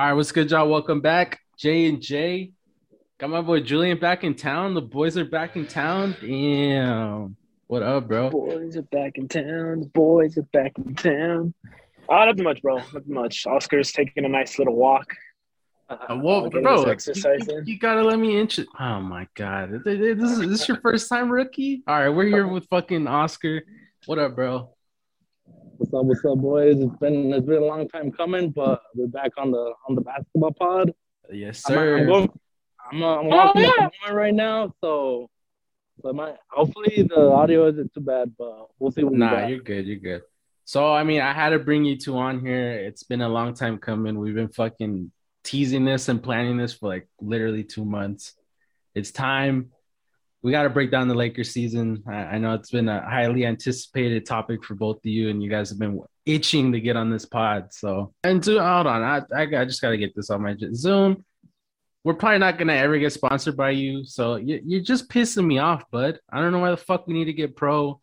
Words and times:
All 0.00 0.06
right, 0.06 0.12
what's 0.14 0.32
good, 0.32 0.50
y'all? 0.50 0.66
Welcome 0.66 1.02
back, 1.02 1.40
J 1.58 1.86
and 1.86 2.00
J. 2.00 2.52
Got 3.18 3.28
my 3.28 3.42
boy 3.42 3.60
Julian 3.60 3.98
back 3.98 4.24
in 4.24 4.34
town. 4.34 4.72
The 4.72 4.80
boys 4.80 5.18
are 5.18 5.26
back 5.26 5.56
in 5.56 5.66
town. 5.66 6.16
Damn, 6.22 7.36
what 7.66 7.82
up, 7.82 8.08
bro? 8.08 8.30
Boys 8.30 8.78
are 8.78 8.82
back 8.82 9.18
in 9.18 9.28
town. 9.28 9.80
The 9.80 9.90
boys 9.92 10.38
are 10.38 10.48
back 10.54 10.72
in 10.78 10.94
town. 10.94 11.52
Oh, 12.08 12.24
nothing 12.24 12.44
much, 12.44 12.62
bro. 12.62 12.76
Nothing 12.78 13.02
much. 13.12 13.46
Oscar's 13.46 13.92
taking 13.92 14.24
a 14.24 14.28
nice 14.30 14.58
little 14.58 14.74
walk. 14.74 15.12
Uh, 15.90 15.98
getting 16.44 16.62
bro! 16.62 16.76
You- 16.86 17.62
you 17.66 17.78
gotta 17.78 18.02
let 18.02 18.18
me 18.18 18.40
inch. 18.40 18.58
Oh 18.58 19.00
my 19.02 19.28
god, 19.34 19.82
this 19.84 19.98
is, 19.98 20.38
this 20.48 20.66
your 20.66 20.80
first 20.80 21.10
time 21.10 21.28
rookie. 21.30 21.82
All 21.86 21.94
right, 22.00 22.08
we're 22.08 22.24
here 22.24 22.46
with 22.46 22.66
fucking 22.70 23.06
Oscar. 23.06 23.64
What 24.06 24.18
up, 24.18 24.34
bro? 24.34 24.70
What's 25.80 25.94
up? 25.94 26.04
What's 26.04 26.24
up, 26.26 26.36
boys? 26.36 26.76
It's 26.78 26.94
been 26.98 27.32
it's 27.32 27.46
been 27.46 27.62
a 27.62 27.64
long 27.64 27.88
time 27.88 28.12
coming, 28.12 28.50
but 28.50 28.82
we're 28.94 29.06
back 29.06 29.30
on 29.38 29.50
the 29.50 29.72
on 29.88 29.94
the 29.94 30.02
basketball 30.02 30.52
pod. 30.52 30.92
Yes, 31.32 31.62
I'm, 31.66 31.72
I'm 31.72 31.78
sir. 31.78 32.04
going. 32.04 32.30
I'm, 32.92 33.02
uh, 33.02 33.16
I'm 33.16 33.26
walking 33.28 33.64
up 33.64 33.90
the 34.06 34.12
right 34.12 34.34
now, 34.34 34.74
so 34.82 35.30
so 36.02 36.12
my 36.12 36.34
hopefully 36.50 37.08
the 37.08 37.30
audio 37.32 37.66
isn't 37.68 37.94
too 37.94 38.02
bad, 38.02 38.34
but 38.36 38.66
we'll 38.78 38.90
see 38.90 39.00
Nah, 39.04 39.30
got. 39.30 39.48
you're 39.48 39.60
good. 39.60 39.86
You're 39.86 40.00
good. 40.00 40.20
So, 40.66 40.92
I 40.92 41.02
mean, 41.02 41.22
I 41.22 41.32
had 41.32 41.48
to 41.50 41.58
bring 41.58 41.86
you 41.86 41.96
two 41.96 42.18
on 42.18 42.44
here. 42.44 42.72
It's 42.72 43.04
been 43.04 43.22
a 43.22 43.28
long 43.30 43.54
time 43.54 43.78
coming. 43.78 44.18
We've 44.18 44.34
been 44.34 44.52
fucking 44.52 45.10
teasing 45.44 45.86
this 45.86 46.10
and 46.10 46.22
planning 46.22 46.58
this 46.58 46.74
for 46.74 46.90
like 46.90 47.08
literally 47.22 47.64
two 47.64 47.86
months. 47.86 48.34
It's 48.94 49.12
time. 49.12 49.70
We 50.42 50.52
got 50.52 50.62
to 50.62 50.70
break 50.70 50.90
down 50.90 51.08
the 51.08 51.14
Lakers 51.14 51.50
season. 51.50 52.02
I, 52.06 52.12
I 52.12 52.38
know 52.38 52.54
it's 52.54 52.70
been 52.70 52.88
a 52.88 53.02
highly 53.02 53.44
anticipated 53.44 54.24
topic 54.24 54.64
for 54.64 54.74
both 54.74 54.96
of 54.96 55.06
you, 55.06 55.28
and 55.28 55.42
you 55.42 55.50
guys 55.50 55.68
have 55.68 55.78
been 55.78 56.00
itching 56.24 56.72
to 56.72 56.80
get 56.80 56.96
on 56.96 57.10
this 57.10 57.26
pod. 57.26 57.72
So, 57.72 58.14
and 58.24 58.42
to, 58.44 58.52
hold 58.52 58.86
on, 58.86 59.02
I, 59.02 59.22
I, 59.34 59.42
I 59.42 59.64
just 59.64 59.82
got 59.82 59.90
to 59.90 59.98
get 59.98 60.14
this 60.16 60.30
on 60.30 60.42
my 60.42 60.56
Zoom. 60.74 61.24
We're 62.02 62.14
probably 62.14 62.38
not 62.38 62.58
gonna 62.58 62.72
ever 62.72 62.98
get 62.98 63.12
sponsored 63.12 63.58
by 63.58 63.70
you, 63.70 64.06
so 64.06 64.36
you, 64.36 64.62
you're 64.64 64.80
just 64.80 65.10
pissing 65.10 65.44
me 65.44 65.58
off, 65.58 65.84
bud. 65.90 66.18
I 66.32 66.40
don't 66.40 66.50
know 66.50 66.58
why 66.58 66.70
the 66.70 66.78
fuck 66.78 67.06
we 67.06 67.12
need 67.12 67.26
to 67.26 67.34
get 67.34 67.56
pro. 67.56 68.00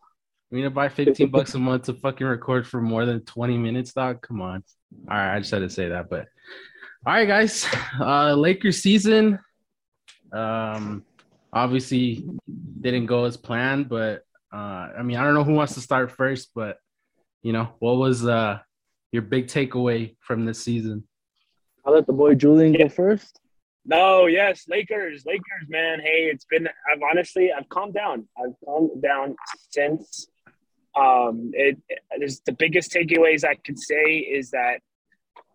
We 0.52 0.58
need 0.58 0.64
to 0.64 0.70
buy 0.70 0.88
15 0.88 1.30
bucks 1.30 1.54
a 1.54 1.58
month 1.58 1.84
to 1.84 1.94
fucking 1.94 2.26
record 2.26 2.66
for 2.66 2.80
more 2.80 3.04
than 3.04 3.24
20 3.24 3.58
minutes, 3.58 3.92
dog. 3.92 4.22
Come 4.22 4.40
on. 4.40 4.62
All 5.10 5.16
right, 5.16 5.34
I 5.34 5.38
just 5.40 5.50
had 5.50 5.58
to 5.60 5.68
say 5.68 5.88
that, 5.88 6.08
but 6.08 6.28
all 7.04 7.14
right, 7.14 7.26
guys. 7.26 7.66
Uh 8.00 8.34
Lakers 8.34 8.82
season. 8.82 9.40
Um 10.32 11.04
obviously 11.52 12.24
didn't 12.80 13.06
go 13.06 13.24
as 13.24 13.36
planned, 13.36 13.88
but 13.88 14.22
uh 14.52 14.88
I 14.98 15.02
mean 15.02 15.16
I 15.16 15.24
don't 15.24 15.34
know 15.34 15.44
who 15.44 15.54
wants 15.54 15.74
to 15.74 15.80
start 15.80 16.12
first, 16.12 16.50
but 16.54 16.78
you 17.42 17.52
know, 17.52 17.68
what 17.78 17.96
was 17.96 18.26
uh 18.26 18.58
your 19.12 19.22
big 19.22 19.46
takeaway 19.46 20.16
from 20.20 20.44
this 20.44 20.62
season? 20.62 21.04
I'll 21.84 21.94
let 21.94 22.06
the 22.06 22.12
boy 22.12 22.34
Julian 22.34 22.72
go 22.74 22.88
first. 22.88 23.40
No, 23.88 24.26
yes, 24.26 24.66
Lakers, 24.68 25.24
Lakers, 25.24 25.68
man. 25.68 26.00
Hey, 26.00 26.28
it's 26.30 26.44
been. 26.44 26.68
I've 26.92 27.00
honestly, 27.10 27.50
I've 27.50 27.68
calmed 27.70 27.94
down. 27.94 28.28
I've 28.36 28.52
calmed 28.62 29.00
down 29.02 29.34
since. 29.70 30.28
Um, 30.94 31.52
it, 31.54 31.78
it 31.88 32.00
there's 32.18 32.40
the 32.44 32.52
biggest 32.52 32.92
takeaways 32.92 33.44
I 33.44 33.54
could 33.54 33.78
say 33.78 34.18
is 34.18 34.50
that 34.50 34.80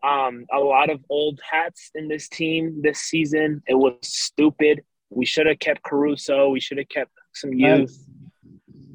um 0.01 0.45
a 0.51 0.57
lot 0.57 0.89
of 0.89 0.99
old 1.09 1.39
hats 1.47 1.91
in 1.93 2.07
this 2.07 2.27
team 2.27 2.81
this 2.81 3.01
season. 3.01 3.61
It 3.67 3.75
was 3.75 3.97
stupid. 4.01 4.81
We 5.15 5.25
should 5.25 5.47
have 5.47 5.59
kept 5.59 5.83
Caruso. 5.83 6.49
We 6.49 6.59
should 6.59 6.77
have 6.77 6.89
kept 6.89 7.11
some 7.33 7.53
youth. 7.53 8.05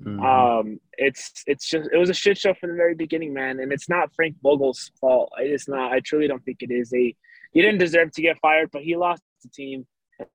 Mhm. 0.02 0.24
Um, 0.24 0.80
it's 0.96 1.44
it's 1.46 1.68
just 1.68 1.90
it 1.92 1.96
was 1.96 2.10
a 2.10 2.14
shit 2.14 2.38
show 2.38 2.54
from 2.54 2.70
the 2.70 2.76
very 2.76 2.94
beginning, 2.94 3.32
man, 3.34 3.60
and 3.60 3.72
it's 3.72 3.88
not 3.88 4.12
Frank 4.14 4.36
Vogel's 4.42 4.90
fault. 5.00 5.32
It's 5.38 5.68
not. 5.68 5.92
I 5.92 6.00
truly 6.00 6.28
don't 6.28 6.44
think 6.44 6.62
it 6.62 6.70
is. 6.70 6.90
They 6.90 7.14
he 7.52 7.62
didn't 7.62 7.78
deserve 7.78 8.12
to 8.12 8.22
get 8.22 8.38
fired, 8.38 8.70
but 8.72 8.82
he 8.82 8.96
lost 8.96 9.22
the 9.42 9.48
team 9.50 9.86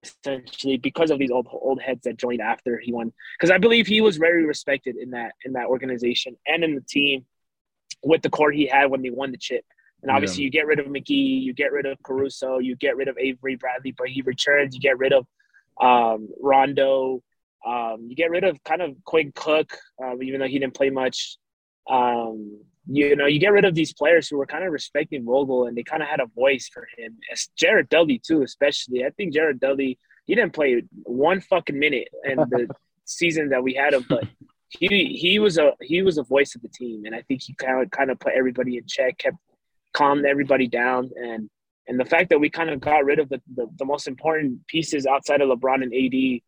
essentially 0.03 0.77
because 0.77 1.11
of 1.11 1.19
these 1.19 1.31
old 1.31 1.47
old 1.51 1.81
heads 1.81 2.01
that 2.03 2.17
joined 2.17 2.41
after 2.41 2.77
he 2.77 2.93
won. 2.93 3.11
Because 3.37 3.51
I 3.51 3.57
believe 3.57 3.87
he 3.87 4.01
was 4.01 4.17
very 4.17 4.45
respected 4.45 4.95
in 4.95 5.11
that 5.11 5.33
in 5.45 5.53
that 5.53 5.67
organization 5.67 6.37
and 6.47 6.63
in 6.63 6.75
the 6.75 6.81
team 6.81 7.25
with 8.03 8.21
the 8.21 8.29
core 8.29 8.51
he 8.51 8.65
had 8.67 8.89
when 8.89 9.01
they 9.01 9.09
won 9.09 9.31
the 9.31 9.37
chip. 9.37 9.65
And 10.01 10.11
obviously, 10.11 10.43
you 10.43 10.49
get 10.49 10.65
rid 10.65 10.79
of 10.79 10.87
McGee, 10.87 11.41
you 11.41 11.53
get 11.53 11.71
rid 11.71 11.85
of 11.85 11.97
Caruso, 12.03 12.57
you 12.59 12.75
get 12.75 12.97
rid 12.97 13.07
of 13.07 13.17
Avery 13.17 13.55
Bradley, 13.55 13.93
but 13.97 14.09
he 14.09 14.21
returns. 14.21 14.75
You 14.75 14.81
get 14.81 14.97
rid 14.97 15.13
of 15.13 15.25
um, 15.81 16.29
Rondo. 16.41 17.21
Um, 17.65 18.07
you 18.09 18.15
get 18.15 18.29
rid 18.29 18.43
of 18.43 18.61
kind 18.63 18.81
of 18.81 18.95
Quinn 19.05 19.31
Cook, 19.33 19.77
um, 20.03 20.21
even 20.21 20.39
though 20.39 20.47
he 20.47 20.59
didn't 20.59 20.75
play 20.75 20.89
much. 20.89 21.37
Um, 21.89 22.59
you 22.85 23.15
know, 23.15 23.25
you 23.25 23.39
get 23.39 23.53
rid 23.53 23.63
of 23.63 23.75
these 23.75 23.93
players 23.93 24.27
who 24.27 24.37
were 24.37 24.45
kind 24.45 24.65
of 24.65 24.73
respecting 24.73 25.23
Vogel 25.23 25.67
and 25.67 25.77
they 25.77 25.83
kind 25.83 26.03
of 26.03 26.09
had 26.09 26.19
a 26.19 26.25
voice 26.35 26.69
for 26.73 26.85
him. 26.97 27.17
It's 27.29 27.47
Jared 27.55 27.87
Dudley 27.87 28.19
too, 28.19 28.41
especially. 28.41 29.05
I 29.05 29.11
think 29.11 29.33
Jared 29.33 29.61
Dudley 29.61 29.97
he 30.25 30.35
didn't 30.35 30.53
play 30.53 30.83
one 31.03 31.41
fucking 31.41 31.77
minute 31.77 32.07
in 32.23 32.37
the 32.37 32.67
season 33.05 33.49
that 33.49 33.63
we 33.63 33.73
had 33.73 33.93
him, 33.93 34.05
but 34.07 34.25
he 34.69 35.17
he 35.19 35.39
was 35.39 35.57
a 35.57 35.73
he 35.81 36.01
was 36.01 36.17
a 36.17 36.23
voice 36.23 36.55
of 36.55 36.61
the 36.61 36.69
team, 36.69 37.05
and 37.05 37.13
I 37.13 37.21
think 37.21 37.41
he 37.43 37.53
kind 37.55 37.83
of 37.83 37.91
kind 37.91 38.09
of 38.09 38.19
put 38.19 38.33
everybody 38.33 38.77
in 38.77 38.85
check, 38.87 39.17
kept 39.17 39.37
calmed 39.93 40.25
everybody 40.25 40.67
down, 40.67 41.11
and 41.15 41.49
and 41.87 41.99
the 41.99 42.05
fact 42.05 42.29
that 42.29 42.39
we 42.39 42.49
kind 42.49 42.69
of 42.69 42.79
got 42.79 43.03
rid 43.03 43.19
of 43.19 43.29
the, 43.29 43.41
the, 43.55 43.67
the 43.77 43.85
most 43.85 44.07
important 44.07 44.65
pieces 44.67 45.05
outside 45.05 45.41
of 45.41 45.49
LeBron 45.49 45.83
and 45.83 45.93
AD 45.93 46.41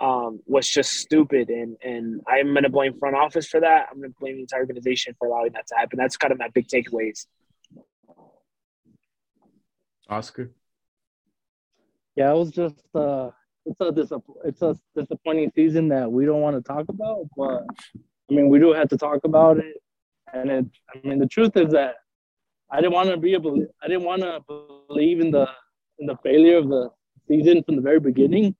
um, 0.00 0.40
was 0.46 0.68
just 0.68 0.92
stupid. 0.92 1.48
And 1.50 1.76
and 1.82 2.20
I'm 2.26 2.52
gonna 2.54 2.68
blame 2.68 2.98
front 2.98 3.16
office 3.16 3.46
for 3.46 3.60
that. 3.60 3.88
I'm 3.90 4.00
gonna 4.00 4.14
blame 4.18 4.36
the 4.36 4.42
entire 4.42 4.60
organization 4.60 5.14
for 5.18 5.28
allowing 5.28 5.52
that 5.52 5.66
to 5.68 5.74
happen. 5.76 5.98
That's 5.98 6.16
kind 6.16 6.32
of 6.32 6.38
my 6.38 6.48
big 6.48 6.66
takeaways. 6.68 7.26
Oscar. 10.08 10.50
Yeah, 12.16 12.32
it 12.32 12.36
was 12.36 12.50
just 12.50 12.84
uh, 12.94 13.30
it's 13.64 13.80
a 13.80 13.92
disapp- 13.92 14.36
it's 14.44 14.62
a 14.62 14.76
disappointing 14.96 15.52
season 15.54 15.88
that 15.88 16.10
we 16.10 16.24
don't 16.24 16.40
want 16.40 16.56
to 16.56 16.62
talk 16.62 16.86
about, 16.88 17.28
but 17.36 17.64
I 17.94 18.34
mean 18.34 18.48
we 18.48 18.58
do 18.58 18.72
have 18.72 18.88
to 18.88 18.96
talk 18.96 19.20
about 19.24 19.58
it. 19.58 19.76
And 20.32 20.50
it, 20.50 20.66
I 20.92 21.06
mean 21.06 21.18
the 21.20 21.28
truth 21.28 21.56
is 21.56 21.70
that 21.72 21.96
I 22.72 22.80
didn't 22.80 22.92
want 22.92 23.10
to 23.10 23.16
be 23.16 23.34
able, 23.34 23.66
I 23.82 23.88
didn't 23.88 24.04
want 24.04 24.22
to 24.22 24.40
believe 24.88 25.20
in 25.20 25.30
the 25.30 25.48
in 25.98 26.06
the 26.06 26.16
failure 26.22 26.56
of 26.56 26.68
the 26.68 26.90
season 27.28 27.62
from 27.62 27.76
the 27.76 27.82
very 27.82 28.00
beginning. 28.00 28.54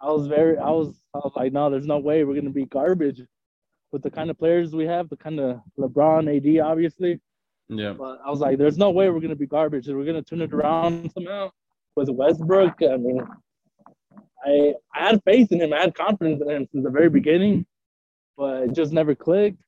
I 0.00 0.10
was 0.12 0.26
very, 0.28 0.56
I 0.58 0.70
was, 0.70 1.00
I 1.14 1.18
was 1.18 1.32
like, 1.34 1.52
no, 1.52 1.70
there's 1.70 1.86
no 1.86 1.98
way 1.98 2.24
we're 2.24 2.36
gonna 2.36 2.50
be 2.50 2.66
garbage 2.66 3.20
with 3.90 4.02
the 4.02 4.10
kind 4.10 4.30
of 4.30 4.38
players 4.38 4.74
we 4.74 4.86
have, 4.86 5.08
the 5.08 5.16
kind 5.16 5.40
of 5.40 5.60
LeBron, 5.78 6.36
AD, 6.36 6.64
obviously. 6.64 7.20
Yeah. 7.68 7.92
But 7.92 8.20
I 8.24 8.30
was 8.30 8.40
like, 8.40 8.58
there's 8.58 8.78
no 8.78 8.90
way 8.90 9.10
we're 9.10 9.20
gonna 9.20 9.34
be 9.34 9.46
garbage. 9.46 9.88
We're 9.88 10.04
gonna 10.04 10.22
turn 10.22 10.40
it 10.40 10.52
around 10.52 11.10
somehow 11.12 11.50
with 11.96 12.08
Westbrook. 12.08 12.76
I 12.82 12.96
mean, 12.96 13.20
I 14.44 14.74
I 14.94 15.08
had 15.08 15.22
faith 15.24 15.50
in 15.50 15.60
him. 15.60 15.72
I 15.72 15.80
had 15.80 15.94
confidence 15.94 16.40
in 16.40 16.48
him 16.48 16.68
since 16.70 16.84
the 16.84 16.90
very 16.90 17.10
beginning, 17.10 17.66
but 18.36 18.64
it 18.64 18.72
just 18.72 18.92
never 18.92 19.14
clicked. 19.14 19.60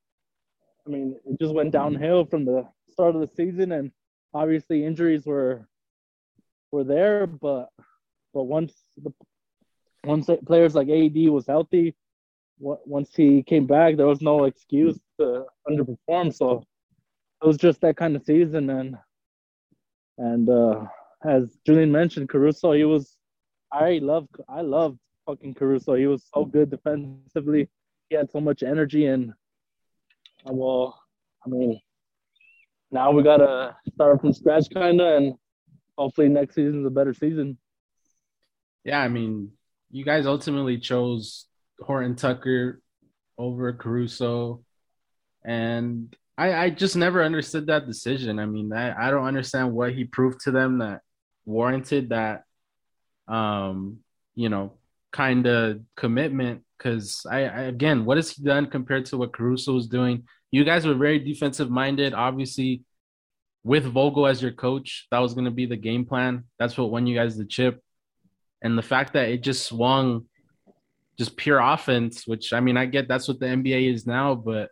I 0.86 0.90
mean, 0.90 1.16
it 1.26 1.38
just 1.40 1.54
went 1.54 1.72
downhill 1.72 2.24
from 2.24 2.44
the 2.44 2.66
start 3.00 3.14
of 3.14 3.22
the 3.22 3.34
season, 3.34 3.72
and 3.72 3.90
obviously 4.34 4.84
injuries 4.84 5.24
were 5.24 5.66
were 6.70 6.84
there. 6.84 7.26
But 7.26 7.70
but 8.34 8.44
once 8.44 8.74
the 9.02 9.10
once 10.04 10.28
players 10.44 10.74
like 10.74 10.88
AD 10.90 11.16
was 11.30 11.46
healthy, 11.46 11.94
once 12.58 13.14
he 13.14 13.42
came 13.42 13.66
back, 13.66 13.96
there 13.96 14.06
was 14.06 14.20
no 14.20 14.44
excuse 14.44 14.98
to 15.18 15.46
underperform. 15.66 16.34
So 16.34 16.62
it 17.42 17.46
was 17.46 17.56
just 17.56 17.80
that 17.80 17.96
kind 17.96 18.14
of 18.16 18.22
season, 18.22 18.68
and 18.68 18.96
and 20.18 20.50
uh, 20.50 20.84
as 21.24 21.56
Julian 21.66 21.90
mentioned, 21.90 22.28
Caruso, 22.28 22.72
he 22.72 22.84
was 22.84 23.16
I 23.72 23.98
love 24.02 24.28
I 24.46 24.60
loved 24.60 24.98
fucking 25.24 25.54
Caruso. 25.54 25.94
He 25.94 26.06
was 26.06 26.22
so 26.34 26.44
good 26.44 26.68
defensively. 26.70 27.70
He 28.10 28.16
had 28.16 28.30
so 28.30 28.40
much 28.42 28.62
energy, 28.62 29.06
and 29.06 29.30
uh, 30.46 30.52
well, 30.52 31.00
I 31.46 31.48
mean, 31.48 31.80
now 32.90 33.10
we 33.12 33.22
gotta 33.22 33.76
start 33.94 34.20
from 34.20 34.32
scratch, 34.32 34.68
kinda, 34.70 35.16
and 35.16 35.34
hopefully 35.96 36.28
next 36.28 36.54
season's 36.54 36.86
a 36.86 36.90
better 36.90 37.14
season. 37.14 37.58
Yeah, 38.84 39.00
I 39.00 39.08
mean, 39.08 39.52
you 39.90 40.04
guys 40.04 40.26
ultimately 40.26 40.78
chose 40.78 41.46
Horton 41.80 42.16
Tucker 42.16 42.80
over 43.36 43.72
Caruso, 43.72 44.64
and 45.44 46.14
I, 46.38 46.54
I 46.54 46.70
just 46.70 46.96
never 46.96 47.22
understood 47.22 47.66
that 47.66 47.86
decision. 47.86 48.38
I 48.38 48.46
mean, 48.46 48.72
I, 48.72 49.08
I 49.08 49.10
don't 49.10 49.26
understand 49.26 49.72
what 49.72 49.92
he 49.92 50.04
proved 50.04 50.40
to 50.44 50.50
them 50.50 50.78
that 50.78 51.02
warranted 51.44 52.10
that, 52.10 52.44
um, 53.28 53.98
you 54.34 54.48
know, 54.48 54.72
kind 55.12 55.46
of 55.46 55.80
commitment. 55.96 56.62
Because 56.78 57.26
I, 57.30 57.44
I 57.44 57.60
again, 57.64 58.06
what 58.06 58.16
has 58.16 58.30
he 58.30 58.42
done 58.42 58.66
compared 58.70 59.04
to 59.06 59.18
what 59.18 59.34
Caruso 59.34 59.74
was 59.74 59.86
doing? 59.86 60.24
You 60.50 60.64
guys 60.64 60.86
were 60.86 60.94
very 60.94 61.18
defensive 61.18 61.70
minded, 61.70 62.14
obviously. 62.14 62.84
With 63.62 63.84
Vogel 63.84 64.26
as 64.26 64.40
your 64.40 64.52
coach, 64.52 65.06
that 65.10 65.18
was 65.18 65.34
going 65.34 65.44
to 65.44 65.50
be 65.50 65.66
the 65.66 65.76
game 65.76 66.04
plan. 66.06 66.44
That's 66.58 66.78
what 66.78 66.90
won 66.90 67.06
you 67.06 67.14
guys 67.14 67.36
the 67.36 67.44
chip 67.44 67.82
and 68.62 68.76
the 68.76 68.82
fact 68.82 69.14
that 69.14 69.28
it 69.28 69.42
just 69.42 69.66
swung 69.66 70.26
just 71.18 71.36
pure 71.36 71.58
offense 71.58 72.26
which 72.26 72.52
i 72.54 72.60
mean 72.60 72.78
i 72.78 72.86
get 72.86 73.06
that's 73.06 73.28
what 73.28 73.38
the 73.40 73.46
nba 73.46 73.92
is 73.92 74.06
now 74.06 74.34
but 74.34 74.70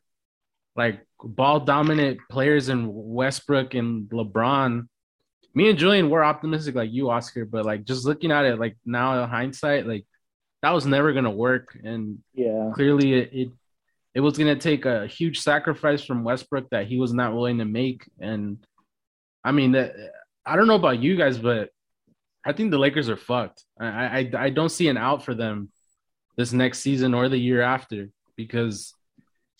like 0.76 1.06
ball 1.22 1.60
dominant 1.60 2.18
players 2.30 2.70
in 2.70 2.86
westbrook 2.90 3.74
and 3.74 4.08
lebron 4.08 4.86
me 5.54 5.70
and 5.70 5.78
Julian 5.78 6.08
were 6.08 6.24
optimistic 6.24 6.76
like 6.76 6.92
you, 6.92 7.10
Oscar, 7.10 7.44
but 7.44 7.66
like 7.66 7.84
just 7.84 8.04
looking 8.04 8.30
at 8.30 8.44
it 8.44 8.60
like 8.60 8.76
now 8.84 9.20
in 9.20 9.28
hindsight, 9.28 9.88
like 9.88 10.06
that 10.62 10.70
was 10.70 10.86
never 10.86 11.12
gonna 11.12 11.32
work. 11.32 11.76
And 11.82 12.18
Yeah. 12.34 12.70
clearly 12.74 13.14
it, 13.14 13.30
it 13.32 13.48
it 14.14 14.20
was 14.20 14.38
gonna 14.38 14.54
take 14.56 14.84
a 14.84 15.06
huge 15.08 15.40
sacrifice 15.40 16.04
from 16.04 16.22
Westbrook 16.22 16.70
that 16.70 16.86
he 16.86 17.00
was 17.00 17.12
not 17.12 17.34
willing 17.34 17.58
to 17.58 17.64
make. 17.64 18.08
And 18.20 18.64
I 19.48 19.52
mean 19.52 19.74
I 20.44 20.56
don't 20.56 20.66
know 20.66 20.74
about 20.74 21.02
you 21.02 21.16
guys, 21.16 21.38
but 21.38 21.70
I 22.44 22.52
think 22.52 22.70
the 22.70 22.78
Lakers 22.78 23.08
are 23.08 23.16
fucked. 23.16 23.64
I 23.80 23.86
I, 24.18 24.30
I 24.46 24.50
don't 24.50 24.68
see 24.68 24.88
an 24.88 24.98
out 24.98 25.24
for 25.24 25.34
them 25.34 25.70
this 26.36 26.52
next 26.52 26.80
season 26.80 27.14
or 27.14 27.28
the 27.28 27.38
year 27.38 27.62
after 27.62 28.10
because 28.36 28.94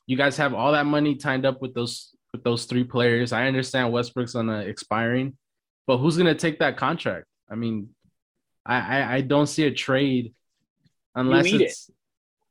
you 0.06 0.16
guys 0.16 0.36
have 0.36 0.52
all 0.52 0.72
that 0.72 0.86
money 0.86 1.14
tied 1.16 1.46
up 1.46 1.62
with 1.62 1.74
those 1.74 2.14
with 2.32 2.44
those 2.44 2.66
three 2.66 2.84
players. 2.84 3.32
I 3.32 3.46
understand 3.46 3.92
Westbrook's 3.92 4.34
on 4.34 4.50
a 4.50 4.60
expiring, 4.60 5.36
but 5.86 5.98
who's 5.98 6.18
gonna 6.18 6.34
take 6.34 6.58
that 6.58 6.76
contract? 6.76 7.26
I 7.50 7.54
mean, 7.54 7.88
I 8.66 8.76
I, 8.76 9.14
I 9.16 9.20
don't 9.22 9.46
see 9.46 9.64
a 9.64 9.72
trade 9.72 10.34
unless 11.14 11.46
it's 11.46 11.90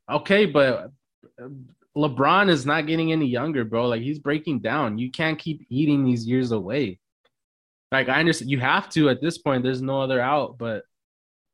okay, 0.09 0.47
but 0.47 0.91
uh, 1.39 1.49
LeBron 1.95 2.49
is 2.49 2.65
not 2.65 2.87
getting 2.87 3.11
any 3.11 3.27
younger, 3.27 3.63
bro. 3.63 3.87
Like 3.87 4.01
he's 4.01 4.19
breaking 4.19 4.59
down. 4.59 4.97
You 4.97 5.11
can't 5.11 5.37
keep 5.37 5.65
eating 5.69 6.03
these 6.03 6.25
years 6.27 6.51
away. 6.51 6.99
Like 7.91 8.09
I 8.09 8.19
understand 8.19 8.51
you 8.51 8.59
have 8.59 8.89
to 8.89 9.09
at 9.09 9.21
this 9.21 9.37
point. 9.37 9.63
There's 9.63 9.81
no 9.81 10.01
other 10.01 10.19
out, 10.19 10.57
but 10.57 10.83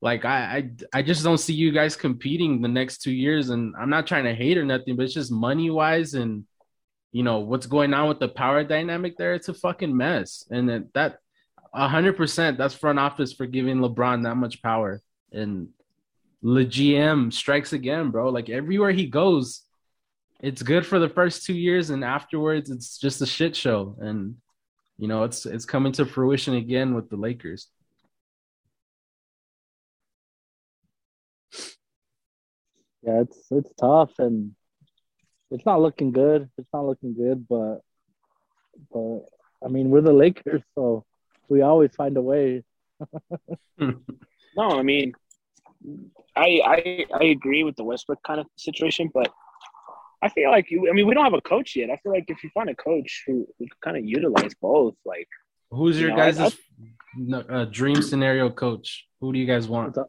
like 0.01 0.25
I, 0.25 0.69
I 0.93 0.99
I 0.99 1.01
just 1.01 1.23
don't 1.23 1.37
see 1.37 1.53
you 1.53 1.71
guys 1.71 1.95
competing 1.95 2.61
the 2.61 2.67
next 2.67 2.99
two 2.99 3.11
years. 3.11 3.49
And 3.49 3.75
I'm 3.77 3.89
not 3.89 4.07
trying 4.07 4.25
to 4.25 4.33
hate 4.33 4.57
or 4.57 4.65
nothing, 4.65 4.95
but 4.95 5.03
it's 5.03 5.13
just 5.13 5.31
money 5.31 5.69
wise 5.69 6.13
and 6.13 6.45
you 7.11 7.23
know 7.23 7.39
what's 7.39 7.67
going 7.67 7.93
on 7.93 8.09
with 8.09 8.19
the 8.19 8.27
power 8.27 8.63
dynamic 8.63 9.15
there. 9.17 9.35
It's 9.35 9.47
a 9.47 9.53
fucking 9.53 9.95
mess, 9.95 10.45
and 10.49 10.67
that 10.69 10.93
that 10.93 11.19
hundred 11.73 12.17
percent 12.17 12.57
that's 12.57 12.73
front 12.73 12.99
office 12.99 13.33
for 13.33 13.45
giving 13.45 13.77
LeBron 13.77 14.23
that 14.23 14.35
much 14.35 14.61
power. 14.61 15.01
And 15.31 15.69
the 16.41 16.65
GM 16.65 17.31
strikes 17.31 17.73
again, 17.73 18.09
bro. 18.09 18.29
Like 18.29 18.49
everywhere 18.49 18.91
he 18.91 19.05
goes, 19.05 19.61
it's 20.41 20.63
good 20.63 20.85
for 20.85 20.99
the 20.99 21.09
first 21.09 21.45
two 21.45 21.53
years, 21.53 21.91
and 21.91 22.03
afterwards 22.03 22.71
it's 22.71 22.97
just 22.97 23.21
a 23.21 23.25
shit 23.25 23.55
show. 23.55 23.95
And 23.99 24.35
you 25.03 25.09
know 25.09 25.23
it's 25.23 25.45
it's 25.45 25.65
coming 25.65 25.91
to 25.91 26.05
fruition 26.05 26.53
again 26.53 26.93
with 26.95 27.09
the 27.09 27.17
Lakers. 27.17 27.67
Yeah, 33.01 33.19
it's 33.23 33.51
it's 33.51 33.69
tough 33.77 34.11
and 34.19 34.55
it's 35.51 35.65
not 35.65 35.81
looking 35.81 36.13
good. 36.13 36.49
It's 36.57 36.69
not 36.73 36.85
looking 36.85 37.13
good, 37.15 37.45
but 37.49 37.79
but 38.93 39.25
I 39.61 39.67
mean 39.67 39.89
we're 39.89 39.99
the 39.99 40.13
Lakers, 40.13 40.61
so 40.73 41.03
we 41.49 41.61
always 41.61 41.93
find 41.93 42.15
a 42.15 42.21
way. 42.21 42.63
No, 44.55 44.69
I 44.69 44.83
mean, 44.83 45.13
I 46.35 46.61
I 46.63 47.05
I 47.11 47.23
agree 47.25 47.63
with 47.63 47.75
the 47.75 47.83
Westbrook 47.83 48.21
kind 48.23 48.39
of 48.39 48.45
situation, 48.55 49.09
but 49.11 49.33
I 50.23 50.29
feel 50.29 50.49
like 50.51 50.71
you. 50.71 50.89
I 50.89 50.93
mean, 50.93 51.05
we 51.07 51.13
don't 51.13 51.25
have 51.25 51.33
a 51.33 51.41
coach 51.41 51.75
yet. 51.75 51.89
I 51.89 51.97
feel 51.97 52.13
like 52.17 52.25
if 52.29 52.43
you 52.43 52.49
find 52.53 52.69
a 52.69 52.75
coach 52.75 53.23
who, 53.27 53.45
who 53.59 53.65
kind 53.83 53.97
of 53.97 54.05
utilize 54.05 54.53
both, 54.61 54.95
like 55.05 55.27
Who's 55.69 55.99
your 55.99 56.11
You 56.11 56.15
know, 56.15 56.23
I- 56.23 56.31
guys' 56.31 56.57
uh, 57.49 57.65
dream 57.65 58.01
scenario 58.01 58.49
coach? 58.49 59.05
Who 59.19 59.33
do 59.33 59.39
you 59.39 59.45
guys 59.53 59.67
want? 59.67 59.89
It's, 59.89 59.99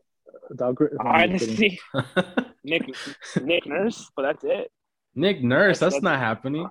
it's 0.51 0.63
all 0.63 0.73
great. 0.73 0.93
No, 1.03 1.11
I'm 1.11 1.31
just 1.39 1.51
kidding. 1.57 1.79
honestly, 1.95 2.45
Nick 2.65 2.83
Nick 3.43 3.67
Nurse, 3.67 4.11
but 4.17 4.23
that's 4.23 4.45
it. 4.45 4.71
Nick 5.15 5.43
Nurse, 5.43 5.79
that's 5.79 5.95
That's- 5.97 6.03
not 6.03 6.19
happening. 6.19 6.69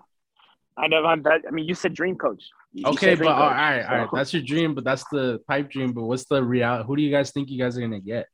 I 0.75 0.88
know. 0.88 1.06
I'm 1.06 1.22
that. 1.24 1.42
I 1.48 1.51
mean, 1.51 1.66
you 1.66 1.75
said 1.75 1.94
dream 1.94 2.16
coach. 2.16 2.44
You- 2.74 2.84
you 2.86 2.92
Okay, 2.94 3.12
said 3.16 3.19
but 3.19 3.25
coach, 3.28 3.38
all 3.42 3.50
right, 3.50 4.07
so- 4.10 4.16
that's 4.16 4.34
your 4.34 4.44
dream, 4.44 4.74
but 4.75 4.84
that's 4.84 5.04
the 5.12 5.40
pipe 5.48 5.69
dream. 5.69 5.92
But 5.94 6.04
what's 6.04 6.25
the 6.25 6.42
reality? 6.44 6.86
Who 6.88 6.95
do 6.95 7.01
you 7.01 7.12
guys 7.12 7.31
think 7.31 7.50
you 7.50 7.60
guys 7.63 7.78
are 7.78 7.81
gonna 7.81 8.00
get? 8.00 8.25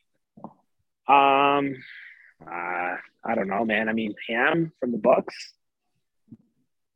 Um, 1.08 1.76
uh, 2.46 2.96
I 3.26 3.36
don't 3.36 3.48
know, 3.48 3.66
man. 3.66 3.90
I 3.90 3.94
mean, 3.94 4.14
Ham 4.30 4.72
from 4.80 4.92
the 4.92 4.98
Bucks, 4.98 5.54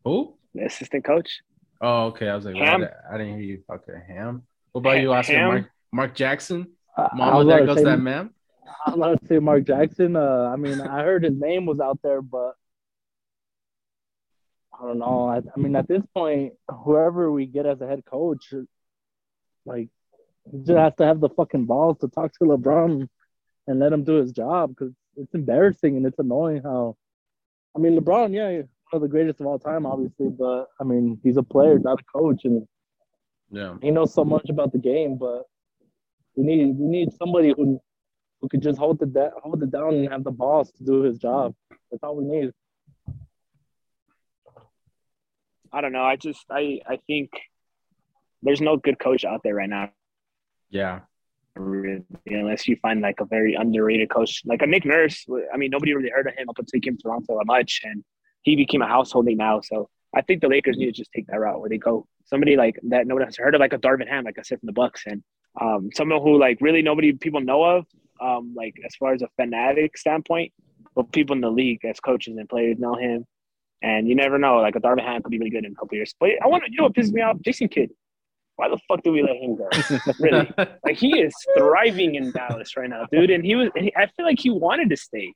Who? 0.04 0.36
the 0.54 0.66
assistant 0.66 1.04
coach. 1.06 1.42
Oh, 1.82 2.06
okay. 2.08 2.30
I 2.30 2.36
was 2.36 2.46
like, 2.46 2.56
Ham. 2.56 2.76
I, 2.76 2.78
didn't- 2.86 2.94
I 3.14 3.18
didn't 3.18 3.34
hear 3.34 3.42
you. 3.44 3.64
Okay, 3.72 3.94
Ham. 4.08 4.44
What 4.72 4.80
about 4.82 4.96
Ha- 4.96 5.02
you, 5.02 5.14
Oscar? 5.14 5.34
Ham. 5.34 5.48
Mark, 5.50 5.70
Mark 5.92 6.16
Jackson. 6.16 6.68
I- 6.98 7.02
I 7.12 7.16
Mama, 7.16 7.38
was 7.40 7.48
there 7.48 7.66
goes 7.66 7.76
to 7.78 7.82
say- 7.82 7.90
that 7.90 7.98
man. 8.00 8.30
I 8.86 8.90
was 8.92 8.98
about 8.98 9.22
to 9.22 9.28
say 9.28 9.40
Mark 9.40 9.66
Jackson. 9.66 10.16
Uh, 10.16 10.50
I 10.54 10.56
mean, 10.56 10.80
I 10.82 11.04
heard 11.04 11.24
his 11.24 11.34
name 11.40 11.66
was 11.66 11.80
out 11.80 12.00
there, 12.04 12.22
but 12.22 12.54
I 14.80 14.86
don't 14.88 15.00
know. 15.00 15.28
I, 15.28 15.38
I 15.38 15.60
mean, 15.60 15.76
at 15.76 15.88
this 15.88 16.04
point, 16.14 16.54
whoever 16.70 17.32
we 17.32 17.46
get 17.46 17.66
as 17.66 17.80
a 17.82 17.88
head 17.88 18.04
coach, 18.06 18.54
like, 19.66 19.90
he 20.52 20.58
just 20.60 20.72
has 20.78 20.94
to 20.98 21.06
have 21.06 21.20
the 21.22 21.30
fucking 21.30 21.66
balls 21.66 21.98
to 22.00 22.08
talk 22.10 22.34
to 22.34 22.46
LeBron 22.46 23.08
and 23.68 23.80
let 23.80 23.94
him 23.94 24.04
do 24.04 24.14
his 24.16 24.32
job 24.32 24.70
because 24.72 24.94
it's 25.18 25.34
embarrassing 25.34 25.98
and 25.98 26.06
it's 26.06 26.20
annoying 26.20 26.62
how. 26.64 26.96
I 27.76 27.80
mean, 27.80 27.98
LeBron, 28.00 28.34
yeah, 28.34 28.50
one 28.58 28.66
of 28.94 29.02
the 29.02 29.08
greatest 29.08 29.40
of 29.42 29.48
all 29.48 29.58
time, 29.58 29.86
obviously, 29.86 30.30
but 30.30 30.68
I 30.80 30.84
mean, 30.84 31.20
he's 31.24 31.38
a 31.38 31.44
player, 31.44 31.80
not 31.80 32.00
a 32.00 32.04
coach, 32.04 32.46
and 32.46 32.68
Yeah. 33.50 33.78
he 33.82 33.90
knows 33.92 34.14
so 34.14 34.24
much 34.24 34.50
about 34.50 34.72
the 34.72 34.78
game, 34.78 35.18
but 35.18 35.44
we 36.36 36.44
need 36.44 36.78
we 36.78 36.88
need 36.88 37.12
somebody 37.14 37.54
who 37.56 37.82
who 38.42 38.50
could 38.50 38.62
just 38.62 38.78
hold 38.78 39.02
it 39.02 39.14
da- 39.14 39.32
hold 39.42 39.64
it 39.64 39.72
down 39.72 39.96
and 39.96 40.10
have 40.10 40.24
the 40.24 40.32
balls 40.32 40.72
to 40.74 40.84
do 40.84 41.02
his 41.02 41.18
job. 41.18 41.56
That's 41.90 42.04
all 42.04 42.16
we 42.16 42.26
need. 42.26 42.52
I 45.72 45.82
don't 45.82 45.94
know. 45.94 46.04
I 46.04 46.16
just 46.16 46.46
I 46.52 46.80
I 46.88 46.98
think 47.08 47.32
there's 48.44 48.62
no 48.62 48.78
good 48.78 49.00
coach 49.00 49.26
out 49.26 49.42
there 49.44 49.56
right 49.56 49.70
now. 49.70 49.92
Yeah. 50.70 51.02
Really, 51.56 52.04
unless 52.28 52.68
you 52.68 52.76
find 52.82 53.02
like 53.02 53.20
a 53.20 53.26
very 53.26 53.54
underrated 53.54 54.10
coach, 54.10 54.42
like 54.46 54.62
a 54.62 54.68
Nick 54.68 54.86
Nurse. 54.86 55.26
I 55.54 55.58
mean, 55.58 55.70
nobody 55.72 55.94
really 55.94 56.10
heard 56.10 56.28
of 56.28 56.36
him 56.36 56.50
up 56.50 56.58
until 56.60 56.78
he 56.78 56.82
came 56.82 56.98
to 56.98 57.04
Toronto 57.04 57.38
that 57.38 57.46
much, 57.46 57.82
and 57.84 58.04
he 58.42 58.56
became 58.56 58.82
a 58.82 58.88
household 58.88 59.26
name 59.26 59.38
now. 59.38 59.62
So 59.62 59.90
I 60.16 60.22
think 60.22 60.42
the 60.42 60.48
Lakers 60.48 60.78
need 60.78 60.88
to 60.88 60.92
just 60.92 61.12
take 61.16 61.28
that 61.28 61.40
route 61.40 61.60
where 61.60 61.70
they 61.70 61.78
go 61.78 62.08
somebody 62.26 62.56
like 62.56 62.80
that 62.84 63.08
nobody 63.08 63.26
has 63.26 63.38
heard 63.38 63.56
of, 63.56 63.60
like 63.60 63.74
a 63.74 63.78
Darvin 63.78 64.08
Ham, 64.08 64.24
like 64.24 64.40
I 64.40 64.42
said 64.42 64.60
from 64.60 64.68
the 64.68 64.74
Bucks, 64.74 65.04
and 65.06 65.24
um, 65.60 65.90
someone 65.94 66.22
who 66.22 66.40
like 66.40 66.58
really 66.62 66.82
nobody 66.82 67.14
people 67.14 67.42
know 67.42 67.64
of, 67.64 67.86
um, 68.22 68.54
like 68.56 68.76
as 68.86 68.96
far 68.96 69.14
as 69.14 69.22
a 69.22 69.30
fanatic 69.36 69.98
standpoint, 69.98 70.52
but 70.96 71.12
people 71.12 71.36
in 71.36 71.42
the 71.42 71.52
league 71.52 71.84
as 71.86 72.00
coaches 72.00 72.38
and 72.38 72.50
players 72.50 72.78
know 72.80 72.96
him. 72.96 73.26
And 73.82 74.08
you 74.08 74.16
never 74.16 74.40
know, 74.40 74.58
like 74.58 74.78
a 74.78 74.80
Darvin 74.80 75.04
Ham 75.04 75.22
could 75.22 75.32
be 75.32 75.38
really 75.38 75.50
good 75.50 75.66
in 75.66 75.74
a 75.74 75.76
couple 75.76 75.96
years. 75.98 76.16
But 76.18 76.30
I 76.42 76.48
want 76.48 76.64
to, 76.64 76.72
you 76.72 76.78
know 76.78 76.84
what 76.86 76.94
pisses 76.94 77.12
me 77.12 77.22
off? 77.22 77.38
Jason 77.42 77.68
Kidd. 77.68 77.92
Why 78.56 78.70
the 78.70 78.78
fuck 78.88 79.04
do 79.04 79.12
we 79.12 79.24
let 79.24 79.36
him 79.36 79.56
go? 79.56 79.68
really? 80.20 80.52
Like 80.86 80.98
he 80.98 81.20
is 81.20 81.34
thriving 81.58 82.16
in 82.16 82.32
Dallas 82.32 82.78
right 82.78 82.90
now, 82.90 83.06
dude. 83.12 83.32
And 83.32 83.44
he 83.44 83.56
was. 83.56 83.70
And 83.76 83.86
he, 83.86 83.96
I 83.96 84.08
feel 84.16 84.26
like 84.26 84.40
he 84.40 84.50
wanted 84.50 84.90
to 84.90 84.98
stay. 84.98 85.34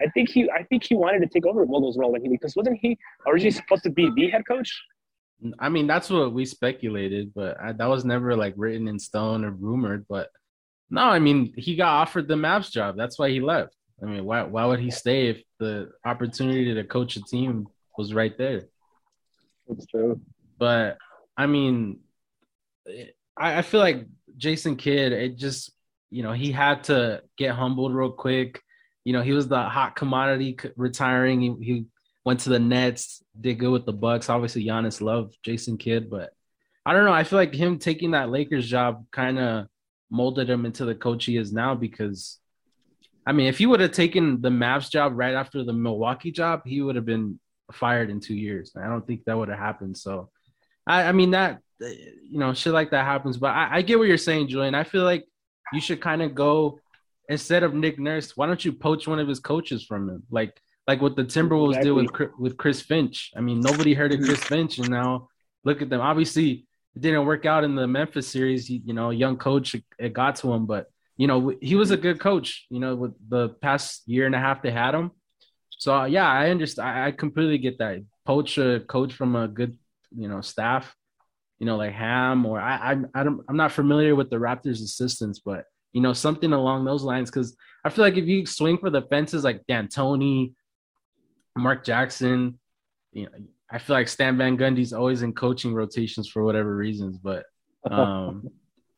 I 0.00 0.08
think 0.08 0.30
he. 0.30 0.50
I 0.50 0.62
think 0.64 0.84
he 0.84 0.94
wanted 0.94 1.20
to 1.20 1.26
take 1.26 1.46
over 1.46 1.64
Vogel's 1.66 1.98
role 1.98 2.16
he 2.20 2.28
because 2.28 2.56
wasn't 2.56 2.78
he 2.80 2.98
originally 3.26 3.50
supposed 3.50 3.82
to 3.82 3.90
be 3.90 4.10
the 4.14 4.30
head 4.30 4.46
coach? 4.46 4.72
I 5.58 5.68
mean, 5.68 5.86
that's 5.86 6.08
what 6.08 6.32
we 6.32 6.46
speculated, 6.46 7.32
but 7.34 7.60
I, 7.60 7.72
that 7.72 7.88
was 7.88 8.04
never 8.04 8.34
like 8.34 8.54
written 8.56 8.88
in 8.88 8.98
stone 8.98 9.44
or 9.44 9.50
rumored. 9.50 10.06
But 10.08 10.30
no, 10.88 11.02
I 11.02 11.18
mean, 11.18 11.52
he 11.56 11.76
got 11.76 11.92
offered 11.92 12.26
the 12.26 12.34
Mavs 12.34 12.70
job. 12.70 12.96
That's 12.96 13.18
why 13.18 13.30
he 13.30 13.40
left. 13.40 13.74
I 14.02 14.06
mean, 14.06 14.24
why 14.24 14.42
why 14.44 14.64
would 14.64 14.80
he 14.80 14.90
stay 14.90 15.28
if 15.28 15.42
the 15.58 15.90
opportunity 16.04 16.74
to 16.74 16.84
coach 16.84 17.16
a 17.16 17.22
team 17.22 17.66
was 17.98 18.14
right 18.14 18.36
there? 18.36 18.62
That's 19.68 19.86
true. 19.86 20.20
But 20.58 20.98
I 21.36 21.46
mean, 21.46 22.00
I, 23.36 23.58
I 23.58 23.62
feel 23.62 23.80
like 23.80 24.06
Jason 24.36 24.76
Kidd, 24.76 25.12
it 25.12 25.36
just, 25.36 25.72
you 26.10 26.22
know, 26.22 26.32
he 26.32 26.52
had 26.52 26.84
to 26.84 27.22
get 27.36 27.54
humbled 27.54 27.94
real 27.94 28.12
quick. 28.12 28.62
You 29.04 29.12
know, 29.12 29.22
he 29.22 29.32
was 29.32 29.48
the 29.48 29.62
hot 29.62 29.96
commodity 29.96 30.58
retiring. 30.76 31.40
He, 31.40 31.64
he 31.64 31.84
went 32.24 32.40
to 32.40 32.50
the 32.50 32.58
Nets, 32.58 33.22
did 33.40 33.58
good 33.58 33.70
with 33.70 33.86
the 33.86 33.92
Bucks. 33.92 34.28
Obviously, 34.28 34.64
Giannis 34.64 35.00
loved 35.00 35.36
Jason 35.42 35.78
Kidd, 35.78 36.10
but 36.10 36.30
I 36.84 36.92
don't 36.92 37.04
know. 37.04 37.12
I 37.12 37.24
feel 37.24 37.38
like 37.38 37.54
him 37.54 37.78
taking 37.78 38.12
that 38.12 38.30
Lakers 38.30 38.68
job 38.68 39.06
kind 39.10 39.38
of 39.38 39.66
molded 40.10 40.48
him 40.48 40.66
into 40.66 40.84
the 40.84 40.94
coach 40.94 41.24
he 41.24 41.36
is 41.36 41.52
now 41.52 41.74
because, 41.74 42.38
I 43.26 43.32
mean, 43.32 43.46
if 43.46 43.58
he 43.58 43.66
would 43.66 43.80
have 43.80 43.92
taken 43.92 44.40
the 44.40 44.50
Mavs 44.50 44.90
job 44.90 45.12
right 45.14 45.34
after 45.34 45.64
the 45.64 45.72
Milwaukee 45.72 46.30
job, 46.30 46.62
he 46.64 46.80
would 46.82 46.96
have 46.96 47.04
been 47.04 47.40
fired 47.72 48.10
in 48.10 48.20
two 48.20 48.36
years. 48.36 48.72
I 48.76 48.86
don't 48.86 49.06
think 49.06 49.24
that 49.24 49.36
would 49.36 49.48
have 49.48 49.58
happened. 49.58 49.96
So, 49.96 50.30
I, 50.86 51.04
I 51.04 51.12
mean 51.12 51.32
that 51.32 51.60
you 51.80 52.38
know 52.38 52.54
shit 52.54 52.72
like 52.72 52.90
that 52.90 53.04
happens, 53.04 53.36
but 53.36 53.48
I, 53.48 53.76
I 53.76 53.82
get 53.82 53.98
what 53.98 54.08
you're 54.08 54.16
saying, 54.16 54.48
Julian. 54.48 54.74
I 54.74 54.84
feel 54.84 55.04
like 55.04 55.26
you 55.72 55.80
should 55.80 56.00
kind 56.00 56.22
of 56.22 56.34
go 56.34 56.78
instead 57.28 57.62
of 57.62 57.74
Nick 57.74 57.98
Nurse. 57.98 58.36
Why 58.36 58.46
don't 58.46 58.64
you 58.64 58.72
poach 58.72 59.06
one 59.06 59.18
of 59.18 59.28
his 59.28 59.40
coaches 59.40 59.84
from 59.84 60.08
him, 60.08 60.22
like 60.30 60.58
like 60.86 61.00
what 61.00 61.16
the 61.16 61.24
Timberwolves 61.24 61.82
did 61.82 61.92
with 61.92 62.08
with 62.38 62.56
Chris 62.56 62.80
Finch? 62.80 63.32
I 63.36 63.40
mean, 63.40 63.60
nobody 63.60 63.94
heard 63.94 64.12
of 64.12 64.20
Chris 64.20 64.42
Finch, 64.42 64.78
and 64.78 64.90
now 64.90 65.28
look 65.64 65.82
at 65.82 65.90
them. 65.90 66.00
Obviously, 66.00 66.66
it 66.94 67.02
didn't 67.02 67.26
work 67.26 67.44
out 67.44 67.64
in 67.64 67.74
the 67.74 67.86
Memphis 67.86 68.28
series. 68.28 68.66
He, 68.66 68.82
you 68.84 68.94
know, 68.94 69.10
young 69.10 69.36
coach, 69.36 69.74
it, 69.74 69.84
it 69.98 70.12
got 70.12 70.36
to 70.36 70.52
him, 70.52 70.66
but 70.66 70.86
you 71.16 71.26
know 71.26 71.52
he 71.60 71.74
was 71.74 71.90
a 71.90 71.96
good 71.96 72.20
coach. 72.20 72.66
You 72.70 72.80
know, 72.80 72.94
with 72.94 73.14
the 73.28 73.50
past 73.60 74.02
year 74.06 74.26
and 74.26 74.34
a 74.34 74.38
half 74.38 74.62
they 74.62 74.70
had 74.70 74.94
him. 74.94 75.10
So 75.78 76.04
yeah, 76.04 76.28
I 76.28 76.50
understand. 76.50 76.88
I, 76.88 77.06
I 77.08 77.10
completely 77.10 77.58
get 77.58 77.78
that. 77.78 78.04
Poach 78.24 78.58
a 78.58 78.80
coach 78.80 79.12
from 79.12 79.36
a 79.36 79.46
good, 79.46 79.78
you 80.16 80.28
know, 80.28 80.40
staff. 80.40 80.94
You 81.58 81.66
know, 81.66 81.76
like 81.76 81.92
Ham 81.92 82.44
or 82.44 82.60
I, 82.60 82.92
I, 82.92 82.96
I 83.14 83.24
don't, 83.24 83.40
I'm 83.48 83.56
not 83.56 83.72
familiar 83.72 84.14
with 84.14 84.30
the 84.30 84.36
Raptors' 84.36 84.82
assistants, 84.82 85.38
but 85.38 85.64
you 85.92 86.00
know, 86.00 86.12
something 86.12 86.52
along 86.52 86.84
those 86.84 87.02
lines. 87.02 87.30
Because 87.30 87.56
I 87.84 87.88
feel 87.88 88.04
like 88.04 88.16
if 88.16 88.26
you 88.26 88.44
swing 88.46 88.78
for 88.78 88.90
the 88.90 89.02
fences 89.02 89.44
like 89.44 89.66
D'Antoni, 89.66 90.52
Mark 91.56 91.84
Jackson, 91.84 92.58
you 93.12 93.24
know, 93.24 93.30
I 93.70 93.78
feel 93.78 93.96
like 93.96 94.08
Stan 94.08 94.36
Van 94.36 94.58
Gundy's 94.58 94.92
always 94.92 95.22
in 95.22 95.32
coaching 95.32 95.74
rotations 95.74 96.28
for 96.28 96.44
whatever 96.44 96.76
reasons. 96.76 97.18
But 97.18 97.46
um, 97.90 98.50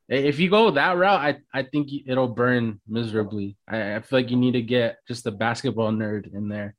if 0.09 0.41
you 0.41 0.51
go 0.51 0.71
that 0.71 0.97
route, 0.97 1.21
I, 1.21 1.59
I 1.59 1.63
think 1.63 1.91
it'll 2.07 2.29
burn 2.29 2.81
miserably. 2.89 3.57
I, 3.69 3.97
I 3.97 4.01
feel 4.01 4.19
like 4.19 4.31
you 4.31 4.37
need 4.37 4.53
to 4.53 4.63
get 4.63 4.99
just 5.07 5.27
a 5.27 5.31
basketball 5.31 5.93
nerd 5.93 6.35
in 6.35 6.49
there 6.49 6.75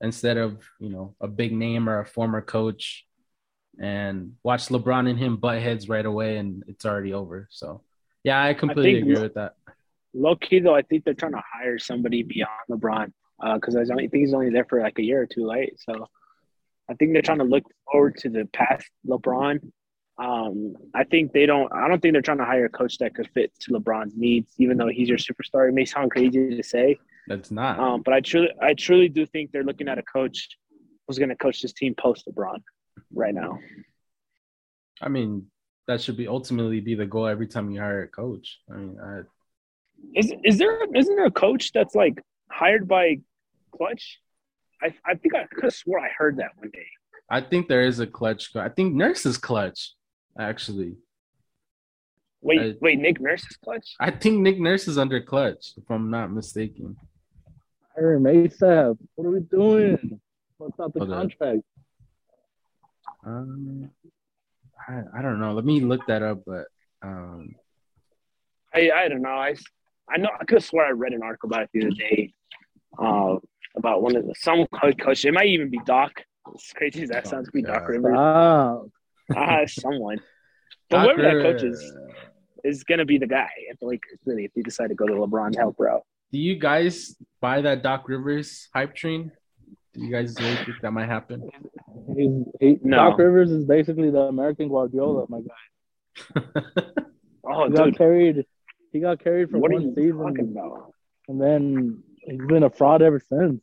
instead 0.00 0.36
of 0.36 0.60
you 0.80 0.88
know 0.88 1.14
a 1.20 1.28
big 1.28 1.52
name 1.52 1.88
or 1.88 2.00
a 2.00 2.06
former 2.06 2.40
coach 2.40 3.06
and 3.78 4.34
watch 4.42 4.68
LeBron 4.68 5.08
and 5.08 5.18
him 5.18 5.36
butt 5.36 5.60
heads 5.60 5.88
right 5.88 6.04
away 6.04 6.36
and 6.36 6.64
it's 6.68 6.84
already 6.84 7.14
over. 7.14 7.48
So 7.50 7.82
yeah, 8.24 8.42
I 8.42 8.54
completely 8.54 8.96
I 8.96 8.98
agree 8.98 9.22
with 9.22 9.34
that. 9.34 9.54
Low 10.14 10.36
key 10.36 10.60
though, 10.60 10.74
I 10.74 10.82
think 10.82 11.04
they're 11.04 11.14
trying 11.14 11.32
to 11.32 11.42
hire 11.52 11.78
somebody 11.78 12.22
beyond 12.22 12.50
LeBron 12.70 13.12
because 13.54 13.76
uh, 13.76 13.80
I 13.80 13.84
think 13.96 14.14
he's 14.14 14.34
only 14.34 14.50
there 14.50 14.66
for 14.66 14.80
like 14.80 14.98
a 14.98 15.02
year 15.02 15.22
or 15.22 15.26
two, 15.26 15.48
right? 15.48 15.72
So 15.78 16.08
I 16.90 16.94
think 16.94 17.12
they're 17.12 17.22
trying 17.22 17.38
to 17.38 17.44
look 17.44 17.64
forward 17.90 18.16
to 18.18 18.28
the 18.28 18.48
past 18.52 18.86
LeBron. 19.06 19.60
Um, 20.18 20.74
I 20.94 21.04
think 21.04 21.32
they 21.32 21.46
don't. 21.46 21.72
I 21.72 21.88
don't 21.88 22.00
think 22.00 22.12
they're 22.12 22.22
trying 22.22 22.38
to 22.38 22.44
hire 22.44 22.66
a 22.66 22.68
coach 22.68 22.98
that 22.98 23.14
could 23.14 23.28
fit 23.32 23.50
to 23.60 23.72
LeBron's 23.72 24.14
needs, 24.14 24.52
even 24.58 24.76
though 24.76 24.88
he's 24.88 25.08
your 25.08 25.18
superstar. 25.18 25.68
It 25.68 25.72
may 25.72 25.86
sound 25.86 26.10
crazy 26.10 26.54
to 26.54 26.62
say. 26.62 26.98
That's 27.28 27.50
not. 27.50 27.78
Um, 27.78 28.02
but 28.02 28.12
I 28.12 28.20
truly, 28.20 28.50
I 28.60 28.74
truly 28.74 29.08
do 29.08 29.24
think 29.24 29.52
they're 29.52 29.64
looking 29.64 29.88
at 29.88 29.98
a 29.98 30.02
coach 30.02 30.50
who's 31.06 31.18
going 31.18 31.30
to 31.30 31.36
coach 31.36 31.62
this 31.62 31.72
team 31.72 31.94
post 31.98 32.28
LeBron 32.28 32.58
right 33.14 33.34
now. 33.34 33.58
I 35.00 35.08
mean, 35.08 35.46
that 35.88 36.00
should 36.00 36.16
be 36.16 36.28
ultimately 36.28 36.80
be 36.80 36.94
the 36.94 37.06
goal 37.06 37.26
every 37.26 37.46
time 37.46 37.70
you 37.70 37.80
hire 37.80 38.02
a 38.02 38.08
coach. 38.08 38.58
I 38.70 38.76
mean, 38.76 38.98
I, 39.02 39.20
is 40.14 40.32
is 40.44 40.58
there 40.58 40.84
isn't 40.94 41.16
there 41.16 41.26
a 41.26 41.30
coach 41.30 41.72
that's 41.72 41.94
like 41.94 42.22
hired 42.50 42.88
by 42.88 43.18
Klutch? 43.76 44.18
I 44.82 44.94
I 45.04 45.14
think 45.14 45.34
I 45.34 45.46
could 45.46 45.64
have 45.64 45.74
swore 45.74 45.98
I 45.98 46.08
heard 46.16 46.38
that 46.38 46.52
one 46.56 46.70
day. 46.70 46.86
I 47.28 47.40
think 47.40 47.68
there 47.68 47.82
is 47.82 48.00
a 48.00 48.06
Klutch. 48.06 48.54
I 48.54 48.68
think 48.68 48.94
Nurse 48.94 49.24
is 49.24 49.38
Klutch, 49.38 49.94
actually. 50.38 50.96
Wait, 52.42 52.60
I, 52.60 52.74
wait, 52.80 52.98
Nick 52.98 53.20
Nurse 53.20 53.42
is 53.42 53.56
Klutch. 53.56 53.94
I 54.00 54.10
think 54.10 54.40
Nick 54.40 54.60
Nurse 54.60 54.88
is 54.88 54.98
under 54.98 55.20
Klutch, 55.22 55.72
if 55.76 55.88
I'm 55.88 56.10
not 56.10 56.30
mistaken. 56.30 56.96
Hiram 57.96 58.24
ASAP. 58.24 58.98
What 59.14 59.26
are 59.26 59.30
we 59.30 59.40
doing? 59.40 60.20
What's 60.58 60.78
up 60.80 60.92
the 60.92 61.00
Hold 61.00 61.10
contract? 61.12 61.62
Um, 63.24 63.90
I, 64.88 65.02
I 65.18 65.22
don't 65.22 65.40
know. 65.40 65.52
Let 65.52 65.64
me 65.64 65.80
look 65.80 66.06
that 66.06 66.22
up, 66.22 66.42
but 66.46 66.66
um, 67.02 67.54
I 68.74 68.90
I 68.90 69.08
don't 69.08 69.22
know. 69.22 69.30
I 69.30 69.54
I 70.08 70.18
know 70.18 70.30
I 70.40 70.44
could 70.44 70.62
swear 70.62 70.86
I 70.86 70.90
read 70.90 71.12
an 71.12 71.22
article 71.22 71.48
about 71.48 71.62
it 71.62 71.70
the 71.72 71.86
other 71.86 71.90
day, 71.90 72.32
uh, 72.98 73.36
about 73.76 74.02
one 74.02 74.16
of 74.16 74.26
the 74.26 74.34
some 74.36 74.66
coach. 74.66 75.24
It 75.24 75.32
might 75.32 75.46
even 75.46 75.70
be 75.70 75.80
Doc. 75.84 76.12
As 76.52 76.72
crazy 76.74 77.02
as 77.02 77.10
that 77.10 77.26
oh, 77.26 77.30
sounds, 77.30 77.50
be 77.50 77.62
Doc 77.62 77.88
Rivers. 77.88 78.14
Wow. 78.14 78.86
Ah, 79.34 79.60
someone. 79.66 80.18
But 80.90 81.06
Doc 81.06 81.16
whoever 81.16 81.22
that 81.22 81.42
coach 81.42 81.62
is, 81.62 81.96
is 82.64 82.84
gonna 82.84 83.06
be 83.06 83.16
the 83.16 83.26
guy 83.26 83.48
at 83.70 83.80
the 83.80 83.86
Lakers. 83.86 84.18
Really, 84.26 84.44
if 84.44 84.52
they 84.52 84.60
decide 84.60 84.88
to 84.88 84.94
go 84.94 85.06
to 85.06 85.14
LeBron 85.14 85.56
help 85.56 85.76
route. 85.78 86.02
Do 86.32 86.38
you 86.38 86.56
guys 86.58 87.16
buy 87.40 87.62
that 87.62 87.82
Doc 87.82 88.08
Rivers 88.08 88.68
hype 88.74 88.94
train? 88.94 89.32
Do 89.94 90.02
you 90.02 90.10
guys 90.10 90.34
really 90.40 90.56
think 90.56 90.80
that 90.80 90.92
might 90.92 91.06
happen? 91.08 91.50
He, 92.16 92.44
he, 92.60 92.78
no. 92.82 92.96
Doc 92.96 93.18
Rivers 93.18 93.50
is 93.50 93.64
basically 93.64 94.10
the 94.10 94.22
American 94.22 94.68
Guardiola, 94.68 95.26
my 95.28 95.40
guy. 95.40 96.42
oh, 97.44 97.64
he 97.64 97.68
dude. 97.70 97.76
got 97.76 97.96
carried. 97.98 98.46
He 98.90 99.00
got 99.00 99.22
carried 99.22 99.50
for 99.50 99.58
what 99.58 99.72
one 99.72 99.94
season, 99.94 100.56
and 101.28 101.40
then 101.40 102.02
he's 102.16 102.40
been 102.46 102.62
a 102.62 102.70
fraud 102.70 103.02
ever 103.02 103.20
since. 103.20 103.62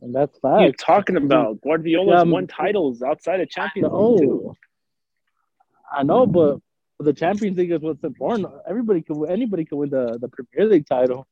And 0.00 0.14
that's 0.14 0.38
fact. 0.38 0.42
What 0.42 0.62
are 0.62 0.72
talking 0.72 1.16
about? 1.16 1.60
Guardiola's 1.62 2.24
yeah, 2.24 2.30
won 2.30 2.46
titles 2.46 3.02
outside 3.02 3.40
of 3.40 3.48
Champions 3.48 3.92
League 3.92 4.20
too. 4.20 4.54
I 5.90 6.02
know, 6.02 6.26
but 6.26 6.58
the 6.98 7.12
Champions 7.12 7.56
League 7.58 7.72
is 7.72 7.80
what's 7.80 8.04
important. 8.04 8.48
Everybody 8.68 9.02
could, 9.02 9.26
anybody 9.26 9.64
could 9.64 9.76
win 9.76 9.90
the, 9.90 10.18
the 10.20 10.28
Premier 10.28 10.70
League 10.70 10.86
title 10.86 11.26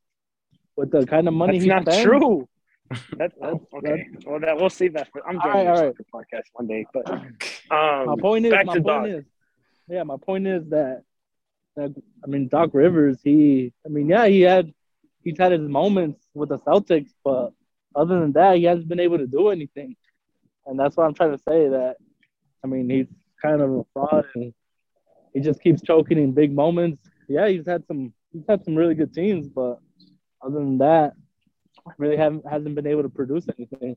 with 0.75 0.91
the 0.91 1.05
kind 1.05 1.27
of 1.27 1.33
money. 1.33 1.55
He's 1.55 1.65
got. 1.65 1.85
That's 1.85 1.97
not 1.97 2.03
spends. 2.03 2.21
true. 2.21 2.47
That's, 2.89 3.03
that's 3.17 3.33
okay. 3.73 4.07
That's, 4.11 4.25
well, 4.25 4.39
that 4.39 4.57
we'll 4.57 4.69
save 4.69 4.93
that 4.93 5.11
for. 5.11 5.27
I'm 5.27 5.39
joining 5.41 5.67
all 5.67 5.73
right, 5.73 5.79
all 5.79 5.85
right. 5.85 5.95
podcast 6.13 6.43
one 6.53 6.67
day, 6.67 6.85
but 6.93 7.09
um, 7.09 8.05
my 8.05 8.15
point 8.19 8.45
is, 8.45 8.53
my 8.53 8.63
point 8.63 8.85
Doc. 8.85 9.07
is, 9.07 9.25
yeah, 9.87 10.03
my 10.03 10.17
point 10.17 10.47
is 10.47 10.69
that, 10.69 11.03
that 11.75 11.93
I 12.23 12.27
mean, 12.27 12.47
Doc 12.47 12.71
Rivers, 12.73 13.19
he, 13.23 13.73
I 13.85 13.89
mean, 13.89 14.07
yeah, 14.07 14.27
he 14.27 14.41
had, 14.41 14.73
he's 15.23 15.37
had 15.37 15.51
his 15.51 15.61
moments 15.61 16.25
with 16.33 16.49
the 16.49 16.59
Celtics, 16.59 17.11
but 17.23 17.51
other 17.95 18.19
than 18.19 18.33
that, 18.33 18.57
he 18.57 18.63
hasn't 18.63 18.87
been 18.87 18.99
able 18.99 19.17
to 19.17 19.27
do 19.27 19.49
anything, 19.49 19.95
and 20.65 20.79
that's 20.79 20.95
what 20.97 21.05
I'm 21.05 21.13
trying 21.13 21.31
to 21.31 21.43
say. 21.47 21.69
That, 21.69 21.97
I 22.63 22.67
mean, 22.67 22.89
he's 22.89 23.07
kind 23.41 23.61
of 23.61 23.71
a 23.71 23.85
fraud, 23.93 24.25
and 24.35 24.53
he 25.33 25.39
just 25.39 25.61
keeps 25.61 25.81
choking 25.81 26.17
in 26.17 26.33
big 26.33 26.53
moments. 26.53 27.01
Yeah, 27.27 27.47
he's 27.47 27.65
had 27.65 27.85
some, 27.87 28.13
he's 28.31 28.43
had 28.47 28.63
some 28.63 28.75
really 28.75 28.95
good 28.95 29.13
teams, 29.13 29.47
but 29.47 29.79
other 30.41 30.59
than 30.59 30.77
that, 30.79 31.13
really 31.97 32.17
haven't 32.17 32.47
hasn't 32.47 32.75
been 32.75 32.87
able 32.87 33.03
to 33.03 33.09
produce 33.09 33.45
anything. 33.57 33.95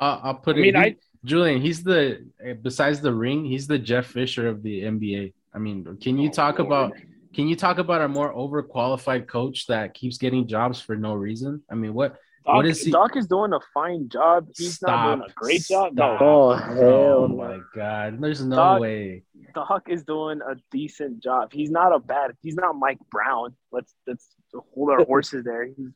Uh, 0.00 0.20
I'll 0.22 0.34
put 0.34 0.56
I 0.56 0.58
it. 0.60 0.62
Mean, 0.62 0.76
I, 0.76 0.96
Julian, 1.24 1.60
he's 1.60 1.82
the 1.82 2.26
besides 2.62 3.00
the 3.00 3.12
ring, 3.12 3.44
he's 3.44 3.66
the 3.66 3.78
Jeff 3.78 4.06
Fisher 4.06 4.48
of 4.48 4.62
the 4.62 4.82
NBA. 4.82 5.32
I 5.54 5.58
mean, 5.58 5.96
can 6.00 6.18
you 6.18 6.30
talk 6.30 6.58
about 6.58 6.92
can 7.34 7.48
you 7.48 7.56
talk 7.56 7.78
about 7.78 8.02
a 8.02 8.08
more 8.08 8.34
overqualified 8.34 9.26
coach 9.26 9.66
that 9.66 9.94
keeps 9.94 10.18
getting 10.18 10.46
jobs 10.46 10.80
for 10.80 10.96
no 10.96 11.14
reason? 11.14 11.62
I 11.70 11.74
mean, 11.74 11.94
what 11.94 12.16
Doc, 12.44 12.56
what 12.56 12.66
is 12.66 12.82
he? 12.82 12.90
Doc 12.90 13.16
is 13.16 13.26
doing 13.26 13.52
a 13.52 13.60
fine 13.72 14.08
job. 14.08 14.48
He's 14.56 14.74
Stop. 14.74 14.90
not 14.90 15.16
doing 15.16 15.30
a 15.30 15.32
great 15.34 15.64
job. 15.64 15.94
No. 15.94 16.16
Oh 16.20 16.54
hell! 16.54 16.74
Oh 16.80 17.28
my 17.28 17.60
god! 17.74 18.20
There's 18.20 18.44
no 18.44 18.56
Doc, 18.56 18.80
way. 18.80 19.22
Doc 19.54 19.84
is 19.88 20.04
doing 20.04 20.40
a 20.40 20.56
decent 20.70 21.22
job. 21.22 21.52
He's 21.52 21.70
not 21.70 21.94
a 21.94 21.98
bad. 21.98 22.32
He's 22.42 22.54
not 22.54 22.76
Mike 22.76 22.98
Brown. 23.10 23.54
Let's 23.70 23.94
let's 24.06 24.28
hold 24.74 24.90
our 24.90 25.04
horses 25.04 25.44
there. 25.44 25.66
He's, 25.66 25.90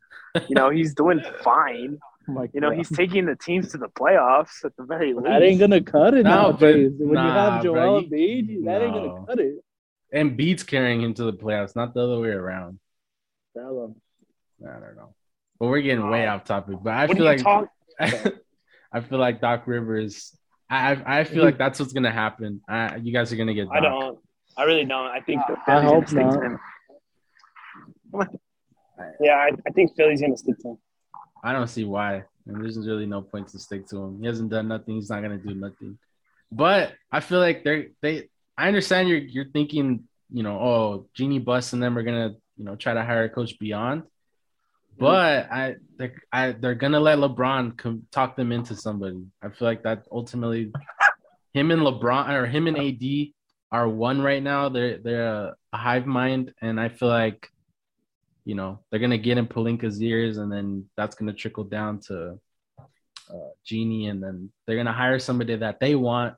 you 0.49 0.55
know, 0.55 0.71
he's 0.71 0.95
doing 0.95 1.21
fine. 1.43 1.99
Oh 2.29 2.47
you 2.53 2.61
know, 2.61 2.71
he's 2.71 2.89
taking 2.89 3.27
the 3.27 3.37
teams 3.37 3.71
to 3.73 3.79
the 3.79 3.89
playoffs 3.89 4.65
at 4.65 4.77
the 4.77 4.85
very 4.85 5.13
least. 5.15 5.27
That 5.27 5.43
ain't 5.43 5.61
gonna 5.61 5.83
cut 5.83 6.15
it 6.15 6.25
no, 6.25 6.51
nowadays. 6.51 6.93
When 6.99 7.15
nah, 7.15 7.27
you 7.27 7.33
have 7.33 7.63
Joel 7.63 8.03
Embiid, 8.03 8.65
that 8.65 8.81
no. 8.81 8.85
ain't 8.85 8.95
gonna 8.95 9.27
cut 9.27 9.39
it. 9.39 9.55
Embiid's 10.15 10.63
carrying 10.63 11.03
him 11.03 11.15
to 11.15 11.25
the 11.25 11.33
playoffs, 11.33 11.77
not 11.77 11.95
the 11.95 12.01
other 12.01 12.21
way 12.21 12.31
around. 12.31 12.79
Tell 13.57 13.85
him. 13.85 13.95
I 14.67 14.81
don't 14.81 14.97
know. 14.97 15.15
But 15.59 15.69
we're 15.69 15.81
getting 15.81 16.09
way 16.09 16.27
off 16.27 16.45
topic. 16.45 16.79
But 16.83 16.95
I 16.95 17.07
feel 17.07 17.25
like 17.25 17.45
I 18.01 19.01
feel 19.01 19.19
like 19.19 19.41
Doc 19.41 19.67
Rivers. 19.67 20.36
I 20.69 21.21
I 21.21 21.25
feel 21.25 21.45
like 21.45 21.59
that's 21.59 21.79
what's 21.79 21.93
gonna 21.93 22.13
happen. 22.13 22.61
I, 22.69 22.97
you 22.97 23.13
guys 23.13 23.33
are 23.33 23.37
gonna 23.37 23.55
get. 23.55 23.69
Doc. 23.69 23.77
I 23.77 23.81
don't. 23.81 24.19
I 24.57 24.65
really 24.65 24.85
don't. 24.85 25.07
I 25.07 25.21
think. 25.21 25.41
I 25.67 25.83
hope 25.83 26.11
not. 26.13 26.59
Yeah, 29.21 29.35
I, 29.35 29.51
I 29.67 29.71
think 29.73 29.95
Philly's 29.97 30.21
gonna 30.21 30.37
stick 30.37 30.59
to 30.63 30.71
him. 30.71 30.79
I 31.45 31.53
don't 31.53 31.69
see 31.69 31.85
why. 31.85 32.25
And 32.47 32.63
there's 32.63 32.79
really 32.79 33.07
no 33.07 33.23
point 33.23 33.49
to 33.49 33.59
stick 33.59 33.87
to 33.89 33.97
him. 33.99 34.21
He 34.21 34.27
hasn't 34.27 34.51
done 34.51 34.69
nothing. 34.69 34.95
He's 34.95 35.11
not 35.11 35.23
gonna 35.23 35.39
do 35.39 35.55
nothing. 35.55 35.99
But 36.51 36.95
I 37.11 37.21
feel 37.21 37.41
like 37.41 37.65
they're 37.65 37.89
they. 38.03 38.29
I 38.57 38.69
understand 38.69 39.09
you're 39.09 39.19
you're 39.19 39.51
thinking, 39.51 40.05
you 40.33 40.43
know, 40.43 40.59
oh, 40.59 41.07
Jeanie 41.15 41.39
Buss 41.39 41.73
and 41.73 41.83
them 41.83 41.99
are 41.99 42.03
gonna, 42.03 42.35
you 42.57 42.65
know, 42.65 42.77
try 42.77 42.95
to 42.95 43.05
hire 43.05 43.25
a 43.25 43.29
coach 43.29 43.59
beyond. 43.59 44.05
But 44.99 45.51
I, 45.53 45.77
they're, 45.99 46.15
I, 46.33 46.53
they're 46.53 46.75
gonna 46.75 47.01
let 47.01 47.19
LeBron 47.19 48.05
talk 48.11 48.37
them 48.37 48.53
into 48.53 48.75
somebody. 48.75 49.23
I 49.43 49.49
feel 49.49 49.69
like 49.69 49.83
that 49.83 50.07
ultimately, 50.11 50.73
him 51.53 51.71
and 51.71 51.83
LeBron 51.83 52.31
or 52.31 52.47
him 52.47 52.67
and 52.67 52.79
AD 52.79 53.33
are 53.71 53.89
one 53.89 54.23
right 54.23 54.43
now. 54.43 54.69
They're 54.69 54.99
they're 54.99 55.27
a, 55.27 55.57
hive 55.75 56.07
mind, 56.07 56.55
and 56.63 56.81
I 56.81 56.89
feel 56.89 57.09
like 57.09 57.51
you 58.45 58.55
know 58.55 58.81
they're 58.91 59.01
gonna 59.01 59.19
get 59.19 59.39
in 59.39 59.47
Pelinka's 59.47 60.01
ears, 60.01 60.39
and 60.39 60.51
then 60.51 60.89
that's 60.97 61.15
gonna 61.15 61.35
trickle 61.35 61.65
down 61.65 62.01
to 62.09 62.41
uh, 63.31 63.51
Jeanie, 63.65 64.07
and 64.07 64.23
then 64.23 64.51
they're 64.67 64.77
gonna 64.77 64.93
hire 64.93 65.19
somebody 65.19 65.57
that 65.57 65.81
they 65.81 65.95
want, 65.95 66.37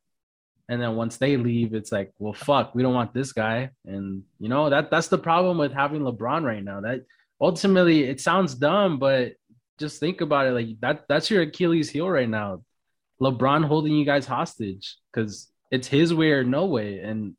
and 0.69 0.83
then 0.83 0.97
once 0.97 1.17
they 1.17 1.37
leave, 1.37 1.75
it's 1.75 1.93
like, 1.93 2.13
well, 2.19 2.33
fuck, 2.33 2.75
we 2.75 2.83
don't 2.83 2.95
want 2.95 3.15
this 3.15 3.33
guy, 3.33 3.71
and 3.85 4.25
you 4.41 4.49
know 4.49 4.69
that 4.71 4.91
that's 4.91 5.09
the 5.09 5.19
problem 5.19 5.59
with 5.59 5.73
having 5.73 6.03
LeBron 6.03 6.43
right 6.43 6.65
now. 6.65 6.81
That 6.81 7.05
ultimately, 7.41 8.05
it 8.05 8.21
sounds 8.21 8.55
dumb, 8.55 8.99
but 8.99 9.35
just 9.79 10.01
think 10.01 10.21
about 10.21 10.47
it, 10.47 10.53
like 10.53 10.81
that 10.81 11.05
that's 11.09 11.31
your 11.31 11.43
Achilles 11.43 11.91
heel 11.91 12.09
right 12.09 12.29
now. 12.29 12.63
LeBron 13.21 13.65
holding 13.65 13.95
you 13.95 14.05
guys 14.05 14.27
hostage 14.27 14.97
because 15.13 15.51
it's 15.71 15.89
his 15.89 16.15
way 16.15 16.33
or 16.33 16.45
no 16.45 16.67
way, 16.67 17.01
and 17.01 17.37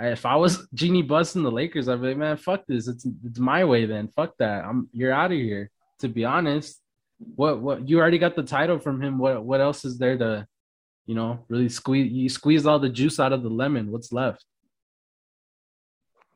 if 0.00 0.26
I 0.26 0.36
was 0.36 0.66
Jeanie 0.74 1.02
Buss 1.02 1.36
in 1.36 1.42
the 1.42 1.50
Lakers, 1.50 1.88
I'd 1.88 2.00
be 2.00 2.08
like, 2.08 2.16
man, 2.16 2.36
fuck 2.36 2.64
this. 2.66 2.88
It's 2.88 3.06
it's 3.24 3.38
my 3.38 3.64
way 3.64 3.86
then. 3.86 4.08
Fuck 4.08 4.34
that. 4.38 4.64
I'm 4.64 4.88
you're 4.92 5.12
out 5.12 5.32
of 5.32 5.38
here. 5.38 5.70
To 6.00 6.08
be 6.08 6.24
honest, 6.24 6.80
what 7.18 7.60
what 7.60 7.88
you 7.88 7.98
already 7.98 8.18
got 8.18 8.36
the 8.36 8.42
title 8.42 8.78
from 8.78 9.00
him. 9.02 9.18
What 9.18 9.44
what 9.44 9.60
else 9.60 9.84
is 9.84 9.98
there 9.98 10.18
to 10.18 10.46
you 11.06 11.14
know, 11.14 11.44
really 11.48 11.68
squeeze 11.68 12.10
you 12.12 12.28
squeeze 12.28 12.66
all 12.66 12.78
the 12.78 12.88
juice 12.88 13.20
out 13.20 13.32
of 13.32 13.42
the 13.42 13.48
lemon. 13.48 13.90
What's 13.90 14.12
left? 14.12 14.44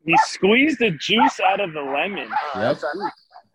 He 0.04 0.16
squeezed 0.24 0.78
the 0.78 0.92
juice 0.92 1.40
out 1.40 1.60
of 1.60 1.72
the 1.72 1.82
lemon. 1.82 2.28
Yep. 2.54 2.78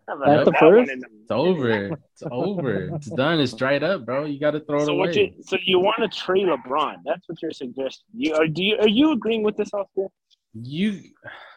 That's 0.06 0.44
the 0.44 0.54
first? 0.58 0.90
It's 0.90 1.30
over. 1.30 1.86
It's 1.86 2.22
over. 2.30 2.94
It's 2.94 3.06
done. 3.06 3.40
It's 3.40 3.54
dried 3.54 3.82
up, 3.82 4.04
bro. 4.04 4.24
You 4.24 4.38
got 4.38 4.52
to 4.52 4.60
throw 4.60 4.82
it 4.82 4.88
away. 4.88 4.98
what 4.98 5.16
you 5.16 5.32
so 5.40 5.56
you 5.64 5.78
want 5.78 5.98
to 6.00 6.08
trade 6.08 6.46
LeBron? 6.46 6.96
That's 7.04 7.26
what 7.28 7.40
you're 7.40 7.52
suggesting. 7.52 8.04
You 8.14 8.34
are 8.34 8.46
do 8.46 8.62
you 8.62 8.76
are 8.78 8.88
you 8.88 9.12
agreeing 9.12 9.42
with 9.42 9.56
this, 9.56 9.72
Oscar? 9.72 10.08
You 10.52 11.00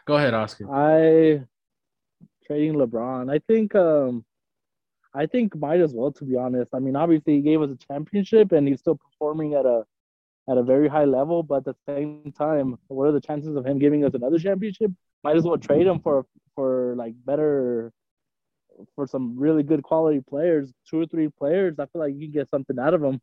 go 0.06 0.16
ahead, 0.16 0.34
Oscar. 0.34 0.72
I 0.72 1.44
trading 2.46 2.74
LeBron. 2.74 3.30
I 3.30 3.38
think 3.46 3.74
um 3.74 4.24
I 5.14 5.26
think 5.26 5.54
might 5.56 5.80
as 5.80 5.92
well 5.92 6.12
to 6.12 6.24
be 6.24 6.36
honest. 6.36 6.70
I 6.74 6.78
mean, 6.78 6.96
obviously 6.96 7.34
he 7.36 7.42
gave 7.42 7.60
us 7.60 7.70
a 7.70 7.76
championship 7.92 8.52
and 8.52 8.66
he's 8.66 8.80
still 8.80 8.96
performing 8.96 9.54
at 9.54 9.66
a 9.66 9.84
at 10.48 10.56
a 10.56 10.62
very 10.62 10.88
high 10.88 11.04
level, 11.04 11.42
but 11.42 11.56
at 11.56 11.64
the 11.64 11.76
same 11.86 12.32
time, 12.36 12.76
what 12.88 13.06
are 13.06 13.12
the 13.12 13.20
chances 13.20 13.54
of 13.56 13.66
him 13.66 13.78
giving 13.78 14.04
us 14.04 14.14
another 14.14 14.38
championship? 14.38 14.90
Might 15.22 15.36
as 15.36 15.44
well 15.44 15.58
trade 15.58 15.86
him 15.86 16.00
for 16.00 16.26
for 16.54 16.94
like 16.96 17.14
better 17.24 17.92
for 18.94 19.06
some 19.06 19.38
really 19.38 19.62
good 19.62 19.82
quality 19.82 20.20
players, 20.20 20.72
two 20.88 21.00
or 21.00 21.06
three 21.06 21.28
players. 21.28 21.74
I 21.78 21.86
feel 21.86 22.00
like 22.00 22.14
you 22.14 22.26
can 22.26 22.32
get 22.32 22.50
something 22.50 22.78
out 22.78 22.94
of 22.94 23.00
them. 23.00 23.20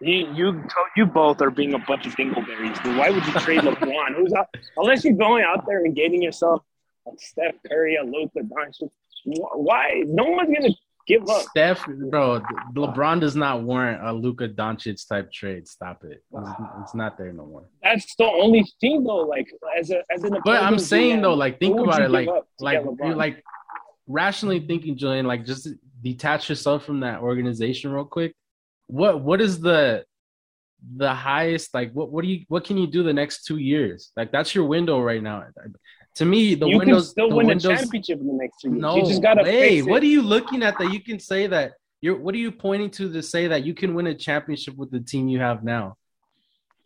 You 0.00 0.32
you 0.34 0.64
you 0.96 1.06
both 1.06 1.40
are 1.40 1.50
being 1.50 1.74
a 1.74 1.78
bunch 1.78 2.06
of 2.06 2.14
dingleberries. 2.16 2.82
Dude. 2.82 2.96
Why 2.96 3.10
would 3.10 3.24
you 3.26 3.32
trade 3.34 3.60
LeBron? 3.60 4.16
Who's 4.16 4.32
out, 4.32 4.48
unless 4.76 5.04
you're 5.04 5.14
going 5.14 5.44
out 5.44 5.64
there 5.66 5.84
and 5.84 5.94
getting 5.94 6.20
yourself 6.20 6.62
a 7.06 7.12
Steph 7.18 7.54
Curry, 7.68 7.96
a 7.96 8.02
Luka 8.02 8.40
Doncic. 8.40 8.90
Why? 9.24 10.02
No 10.06 10.24
one's 10.24 10.52
gonna 10.52 10.74
give 11.06 11.28
up. 11.28 11.42
Steph, 11.42 11.86
bro, 11.86 12.40
LeBron 12.74 13.20
does 13.20 13.36
not 13.36 13.62
warrant 13.62 14.04
a 14.06 14.12
Luka 14.12 14.48
Doncic 14.48 15.06
type 15.08 15.32
trade. 15.32 15.68
Stop 15.68 16.04
it. 16.04 16.22
It's, 16.32 16.50
it's 16.82 16.94
not 16.94 17.18
there 17.18 17.32
no 17.32 17.46
more. 17.46 17.68
That's 17.82 18.14
the 18.16 18.24
only 18.24 18.64
thing 18.80 19.04
though. 19.04 19.22
Like 19.22 19.48
as 19.78 19.90
a 19.90 20.02
as 20.10 20.24
an 20.24 20.38
But 20.44 20.62
I'm 20.62 20.78
saying 20.78 21.22
though, 21.22 21.34
like 21.34 21.58
think 21.60 21.78
about 21.78 22.02
it, 22.02 22.10
like 22.10 22.26
give 22.26 22.34
up 22.34 22.48
to 22.58 22.64
like 22.64 22.82
you're 23.02 23.14
like 23.14 23.42
rationally 24.06 24.60
thinking, 24.60 24.96
Julian, 24.96 25.26
like 25.26 25.44
just 25.44 25.68
detach 26.02 26.48
yourself 26.48 26.84
from 26.84 27.00
that 27.00 27.20
organization 27.20 27.92
real 27.92 28.04
quick. 28.04 28.34
What 28.86 29.20
what 29.20 29.40
is 29.40 29.60
the 29.60 30.04
the 30.96 31.14
highest 31.14 31.72
like 31.72 31.92
what 31.92 32.10
what 32.10 32.22
do 32.22 32.28
you 32.28 32.44
what 32.48 32.64
can 32.64 32.76
you 32.76 32.86
do 32.86 33.02
the 33.02 33.12
next 33.12 33.44
two 33.44 33.56
years? 33.56 34.12
Like 34.16 34.32
that's 34.32 34.54
your 34.54 34.66
window 34.66 35.00
right 35.00 35.22
now. 35.22 35.44
To 36.16 36.24
me, 36.24 36.54
the 36.54 36.66
you 36.66 36.78
windows 36.78 37.06
can 37.06 37.10
still 37.10 37.28
the 37.30 37.36
win 37.36 37.46
windows, 37.48 37.64
a 37.72 37.76
championship 37.76 38.20
in 38.20 38.26
the 38.26 38.32
next 38.34 38.60
two 38.60 38.70
years. 38.70 38.80
No 38.80 38.96
you 38.96 39.06
just 39.06 39.22
gotta 39.22 39.42
way. 39.42 39.82
What 39.82 40.02
are 40.02 40.06
you 40.06 40.22
looking 40.22 40.62
at 40.62 40.78
that 40.78 40.92
you 40.92 41.00
can 41.00 41.18
say 41.18 41.46
that 41.48 41.72
you're 42.00 42.16
what 42.16 42.34
are 42.34 42.38
you 42.38 42.52
pointing 42.52 42.90
to 42.90 43.12
to 43.12 43.22
say 43.22 43.48
that 43.48 43.64
you 43.64 43.74
can 43.74 43.94
win 43.94 44.06
a 44.06 44.14
championship 44.14 44.76
with 44.76 44.90
the 44.90 45.00
team 45.00 45.26
you 45.28 45.40
have 45.40 45.64
now? 45.64 45.96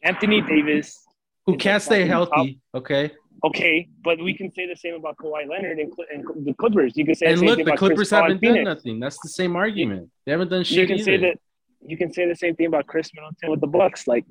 Anthony 0.02 0.40
Davis. 0.40 1.04
who 1.44 1.56
can't 1.56 1.82
stay 1.82 2.06
healthy, 2.06 2.60
okay? 2.74 3.10
Okay, 3.44 3.88
but 4.02 4.18
we 4.20 4.34
can 4.34 4.50
say 4.52 4.66
the 4.66 4.74
same 4.74 4.94
about 4.94 5.16
Kawhi 5.16 5.48
Leonard 5.48 5.78
and, 5.78 5.92
Cl- 5.94 6.08
and 6.12 6.46
the 6.46 6.52
Clippers. 6.54 6.96
You 6.96 7.04
can 7.04 7.14
say 7.14 7.26
And 7.26 7.34
the 7.36 7.38
same 7.38 7.46
look, 7.48 7.56
thing 7.58 7.66
the 7.66 7.72
about 7.72 7.78
Chris 7.78 7.88
Clippers 7.88 8.12
and 8.12 8.22
haven't 8.22 8.42
done 8.42 8.64
nothing. 8.64 9.00
That's 9.00 9.18
the 9.22 9.28
same 9.28 9.54
argument. 9.54 10.10
They 10.24 10.32
haven't 10.32 10.48
done 10.48 10.64
shit. 10.64 10.78
You 10.78 10.86
can 10.86 10.96
either. 10.96 11.04
say 11.04 11.16
that. 11.18 11.38
You 11.86 11.96
can 11.96 12.12
say 12.12 12.26
the 12.26 12.34
same 12.34 12.56
thing 12.56 12.66
about 12.66 12.86
Chris 12.86 13.10
Middleton 13.14 13.50
with 13.50 13.60
the 13.60 13.68
Bucks. 13.68 14.08
Like 14.08 14.24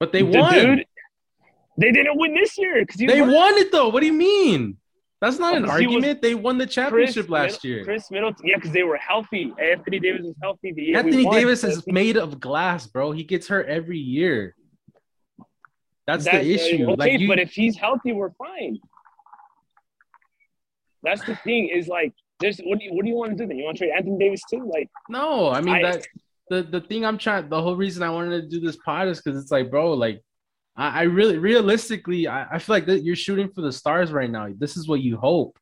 but 0.00 0.12
they 0.12 0.22
the 0.22 0.38
won. 0.38 0.54
dude, 0.54 0.86
they 1.78 1.92
didn't 1.92 2.18
win 2.18 2.34
this 2.34 2.56
year 2.58 2.80
because 2.84 2.96
they 2.98 3.20
won 3.22 3.54
it 3.58 3.70
though. 3.72 3.88
What 3.88 4.00
do 4.00 4.06
you 4.06 4.12
mean? 4.12 4.76
That's 5.20 5.38
not 5.38 5.54
Oh, 5.54 5.58
an 5.58 5.64
argument. 5.70 6.20
They 6.20 6.34
won 6.34 6.58
the 6.58 6.64
Chris 6.66 6.74
championship 6.74 7.30
last 7.30 7.64
Middle- 7.64 7.76
year. 7.76 7.84
Chris 7.84 8.10
Middleton, 8.10 8.46
yeah, 8.46 8.56
because 8.56 8.70
they 8.72 8.82
were 8.82 8.98
healthy. 8.98 9.52
Anthony 9.58 9.98
Davis 9.98 10.22
was 10.26 10.34
healthy. 10.42 10.72
The 10.72 10.82
year 10.82 10.98
Anthony. 10.98 11.24
Davis 11.30 11.64
is 11.64 11.86
made 11.86 12.16
of 12.18 12.38
glass, 12.38 12.86
bro. 12.86 13.12
He 13.12 13.24
gets 13.24 13.48
hurt 13.48 13.66
every 13.66 13.98
year. 13.98 14.54
That's, 16.06 16.24
That's 16.24 16.44
the 16.44 16.52
issue. 16.54 16.84
Okay, 16.90 16.94
like 16.96 17.20
you, 17.20 17.28
but 17.28 17.38
if 17.38 17.50
he's 17.50 17.76
healthy, 17.76 18.12
we're 18.12 18.30
fine. 18.32 18.78
That's 21.02 21.24
the 21.24 21.34
thing. 21.36 21.68
Is 21.68 21.88
like, 21.88 22.12
there's 22.40 22.58
what 22.60 22.78
do 22.78 22.84
you 22.84 22.92
what 22.94 23.04
do 23.04 23.10
you 23.10 23.16
want 23.16 23.32
to 23.32 23.36
do 23.36 23.46
then? 23.46 23.56
You 23.58 23.64
want 23.64 23.78
to 23.78 23.84
trade 23.84 23.94
Anthony 23.96 24.18
Davis 24.18 24.42
too? 24.50 24.70
Like, 24.72 24.88
No, 25.08 25.48
I 25.50 25.60
mean 25.60 25.74
I- 25.76 25.82
that 25.82 26.06
the 26.50 26.62
the 26.62 26.80
thing 26.80 27.04
I'm 27.04 27.18
trying 27.18 27.48
the 27.48 27.60
whole 27.60 27.76
reason 27.76 28.02
I 28.02 28.10
wanted 28.10 28.42
to 28.42 28.48
do 28.48 28.60
this 28.64 28.76
pod 28.76 29.08
is 29.08 29.20
because 29.20 29.40
it's 29.40 29.50
like, 29.50 29.70
bro, 29.70 29.92
like 29.94 30.22
I, 30.76 31.00
I 31.00 31.02
really 31.02 31.38
realistically 31.38 32.28
I, 32.28 32.46
I 32.52 32.58
feel 32.58 32.76
like 32.76 32.86
that 32.86 33.04
you're 33.04 33.16
shooting 33.16 33.50
for 33.50 33.62
the 33.62 33.72
stars 33.72 34.12
right 34.12 34.30
now. 34.30 34.48
This 34.56 34.76
is 34.76 34.88
what 34.88 35.00
you 35.00 35.16
hope. 35.16 35.58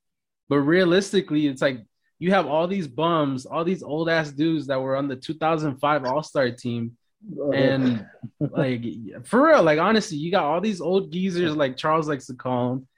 But 0.48 0.58
realistically, 0.58 1.46
it's 1.46 1.62
like 1.62 1.78
you 2.18 2.30
have 2.30 2.46
all 2.46 2.66
these 2.66 2.86
bums, 2.86 3.46
all 3.46 3.64
these 3.64 3.82
old 3.82 4.08
ass 4.08 4.30
dudes 4.30 4.66
that 4.66 4.80
were 4.80 4.96
on 4.96 5.08
the 5.08 5.16
2005 5.16 6.04
All-Star 6.04 6.50
team. 6.50 6.96
And 7.54 8.06
like 8.38 8.84
for 9.24 9.46
real, 9.46 9.62
like 9.62 9.78
honestly, 9.78 10.18
you 10.18 10.30
got 10.30 10.44
all 10.44 10.60
these 10.60 10.80
old 10.80 11.10
geezers 11.10 11.56
like 11.56 11.76
Charles 11.76 12.08
likes 12.08 12.26
to 12.26 12.34
call 12.34 12.68
them, 12.68 12.88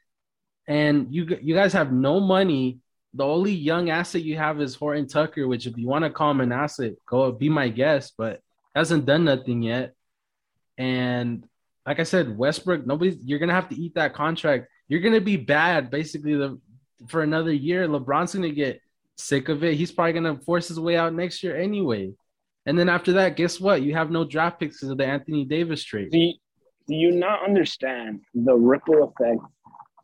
and 0.66 1.14
you 1.14 1.38
you 1.40 1.54
guys 1.54 1.72
have 1.72 1.92
no 1.92 2.18
money. 2.18 2.80
The 3.14 3.24
only 3.24 3.52
young 3.52 3.88
asset 3.88 4.22
you 4.22 4.36
have 4.36 4.60
is 4.60 4.74
Horton 4.74 5.06
Tucker, 5.06 5.46
which 5.46 5.66
if 5.66 5.78
you 5.78 5.86
want 5.86 6.04
to 6.04 6.10
call 6.10 6.32
him 6.32 6.40
an 6.40 6.52
asset, 6.52 6.94
go 7.06 7.30
be 7.30 7.48
my 7.48 7.68
guest, 7.68 8.14
but 8.18 8.40
hasn't 8.74 9.06
done 9.06 9.24
nothing 9.24 9.62
yet. 9.62 9.94
And 10.76 11.46
like 11.86 12.00
I 12.00 12.02
said, 12.02 12.36
Westbrook, 12.36 12.86
nobody's 12.86 13.16
you're 13.22 13.38
gonna 13.38 13.54
have 13.54 13.68
to 13.68 13.80
eat 13.80 13.94
that 13.94 14.12
contract. 14.12 14.68
You're 14.88 15.00
gonna 15.00 15.20
be 15.20 15.36
bad 15.36 15.90
basically 15.90 16.34
the 16.34 16.60
for 17.08 17.22
another 17.22 17.52
year. 17.52 17.86
LeBron's 17.86 18.34
gonna 18.34 18.50
get 18.50 18.80
sick 19.16 19.48
of 19.48 19.62
it. 19.62 19.74
He's 19.74 19.92
probably 19.92 20.12
gonna 20.12 20.40
force 20.40 20.68
his 20.68 20.80
way 20.80 20.96
out 20.96 21.14
next 21.14 21.42
year 21.42 21.56
anyway. 21.56 22.12
And 22.66 22.76
then 22.76 22.88
after 22.88 23.12
that, 23.14 23.36
guess 23.36 23.60
what? 23.60 23.82
You 23.82 23.94
have 23.94 24.10
no 24.10 24.24
draft 24.24 24.58
picks 24.58 24.76
because 24.76 24.90
of 24.90 24.98
the 24.98 25.06
Anthony 25.06 25.44
Davis 25.44 25.84
trade. 25.84 26.10
do 26.10 26.18
you, 26.18 26.34
do 26.88 26.94
you 26.94 27.12
not 27.12 27.44
understand 27.44 28.22
the 28.34 28.54
ripple 28.54 29.04
effect 29.04 29.40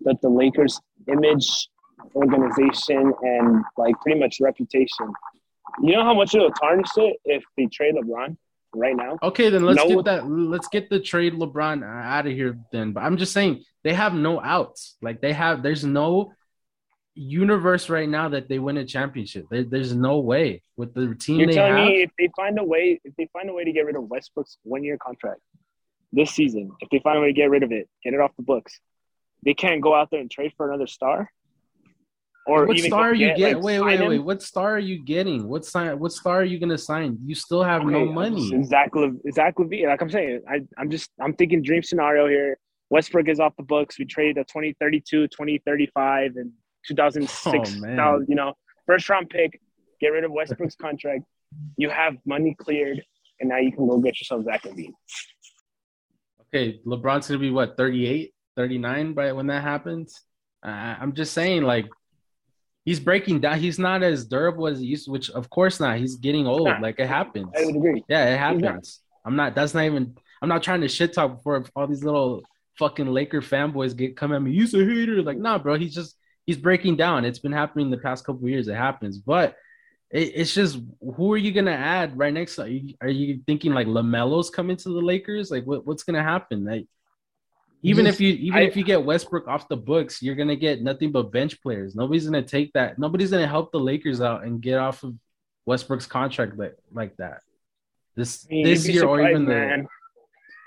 that 0.03 0.21
the 0.23 0.29
Lakers' 0.29 0.81
image, 1.09 1.69
organization, 2.15 3.13
and 3.23 3.65
like 3.77 3.97
pretty 4.01 4.21
much 4.21 4.37
reputation? 4.41 5.13
You 5.83 5.97
know 5.97 6.05
how 6.05 6.15
much 6.15 6.37
it'll 6.37 6.53
tarnish 6.53 6.87
it 6.97 7.17
if 7.25 7.43
they 7.57 7.67
trade 7.67 7.95
LeBron 7.97 8.37
right 8.75 8.97
now? 8.97 9.19
Okay, 9.23 9.49
then 9.51 9.65
let's 9.65 9.83
No- 9.83 9.89
get 9.97 10.05
that. 10.07 10.29
Let's 10.29 10.69
get 10.69 10.89
the 10.91 11.01
trade 11.01 11.35
LeBron 11.35 11.85
out 11.85 12.27
of 12.27 12.33
here. 12.33 12.59
Then, 12.73 12.93
but 12.93 13.03
I'm 13.03 13.17
just 13.17 13.33
saying 13.33 13.65
they 13.85 13.93
have 13.95 14.15
no 14.15 14.41
outs. 14.41 14.97
Like 15.03 15.21
they 15.21 15.33
have, 15.33 15.63
there's 15.63 15.85
no 15.85 16.33
universe 17.15 17.91
right 17.91 18.09
now 18.09 18.31
that 18.31 18.49
they 18.49 18.59
win 18.59 18.79
a 18.79 18.85
championship. 18.85 19.47
There, 19.51 19.65
there's 19.65 19.95
no 19.95 20.21
way 20.21 20.63
with 20.77 20.95
the 20.95 21.15
team 21.15 21.39
You're 21.41 21.49
they 21.49 21.55
telling 21.55 21.77
have. 21.77 21.87
me 21.87 22.03
if 22.03 22.11
they 22.19 22.31
find 22.35 22.59
a 22.59 22.65
way, 22.65 23.01
if 23.05 23.15
they 23.17 23.29
find 23.33 23.51
a 23.51 23.53
way 23.53 23.65
to 23.65 23.73
get 23.73 23.85
rid 23.85 23.97
of 23.97 24.05
Westbrook's 24.05 24.57
one-year 24.63 24.99
contract 24.99 25.41
this 26.13 26.31
season, 26.31 26.73
if 26.81 26.89
they 26.91 27.01
find 27.01 27.19
a 27.19 27.21
way 27.21 27.27
to 27.29 27.33
get 27.33 27.51
rid 27.51 27.63
of 27.63 27.73
it, 27.73 27.89
get 28.03 28.15
it 28.15 28.21
off 28.21 28.31
the 28.37 28.43
books, 28.43 28.81
they 29.45 29.55
can't 29.55 29.83
go 29.83 29.95
out 29.95 30.11
there 30.11 30.21
and 30.21 30.31
trade 30.31 30.53
for 30.57 30.69
another 30.69 30.87
star. 30.87 31.31
Or 32.47 32.67
what 32.67 32.79
star 32.79 33.11
are 33.11 33.15
you 33.15 33.29
get, 33.29 33.37
getting? 33.37 33.55
like, 33.57 33.65
wait, 33.65 33.79
sign 33.79 34.01
wait, 34.01 34.09
wait. 34.09 34.19
What 34.19 34.43
star 34.43 34.75
are 34.75 34.79
you 34.79 34.99
getting? 35.05 35.49
What 35.49 35.65
sign? 35.65 35.99
What 35.99 36.13
star 36.13 36.41
are 36.41 36.45
you 36.45 36.59
gonna 36.59 36.79
sign? 36.79 37.19
You 37.25 37.37
still 37.37 37.63
have 37.63 37.85
no 37.85 38.05
money. 38.05 38.65
Zach, 38.65 38.95
Lev- 38.95 39.21
Zach 39.33 39.57
LaVine, 39.57 39.87
like 39.87 40.03
I'm 40.03 40.11
saying, 40.11 40.41
I, 40.49 40.63
I'm 40.77 40.91
just 40.91 41.11
I'm 41.21 41.35
thinking 41.35 41.63
dream 41.63 41.83
scenario 41.83 42.27
here. 42.27 42.59
Westbrook 42.91 43.29
is 43.29 43.39
off 43.39 43.55
the 43.57 43.63
books. 43.63 43.99
We 43.99 44.05
trade 44.05 44.39
a 44.39 44.45
2032, 44.45 45.29
2035, 45.29 46.37
and 46.37 46.51
2006. 46.87 47.81
Oh, 47.99 48.25
you 48.27 48.35
know, 48.35 48.55
first 48.87 49.09
round 49.09 49.31
pick. 49.31 49.61
Get 50.01 50.09
rid 50.09 50.25
of 50.25 50.33
Westbrook's 50.33 50.75
contract. 50.75 51.23
You 51.77 51.91
have 51.91 52.17
money 52.27 52.57
cleared, 52.59 53.03
and 53.39 53.51
now 53.51 53.59
you 53.59 53.71
can 53.71 53.89
go 53.89 53.99
get 53.99 54.21
yourself 54.21 54.45
Zach 54.45 54.63
LaVine. 54.65 54.93
Okay, 56.55 56.81
LeBron's 56.85 57.29
gonna 57.29 57.39
be 57.39 57.51
what 57.51 57.77
38, 57.77 58.35
39 58.57 59.15
by 59.15 59.33
when 59.33 59.47
that 59.47 59.63
happens. 59.63 60.21
Uh, 60.65 60.97
I'm 61.01 61.15
just 61.15 61.33
saying, 61.33 61.63
like, 61.63 61.87
he's 62.85 63.01
breaking 63.01 63.41
down. 63.41 63.59
He's 63.59 63.79
not 63.79 64.03
as 64.03 64.25
durable 64.25 64.67
as 64.67 64.81
he 64.81 64.87
used, 64.87 65.11
which 65.11 65.31
of 65.31 65.51
course 65.51 65.81
not. 65.81 65.99
He's 65.99 66.17
getting 66.17 66.47
old. 66.47 66.69
not. 66.69 66.83
Like 66.83 66.99
it 66.99 67.09
happens. 67.09 67.49
I 67.57 67.65
would 67.65 67.77
agree. 67.77 68.05
Yeah, 68.09 68.27
it 68.27 68.61
not. 68.61 68.65
happens. 68.65 69.01
I'm 69.25 69.37
not. 69.37 69.55
That's 69.55 69.75
not 69.75 69.85
even. 69.85 70.17
I'm 70.41 70.49
not 70.49 70.63
trying 70.63 70.81
to 70.81 70.89
shit 70.89 71.13
talk 71.13 71.37
before 71.37 71.65
all 71.77 71.87
these 71.87 72.03
little 72.03 72.43
fucking 72.79 73.07
Laker 73.07 73.41
fanboys 73.41 73.97
get 73.97 74.17
come 74.17 74.33
at 74.33 74.43
me. 74.43 74.53
He's 74.53 74.75
a 74.75 74.85
hater. 74.85 75.23
Like, 75.23 75.39
nah, 75.39 75.59
bro. 75.59 75.77
He's 75.79 75.95
just 75.95 76.17
he's 76.47 76.57
breaking 76.57 76.97
down. 76.97 77.25
It's 77.25 77.39
been 77.39 77.53
happening 77.53 77.91
the 77.91 77.99
past 77.99 78.25
couple 78.25 78.45
of 78.45 78.51
years. 78.51 78.69
It 78.69 78.75
happens, 78.75 79.19
but 79.19 79.57
it, 80.11 80.33
it's 80.35 80.55
just 80.55 80.79
who 81.17 81.33
are 81.33 81.39
you 81.39 81.53
gonna 81.53 81.71
add 81.71 82.19
right 82.19 82.33
next? 82.33 82.59
Are 82.59 82.69
you, 82.69 82.95
are 83.01 83.09
you 83.09 83.41
thinking 83.47 83.73
like 83.73 83.87
LaMelo's 83.87 84.51
coming 84.51 84.77
to 84.79 84.89
the 84.89 85.01
Lakers? 85.01 85.51
Like, 85.51 85.65
what, 85.65 85.87
what's 85.87 86.03
gonna 86.03 86.23
happen? 86.23 86.65
Like, 86.65 86.87
even 87.83 88.05
Just- 88.07 88.17
if 88.17 88.21
you 88.21 88.33
even 88.35 88.59
I- 88.59 88.63
if 88.63 88.77
you 88.77 88.85
get 88.85 89.05
Westbrook 89.05 89.49
off 89.49 89.69
the 89.69 89.77
books, 89.77 90.23
you're 90.23 90.35
gonna 90.35 90.57
get 90.57 90.83
nothing 90.83 91.11
but 91.13 91.33
bench 91.33 91.61
players. 91.63 91.95
Nobody's 91.95 92.25
gonna 92.25 92.43
take 92.43 92.73
that. 92.75 92.99
Nobody's 92.99 93.31
gonna 93.31 93.47
help 93.47 93.73
the 93.73 93.81
Lakers 93.81 94.21
out 94.21 94.45
and 94.45 94.61
get 94.61 94.79
off 94.79 95.03
of 95.03 95.15
Westbrook's 95.67 96.07
contract 96.07 96.57
like 96.59 96.77
like 96.93 97.17
that. 97.17 97.41
This 98.15 98.47
I 98.51 98.55
mean, 98.55 98.65
this 98.65 98.87
year 98.89 99.05
or 99.05 99.19
surprised, 99.19 99.31
even 99.31 99.45
the 99.47 99.55
man. 99.55 99.89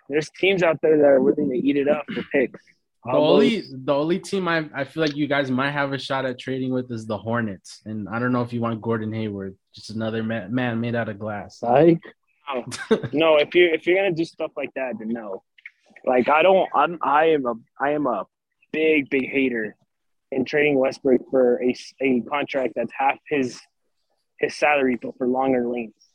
There's 0.09 0.29
teams 0.29 0.61
out 0.61 0.79
there 0.81 0.97
that 0.97 1.05
are 1.05 1.21
willing 1.21 1.49
to 1.49 1.57
eat 1.57 1.77
it 1.77 1.87
up 1.87 2.05
for 2.11 2.21
picks. 2.31 2.61
The 3.05 3.11
only 3.11 3.61
the 3.71 3.93
only 3.93 4.19
team 4.19 4.47
I 4.47 4.67
I 4.73 4.83
feel 4.83 5.01
like 5.01 5.15
you 5.15 5.27
guys 5.27 5.51
might 5.51 5.71
have 5.71 5.93
a 5.93 5.97
shot 5.99 6.25
at 6.25 6.39
trading 6.39 6.73
with 6.73 6.91
is 6.91 7.05
the 7.05 7.17
Hornets, 7.17 7.81
and 7.85 8.09
I 8.09 8.17
don't 8.17 8.31
know 8.31 8.41
if 8.41 8.51
you 8.51 8.61
want 8.61 8.81
Gordon 8.81 9.13
Hayward, 9.13 9.55
just 9.73 9.91
another 9.91 10.23
man, 10.23 10.53
man 10.53 10.81
made 10.81 10.95
out 10.95 11.07
of 11.09 11.19
glass. 11.19 11.59
Psych. 11.59 11.99
No, 12.47 12.63
no. 13.11 13.35
If 13.37 13.55
you 13.55 13.65
if 13.73 13.87
you're 13.87 13.95
gonna 13.95 14.11
do 14.11 14.23
stuff 14.25 14.51
like 14.55 14.71
that, 14.75 14.99
then 14.99 15.09
no. 15.09 15.41
Like 16.05 16.29
I 16.29 16.43
don't. 16.43 16.69
I'm. 16.73 16.99
I 17.01 17.25
am 17.29 17.45
a. 17.45 17.53
I 17.79 17.91
am 17.91 18.07
a 18.07 18.25
big 18.71 19.09
big 19.09 19.29
hater 19.29 19.75
in 20.31 20.45
trading 20.45 20.77
Westbrook 20.77 21.21
for 21.31 21.61
a 21.61 21.75
a 22.01 22.21
contract 22.21 22.73
that's 22.75 22.91
half 22.97 23.17
his 23.29 23.59
his 24.39 24.55
salary, 24.55 24.97
but 25.01 25.17
for 25.17 25.27
longer 25.27 25.67
lengths. 25.67 26.07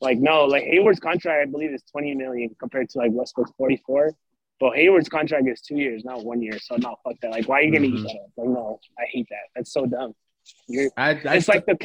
Like 0.00 0.18
no, 0.18 0.44
like 0.44 0.64
Hayward's 0.64 1.00
contract 1.00 1.48
I 1.48 1.50
believe 1.50 1.72
is 1.72 1.82
twenty 1.90 2.14
million 2.14 2.54
compared 2.58 2.88
to 2.90 2.98
like 2.98 3.10
Westbrook's 3.12 3.52
forty 3.56 3.82
four. 3.86 4.12
But 4.60 4.74
Hayward's 4.74 5.08
contract 5.08 5.46
is 5.48 5.60
two 5.60 5.76
years, 5.76 6.04
not 6.04 6.24
one 6.24 6.42
year. 6.42 6.58
So 6.58 6.76
no, 6.76 6.96
fuck 7.04 7.14
that. 7.22 7.30
Like, 7.30 7.48
why 7.48 7.60
are 7.60 7.62
you 7.62 7.72
gonna 7.72 7.86
mm-hmm. 7.86 7.98
eat 7.98 8.02
that? 8.02 8.42
Up? 8.42 8.46
Like, 8.46 8.48
no, 8.48 8.80
I 8.98 9.04
hate 9.08 9.28
that. 9.30 9.36
That's 9.54 9.72
so 9.72 9.86
dumb. 9.86 10.14
You're, 10.66 10.90
I, 10.96 11.10
I 11.10 11.36
it's 11.36 11.48
like 11.48 11.64
the 11.66 11.78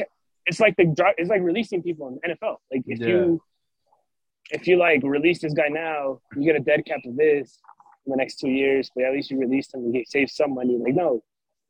it's 0.46 0.60
like 0.60 0.76
the 0.76 0.92
it's 1.16 1.30
like 1.30 1.42
releasing 1.42 1.82
people 1.82 2.08
in 2.08 2.14
the 2.14 2.34
NFL. 2.34 2.56
Like 2.72 2.82
if 2.86 2.98
yeah. 2.98 3.06
you 3.06 3.42
if 4.50 4.66
you 4.66 4.76
like 4.76 5.00
release 5.02 5.40
this 5.40 5.54
guy 5.54 5.68
now, 5.68 6.20
you 6.36 6.44
get 6.44 6.56
a 6.60 6.64
dead 6.64 6.84
cap 6.86 7.00
of 7.06 7.16
this 7.16 7.58
in 8.06 8.10
the 8.10 8.16
next 8.16 8.36
two 8.36 8.50
years, 8.50 8.90
but 8.94 9.04
at 9.04 9.12
least 9.12 9.30
you 9.30 9.38
released 9.38 9.74
him 9.74 9.80
and 9.80 9.94
you 9.94 10.04
save 10.06 10.30
some 10.30 10.54
money. 10.54 10.78
Like 10.78 10.94
no, 10.94 11.22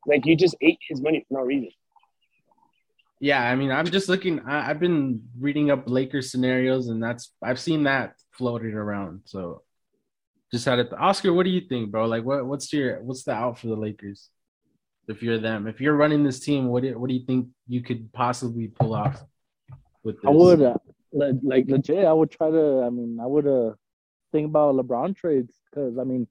like 0.07 0.27
you 0.27 0.37
just 0.37 0.57
ate 0.61 0.79
his 0.89 1.01
money 1.01 1.25
for 1.29 1.39
no 1.39 1.45
reason. 1.45 1.71
Yeah, 3.21 3.43
I 3.43 3.55
mean, 3.55 3.71
I'm 3.71 3.87
just 3.87 4.09
looking. 4.09 4.41
I, 4.41 4.63
have 4.63 4.81
been 4.81 5.23
reading 5.39 5.71
up 5.71 5.85
Lakers 5.87 6.31
scenarios, 6.31 6.89
and 6.89 7.03
that's 7.03 7.33
I've 7.43 7.61
seen 7.61 7.85
that 7.85 8.15
floated 8.33 8.75
around. 8.75 9.23
So, 9.25 9.63
just 10.53 10.65
had 10.65 10.81
it. 10.81 10.93
Oscar, 10.93 11.33
what 11.33 11.45
do 11.45 11.51
you 11.51 11.63
think, 11.63 11.91
bro? 11.91 12.07
Like, 12.07 12.25
what 12.25 12.45
what's 12.45 12.73
your 12.73 13.03
what's 13.03 13.23
the 13.23 13.33
out 13.33 13.59
for 13.59 13.69
the 13.69 13.77
Lakers? 13.77 14.29
If 15.07 15.23
you're 15.23 15.39
them, 15.39 15.67
if 15.67 15.81
you're 15.81 15.97
running 15.97 16.25
this 16.25 16.41
team, 16.41 16.69
what 16.69 16.83
do, 16.83 16.99
what 16.99 17.09
do 17.09 17.15
you 17.15 17.25
think 17.27 17.49
you 17.67 17.83
could 17.83 18.13
possibly 18.13 18.69
pull 18.69 18.95
off 18.95 19.23
with 20.03 20.17
this? 20.17 20.25
I 20.27 20.31
would 20.31 20.63
uh, 20.63 20.75
like 21.15 21.67
legit. 21.69 22.05
I 22.05 22.13
would 22.13 22.31
try 22.31 22.51
to. 22.51 22.83
I 22.83 22.91
mean, 22.91 23.19
I 23.21 23.27
would 23.27 23.47
uh 23.47 23.75
think 24.33 24.47
about 24.47 24.75
LeBron 24.75 25.17
trades 25.17 25.55
because 25.71 25.99
I 25.99 26.05
mean, 26.05 26.27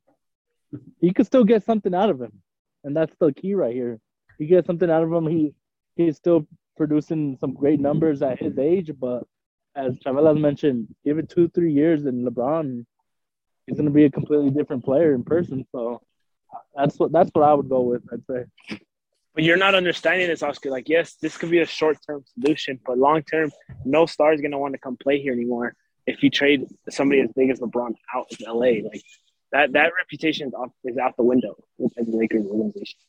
he 0.99 1.13
could 1.13 1.25
still 1.25 1.43
get 1.43 1.63
something 1.63 1.93
out 1.93 2.09
of 2.09 2.21
him, 2.21 2.41
and 2.83 2.95
that's 2.95 3.15
the 3.19 3.33
key 3.33 3.55
right 3.55 3.73
here. 3.73 3.99
He 4.37 4.45
gets 4.45 4.67
something 4.67 4.89
out 4.89 5.03
of 5.03 5.11
him. 5.11 5.27
He 5.27 5.53
he's 5.95 6.17
still 6.17 6.47
producing 6.75 7.37
some 7.39 7.53
great 7.53 7.79
numbers 7.79 8.21
at 8.21 8.39
his 8.39 8.57
age, 8.57 8.91
but 8.99 9.23
as 9.75 9.97
Chavela 9.99 10.39
mentioned, 10.39 10.87
give 11.03 11.17
it 11.17 11.29
two, 11.29 11.49
three 11.49 11.71
years, 11.71 12.05
and 12.05 12.27
LeBron 12.27 12.85
is 13.67 13.77
going 13.77 13.85
to 13.85 13.91
be 13.91 14.05
a 14.05 14.11
completely 14.11 14.49
different 14.49 14.83
player 14.83 15.13
in 15.13 15.23
person. 15.23 15.65
So 15.71 16.01
that's 16.75 16.97
what 16.99 17.11
that's 17.11 17.31
what 17.33 17.43
I 17.43 17.53
would 17.53 17.69
go 17.69 17.81
with. 17.81 18.03
I'd 18.11 18.25
say. 18.25 18.79
But 19.33 19.43
you're 19.43 19.57
not 19.57 19.73
understanding 19.73 20.27
this, 20.27 20.43
Oscar. 20.43 20.69
Like, 20.69 20.87
yes, 20.87 21.15
this 21.15 21.37
could 21.37 21.49
be 21.49 21.59
a 21.59 21.65
short 21.65 21.97
term 22.05 22.23
solution, 22.39 22.79
but 22.85 22.97
long 22.97 23.23
term, 23.23 23.51
no 23.83 24.05
star 24.05 24.33
is 24.33 24.41
going 24.41 24.51
to 24.51 24.59
want 24.59 24.73
to 24.73 24.79
come 24.79 24.95
play 24.95 25.19
here 25.19 25.33
anymore. 25.33 25.75
If 26.05 26.21
you 26.21 26.29
trade 26.29 26.65
somebody 26.89 27.21
as 27.21 27.29
big 27.35 27.49
as 27.49 27.59
LeBron 27.59 27.95
out 28.13 28.27
of 28.31 28.37
LA, 28.41 28.83
like 28.87 29.01
that, 29.51 29.73
that 29.73 29.91
reputation 29.97 30.49
is, 30.49 30.53
off, 30.53 30.69
is 30.83 30.97
out 30.97 31.15
the 31.17 31.23
window 31.23 31.55
with 31.77 31.93
the 31.95 32.03
Lakers 32.07 32.45
organization. 32.45 32.99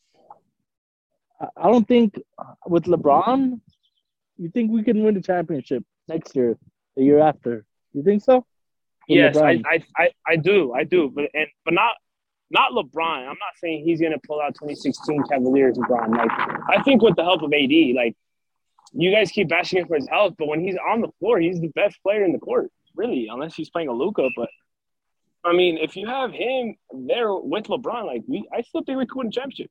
I 1.41 1.71
don't 1.71 1.87
think 1.87 2.19
uh, 2.39 2.55
with 2.67 2.85
LeBron, 2.85 3.61
you 4.39 4.49
think 4.51 4.71
we 4.71 4.83
can 4.83 5.03
win 5.03 5.15
the 5.15 5.21
championship 5.21 5.85
next 6.09 6.35
year, 6.37 6.57
the 6.97 7.05
year 7.05 7.19
after. 7.19 7.65
You 7.93 8.03
think 8.03 8.23
so? 8.23 8.47
With 9.09 9.19
yes, 9.19 9.37
I, 9.37 9.61
I, 9.67 9.85
I, 9.97 10.11
I 10.27 10.37
do, 10.37 10.73
I 10.73 10.85
do, 10.85 11.11
but 11.15 11.29
and 11.35 11.49
but 11.65 11.75
not 11.75 11.97
not 12.55 12.71
LeBron. 12.73 13.19
I'm 13.19 13.27
not 13.27 13.55
saying 13.61 13.85
he's 13.85 14.01
gonna 14.01 14.21
pull 14.27 14.40
out 14.40 14.55
2016 14.55 15.25
Cavaliers 15.25 15.77
LeBron. 15.77 16.17
Like 16.17 16.31
I 16.71 16.83
think 16.85 17.03
with 17.03 17.17
the 17.17 17.25
help 17.25 17.43
of 17.43 17.53
AD, 17.53 17.95
like 17.95 18.17
you 18.93 19.11
guys 19.11 19.31
keep 19.31 19.49
bashing 19.49 19.81
him 19.81 19.88
for 19.88 19.97
his 19.97 20.09
health, 20.09 20.35
but 20.38 20.47
when 20.47 20.61
he's 20.61 20.77
on 20.88 21.01
the 21.01 21.09
floor, 21.19 21.40
he's 21.40 21.61
the 21.61 21.69
best 21.75 22.01
player 22.03 22.25
in 22.25 22.33
the 22.33 22.38
court, 22.38 22.71
really, 22.95 23.27
unless 23.31 23.57
he's 23.57 23.71
playing 23.71 23.88
a 23.88 23.93
Luka. 23.93 24.29
But 24.37 24.49
I 25.45 25.53
mean, 25.53 25.79
if 25.79 25.97
you 25.97 26.07
have 26.07 26.33
him 26.33 26.77
there 26.93 27.35
with 27.35 27.64
LeBron, 27.64 28.07
like 28.07 28.23
we, 28.29 28.49
I 28.57 28.62
still 28.62 28.85
think 28.85 28.99
we 28.99 29.07
could 29.07 29.19
win 29.19 29.27
a 29.27 29.31
championship. 29.33 29.71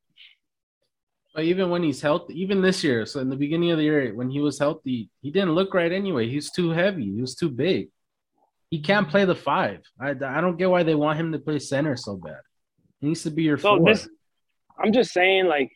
But 1.34 1.46
even 1.46 1.69
when 1.69 1.82
he's 1.82 2.02
healthy, 2.02 2.39
even 2.39 2.62
this 2.62 2.84
year, 2.84 3.08
so 3.08 3.22
in 3.22 3.30
the 3.30 3.36
beginning 3.36 3.72
of 3.72 3.78
the 3.78 3.86
year, 3.86 4.13
when 4.13 4.30
he 4.30 4.39
was 4.39 4.60
healthy, 4.60 5.10
he 5.22 5.32
didn't 5.32 5.54
look 5.56 5.74
right 5.74 5.91
anyway. 5.91 6.30
He's 6.30 6.52
too 6.52 6.69
heavy. 6.69 7.12
He 7.12 7.22
was 7.22 7.34
too 7.34 7.50
big. 7.50 7.89
He 8.69 8.82
can't 8.82 9.10
play 9.10 9.26
the 9.26 9.36
five. 9.36 9.80
I, 10.00 10.10
I 10.10 10.41
don't 10.41 10.58
get 10.58 10.69
why 10.69 10.84
they 10.84 10.96
want 10.96 11.19
him 11.19 11.32
to 11.32 11.39
play 11.39 11.58
center 11.60 11.96
so 11.96 12.17
bad. 12.17 12.41
He 13.04 13.10
needs 13.10 13.24
to 13.24 13.32
be 13.32 13.44
your 13.44 13.58
so 13.58 13.76
four. 13.76 13.86
This, 13.86 14.08
I'm 14.82 14.94
just 14.94 15.12
saying, 15.12 15.48
like, 15.48 15.70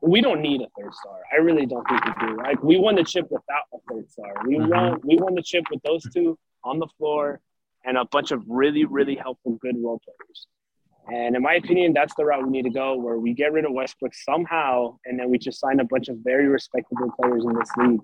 we 0.00 0.22
don't 0.22 0.40
need 0.40 0.62
a 0.62 0.68
third 0.80 0.94
star. 0.94 1.20
I 1.30 1.36
really 1.42 1.66
don't 1.66 1.86
think 1.86 2.02
we 2.06 2.26
do. 2.26 2.36
Like, 2.38 2.62
we 2.62 2.78
won 2.78 2.94
the 2.94 3.04
chip 3.04 3.26
without 3.30 3.64
a 3.74 3.76
third 3.92 4.10
star. 4.10 4.32
We 4.46 4.56
mm-hmm. 4.56 4.70
won. 4.70 5.00
We 5.04 5.16
won 5.16 5.34
the 5.34 5.42
chip 5.42 5.64
with 5.70 5.82
those 5.82 6.02
two 6.10 6.38
on 6.64 6.78
the 6.78 6.86
floor 6.96 7.42
and 7.84 7.98
a 7.98 8.06
bunch 8.06 8.30
of 8.30 8.42
really, 8.48 8.86
really 8.86 9.14
helpful, 9.14 9.58
good 9.60 9.76
role 9.76 10.00
players. 10.02 10.46
And 11.08 11.36
in 11.36 11.42
my 11.42 11.56
opinion, 11.56 11.92
that's 11.92 12.14
the 12.16 12.24
route 12.24 12.42
we 12.42 12.50
need 12.50 12.64
to 12.64 12.70
go, 12.70 12.96
where 12.96 13.18
we 13.18 13.34
get 13.34 13.52
rid 13.52 13.66
of 13.66 13.72
Westbrook 13.72 14.14
somehow, 14.14 14.96
and 15.04 15.20
then 15.20 15.28
we 15.28 15.36
just 15.36 15.60
sign 15.60 15.80
a 15.80 15.84
bunch 15.84 16.08
of 16.08 16.16
very 16.24 16.48
respectable 16.48 17.12
players 17.20 17.44
in 17.44 17.52
this 17.58 17.68
league 17.76 18.00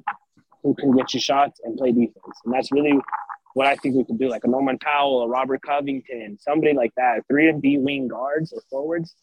who 0.63 0.75
can 0.75 0.95
get 0.95 1.15
you 1.15 1.21
shots 1.21 1.61
and 1.65 1.79
play 1.79 1.93
defense. 1.93 2.37
And 2.45 2.53
that's 2.53 2.71
really 2.73 2.99
what 3.55 3.67
I 3.67 3.77
think 3.77 3.97
we 3.97 4.05
could 4.05 4.19
do, 4.19 4.29
like 4.29 4.45
a 4.45 4.49
Norman 4.49 4.79
Powell, 4.79 5.23
a 5.23 5.29
Robert 5.29 5.63
Covington, 5.63 6.39
somebody 6.41 6.75
like 6.75 6.93
that, 6.97 7.23
three 7.29 7.49
and 7.49 7.63
D 7.63 7.79
wing 7.79 8.09
guards 8.09 8.53
or 8.53 8.61
forwards. 8.69 9.15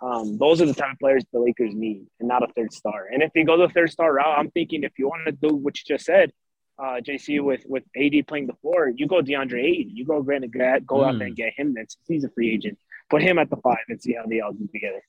Um, 0.00 0.38
those 0.38 0.60
are 0.60 0.66
the 0.66 0.74
type 0.74 0.92
of 0.92 0.98
players 1.00 1.24
the 1.32 1.40
Lakers 1.40 1.74
need, 1.74 2.06
and 2.20 2.28
not 2.28 2.42
a 2.42 2.52
third 2.54 2.72
star. 2.72 3.08
And 3.12 3.22
if 3.22 3.32
you 3.34 3.44
go 3.44 3.56
the 3.56 3.72
third 3.72 3.90
star 3.90 4.12
route, 4.12 4.38
I'm 4.38 4.50
thinking 4.50 4.84
if 4.84 4.92
you 4.98 5.08
want 5.08 5.26
to 5.26 5.32
do 5.32 5.56
what 5.56 5.76
you 5.78 5.96
just 5.96 6.04
said, 6.04 6.32
uh, 6.78 7.00
JC 7.02 7.42
with 7.42 7.64
with 7.66 7.82
AD 7.96 8.26
playing 8.28 8.46
the 8.46 8.54
floor, 8.60 8.92
you 8.94 9.08
go 9.08 9.22
DeAndre 9.22 9.64
Ayton, 9.64 9.96
you 9.96 10.04
go 10.04 10.22
Brandon 10.22 10.50
Grant, 10.50 10.86
go 10.86 10.98
mm. 10.98 11.08
out 11.08 11.18
there 11.18 11.26
and 11.26 11.36
get 11.36 11.54
him. 11.56 11.74
Then 11.74 11.86
he's 12.06 12.24
a 12.24 12.30
free 12.30 12.52
agent 12.52 12.78
put 13.08 13.22
him 13.22 13.38
at 13.38 13.50
the 13.50 13.56
five 13.56 13.78
and 13.88 14.00
see 14.00 14.14
how 14.14 14.26
they 14.26 14.40
all 14.40 14.52
do 14.52 14.68
together. 14.72 15.02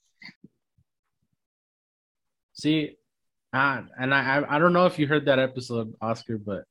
See, 2.54 2.98
uh, 3.54 3.84
and 3.98 4.14
I 4.14 4.44
I 4.48 4.60
don't 4.60 4.74
know 4.74 4.86
if 4.86 5.00
you 5.00 5.08
heard 5.08 5.26
that 5.26 5.40
episode, 5.40 5.94
Oscar, 6.02 6.38
but 6.38 6.66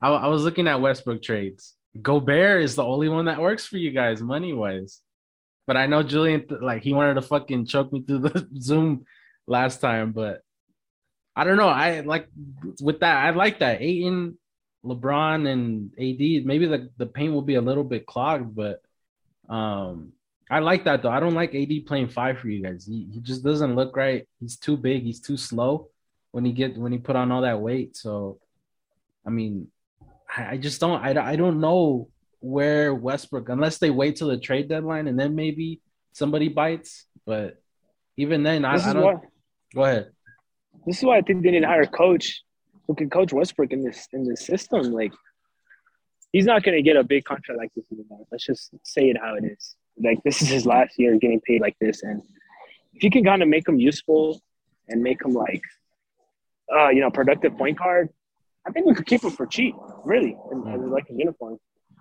I, 0.00 0.08
I 0.08 0.26
was 0.28 0.42
looking 0.44 0.68
at 0.68 0.80
Westbrook 0.80 1.22
trades. 1.22 1.74
Gobert 2.00 2.62
is 2.62 2.76
the 2.76 2.84
only 2.84 3.08
one 3.08 3.24
that 3.26 3.40
works 3.40 3.66
for 3.66 3.76
you 3.76 3.90
guys 3.90 4.20
money 4.20 4.52
wise. 4.52 5.00
But 5.66 5.76
I 5.76 5.86
know 5.86 6.02
Julian, 6.02 6.46
like 6.62 6.82
he 6.82 6.92
wanted 6.92 7.14
to 7.14 7.22
fucking 7.22 7.66
choke 7.66 7.92
me 7.92 8.02
through 8.02 8.20
the 8.20 8.48
Zoom 8.60 9.04
last 9.46 9.80
time, 9.80 10.12
but 10.12 10.42
I 11.36 11.44
don't 11.44 11.56
know. 11.56 11.68
I 11.68 12.00
like 12.00 12.28
with 12.80 13.00
that. 13.00 13.16
I 13.16 13.30
like 13.30 13.60
that 13.60 13.82
Ayton, 13.82 14.38
LeBron, 14.84 15.46
and 15.46 15.92
AD. 15.92 16.46
Maybe 16.46 16.66
the 16.66 16.90
the 16.96 17.06
paint 17.06 17.32
will 17.32 17.42
be 17.42 17.56
a 17.56 17.60
little 17.60 17.84
bit 17.84 18.06
clogged, 18.06 18.56
but 18.56 18.82
um, 19.48 20.12
I 20.50 20.60
like 20.60 20.84
that 20.84 21.02
though. 21.02 21.10
I 21.10 21.20
don't 21.20 21.34
like 21.34 21.54
AD 21.54 21.86
playing 21.86 22.08
five 22.08 22.38
for 22.38 22.48
you 22.48 22.62
guys. 22.62 22.86
He, 22.86 23.08
he 23.12 23.20
just 23.20 23.44
doesn't 23.44 23.76
look 23.76 23.96
right. 23.96 24.26
He's 24.40 24.56
too 24.56 24.76
big. 24.76 25.02
He's 25.02 25.20
too 25.20 25.36
slow 25.36 25.88
when 26.32 26.44
he 26.44 26.52
get 26.52 26.76
when 26.76 26.92
he 26.92 26.98
put 26.98 27.16
on 27.16 27.30
all 27.30 27.42
that 27.42 27.60
weight. 27.60 27.96
So, 27.96 28.38
I 29.26 29.30
mean, 29.30 29.68
I, 30.34 30.52
I 30.52 30.56
just 30.56 30.80
don't. 30.80 31.02
I, 31.02 31.32
I 31.32 31.36
don't 31.36 31.60
know 31.60 32.08
where 32.40 32.94
Westbrook 32.94 33.48
unless 33.48 33.78
they 33.78 33.90
wait 33.90 34.16
till 34.16 34.28
the 34.28 34.38
trade 34.38 34.68
deadline 34.68 35.08
and 35.08 35.18
then 35.18 35.34
maybe 35.34 35.80
somebody 36.12 36.48
bites. 36.48 37.06
But 37.26 37.60
even 38.16 38.42
then, 38.42 38.64
I, 38.64 38.74
I 38.74 38.92
don't. 38.92 39.02
Why, 39.02 39.14
go 39.74 39.84
ahead. 39.84 40.10
This 40.86 40.98
is 40.98 41.04
why 41.04 41.18
I 41.18 41.22
think 41.22 41.42
they 41.42 41.50
need 41.50 41.60
to 41.60 41.66
hire 41.66 41.82
a 41.82 41.86
coach 41.86 42.42
who 42.86 42.94
can 42.94 43.10
coach 43.10 43.32
Westbrook 43.32 43.72
in 43.72 43.82
this 43.82 44.06
in 44.12 44.24
this 44.24 44.44
system. 44.46 44.92
Like, 44.92 45.12
he's 46.32 46.46
not 46.46 46.62
going 46.62 46.76
to 46.76 46.82
get 46.82 46.96
a 46.96 47.04
big 47.04 47.24
contract 47.24 47.58
like 47.58 47.72
this 47.74 47.84
anymore. 47.92 48.26
Let's 48.30 48.44
just 48.44 48.70
say 48.84 49.10
it 49.10 49.16
how 49.20 49.34
it 49.34 49.44
is 49.44 49.76
like 50.00 50.22
this 50.24 50.42
is 50.42 50.48
his 50.48 50.66
last 50.66 50.98
year 50.98 51.16
getting 51.16 51.40
paid 51.40 51.60
like 51.60 51.76
this, 51.80 52.02
and 52.02 52.22
if 52.94 53.02
you 53.02 53.10
can 53.10 53.24
kind 53.24 53.42
of 53.42 53.48
make 53.48 53.68
him 53.68 53.78
useful 53.78 54.40
and 54.88 55.02
make 55.02 55.22
him 55.24 55.32
like, 55.32 55.62
uh, 56.74 56.88
you 56.88 57.00
know, 57.00 57.10
productive 57.10 57.56
point 57.56 57.78
guard, 57.78 58.08
I 58.68 58.70
think 58.70 58.86
we 58.86 58.94
could 58.94 59.06
keep 59.06 59.24
him 59.24 59.30
for 59.30 59.46
cheap, 59.46 59.74
really, 60.04 60.36
and, 60.50 60.66
and 60.66 60.90
like 60.90 61.08
a 61.08 61.14
uniform 61.14 61.56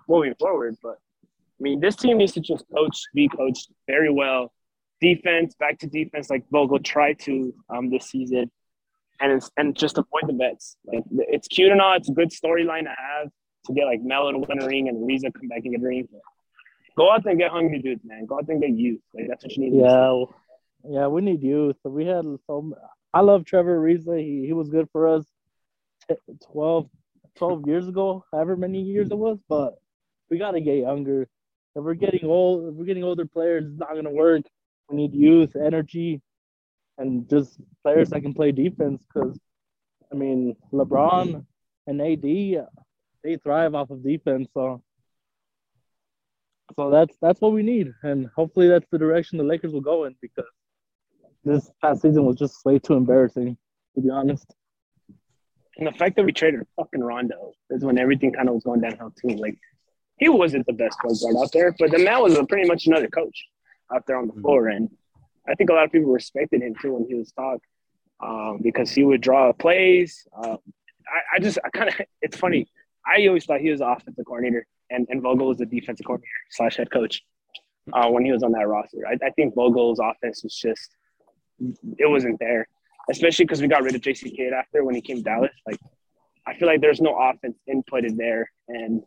moving 0.10 0.36
forward. 0.38 0.76
But 0.84 0.98
I 1.22 1.62
mean, 1.62 1.80
this 1.80 1.96
team 1.96 2.18
needs 2.18 2.34
to 2.34 2.42
just 2.42 2.66
coach, 2.76 3.04
be 3.16 3.30
coached 3.30 3.72
very 3.88 4.12
well. 4.12 4.52
Defense, 5.00 5.56
back 5.56 5.80
to 5.80 5.88
defense, 5.88 6.30
like 6.30 6.44
Vogel 6.52 6.80
tried 6.80 7.20
to 7.22 7.54
um, 7.70 7.90
this 7.90 8.10
season, 8.10 8.52
and 9.22 9.42
and 9.56 9.78
just 9.78 9.98
avoid 9.98 10.24
the 10.28 10.34
bets. 10.34 10.76
Like 10.86 11.04
it's 11.12 11.48
cute 11.48 11.72
and 11.72 11.80
all, 11.80 11.96
it's 11.96 12.10
a 12.10 12.14
good 12.14 12.32
storyline 12.32 12.84
to 12.84 12.90
have 12.90 13.30
to 13.68 13.74
get 13.74 13.86
like 13.86 14.02
Melo 14.02 14.34
to 14.34 14.40
win 14.40 14.62
a 14.62 14.66
ring 14.66 14.90
and 14.90 15.08
Ariza 15.08 15.34
come 15.34 15.48
back 15.48 15.62
and 15.64 15.74
get 15.74 15.82
a 15.82 15.88
ring. 15.88 16.08
But 16.12 16.22
Go 16.98 17.12
out 17.12 17.24
there 17.24 17.32
and 17.32 17.40
get 17.40 17.52
hungry 17.52 17.80
dudes, 17.80 18.02
man. 18.04 18.26
Go 18.26 18.40
out 18.40 18.48
there 18.48 18.56
and 18.56 18.62
get 18.62 18.72
youth. 18.72 19.02
Like 19.14 19.28
that's 19.30 19.44
what 19.44 19.56
you 19.56 19.70
need. 19.70 19.80
Yeah, 19.80 20.24
yeah, 20.84 21.08
we 21.08 21.22
need 21.22 21.44
youth. 21.44 21.78
We 21.84 22.08
had 22.08 22.26
so. 22.48 22.74
I 23.14 23.22
love 23.22 23.46
Trevor 23.46 23.80
Ariza. 23.80 24.20
He 24.20 24.48
he 24.48 24.54
was 24.54 24.68
good 24.68 24.90
for 24.92 25.08
us 25.08 25.24
12, 26.52 26.90
12 27.36 27.68
years 27.68 27.88
ago, 27.88 28.24
however 28.32 28.56
many 28.56 28.82
years 28.82 29.10
it 29.12 29.18
was. 29.18 29.38
But 29.48 29.76
we 30.30 30.38
gotta 30.38 30.62
get 30.62 30.78
younger. 30.78 31.24
If 31.76 31.84
we're 31.84 31.94
getting 31.94 32.26
old, 32.26 32.70
if 32.70 32.74
we're 32.76 32.86
getting 32.86 33.04
older 33.04 33.26
players, 33.26 33.66
it's 33.66 33.80
not 33.80 33.96
gonna 33.96 34.12
work. 34.12 34.44
We 34.90 34.98
need 34.98 35.14
youth, 35.14 35.56
energy, 35.56 36.22
and 36.98 37.30
just 37.30 37.60
players 37.84 38.10
that 38.10 38.22
can 38.22 38.34
play 38.34 38.52
defense. 38.52 39.02
Because 39.14 39.38
I 40.12 40.16
mean, 40.16 40.56
LeBron 40.74 41.46
and 41.88 42.02
AD, 42.02 42.22
they 42.22 42.62
they 43.24 43.38
thrive 43.38 43.76
off 43.76 43.90
of 43.90 44.04
defense. 44.04 44.48
So 44.54 44.82
so 46.76 46.90
that's 46.90 47.16
that's 47.22 47.42
what 47.42 47.54
we 47.54 47.64
need, 47.64 47.94
and 48.04 48.28
hopefully 48.36 48.68
that's 48.68 48.88
the 48.92 48.98
direction 48.98 49.38
the 49.38 49.44
Lakers 49.44 49.74
will 49.74 49.82
go 49.82 50.06
in 50.06 50.16
because 50.22 50.46
this 51.44 51.72
past 51.82 52.02
season 52.02 52.26
was 52.26 52.36
just 52.36 52.64
way 52.66 52.78
too 52.78 52.94
embarrassing, 52.94 53.58
to 53.96 54.02
be 54.02 54.10
honest. 54.10 54.54
And 55.78 55.88
the 55.88 55.92
fact 55.92 56.16
that 56.16 56.26
we 56.26 56.32
traded 56.32 56.66
fucking 56.76 57.04
Rondo 57.04 57.54
is 57.70 57.84
when 57.84 57.98
everything 57.98 58.34
kind 58.34 58.50
of 58.50 58.56
was 58.56 58.64
going 58.64 58.82
downhill 58.82 59.12
too. 59.12 59.36
Like 59.36 59.58
he 60.18 60.30
wasn't 60.30 60.66
the 60.66 60.74
best 60.74 60.98
point 61.00 61.18
guard 61.22 61.36
out 61.38 61.52
there, 61.52 61.76
but 61.78 61.92
the 61.92 62.00
man 62.00 62.22
was 62.22 62.38
pretty 62.50 62.68
much 62.68 62.88
another 62.88 63.08
coach 63.08 63.46
out 63.94 64.06
there 64.08 64.18
on 64.18 64.28
the 64.28 64.42
floor, 64.42 64.68
and 64.68 64.90
I 65.48 65.54
think 65.54 65.70
a 65.70 65.74
lot 65.74 65.86
of 65.86 65.92
people 65.92 66.12
respected 66.12 66.62
him 66.62 66.76
too 66.82 66.94
when 66.94 67.06
he 67.08 67.16
was 67.16 67.32
talk 67.32 67.62
um, 68.20 68.60
because 68.62 68.92
he 68.92 69.04
would 69.04 69.22
draw 69.22 69.54
plays. 69.54 70.28
Um, 70.36 70.58
I, 71.08 71.36
I, 71.36 71.40
just 71.40 71.60
I 71.64 71.70
kind 71.70 71.90
of 71.90 71.96
it's 72.22 72.38
funny. 72.38 72.68
I 73.06 73.26
always 73.28 73.46
thought 73.46 73.62
he 73.62 73.70
was 73.70 73.80
the 73.80 73.88
offensive 73.88 74.26
coordinator, 74.26 74.66
and, 74.90 75.08
and 75.10 75.22
Vogel 75.22 75.48
was 75.48 75.58
the 75.58 75.66
defensive 75.66 76.06
coordinator 76.06 76.30
slash 76.50 76.78
head 76.78 76.92
coach 76.92 77.22
uh, 77.94 78.10
when 78.10 78.26
he 78.26 78.32
was 78.32 78.44
on 78.44 78.52
that 78.54 78.68
roster. 78.68 79.08
I, 79.08 79.14
I 79.26 79.30
think 79.32 79.56
Vogel's 79.56 80.00
offense 80.00 80.44
was 80.44 80.56
just 80.56 80.96
it 81.98 82.10
wasn't 82.10 82.40
there, 82.40 82.68
especially 83.10 83.46
because 83.46 83.62
we 83.62 83.68
got 83.68 83.84
rid 83.84 83.96
of 83.96 84.02
Jason 84.02 84.32
Kidd 84.32 84.54
after 84.54 84.84
when 84.84 84.96
he 84.96 85.02
came 85.02 85.18
to 85.18 85.24
Dallas. 85.24 85.52
Like 85.66 85.80
I 86.46 86.56
feel 86.58 86.68
like 86.68 86.82
there's 86.82 87.02
no 87.02 87.18
offense 87.18 87.58
inputted 87.70 88.16
there, 88.18 88.50
and 88.68 89.02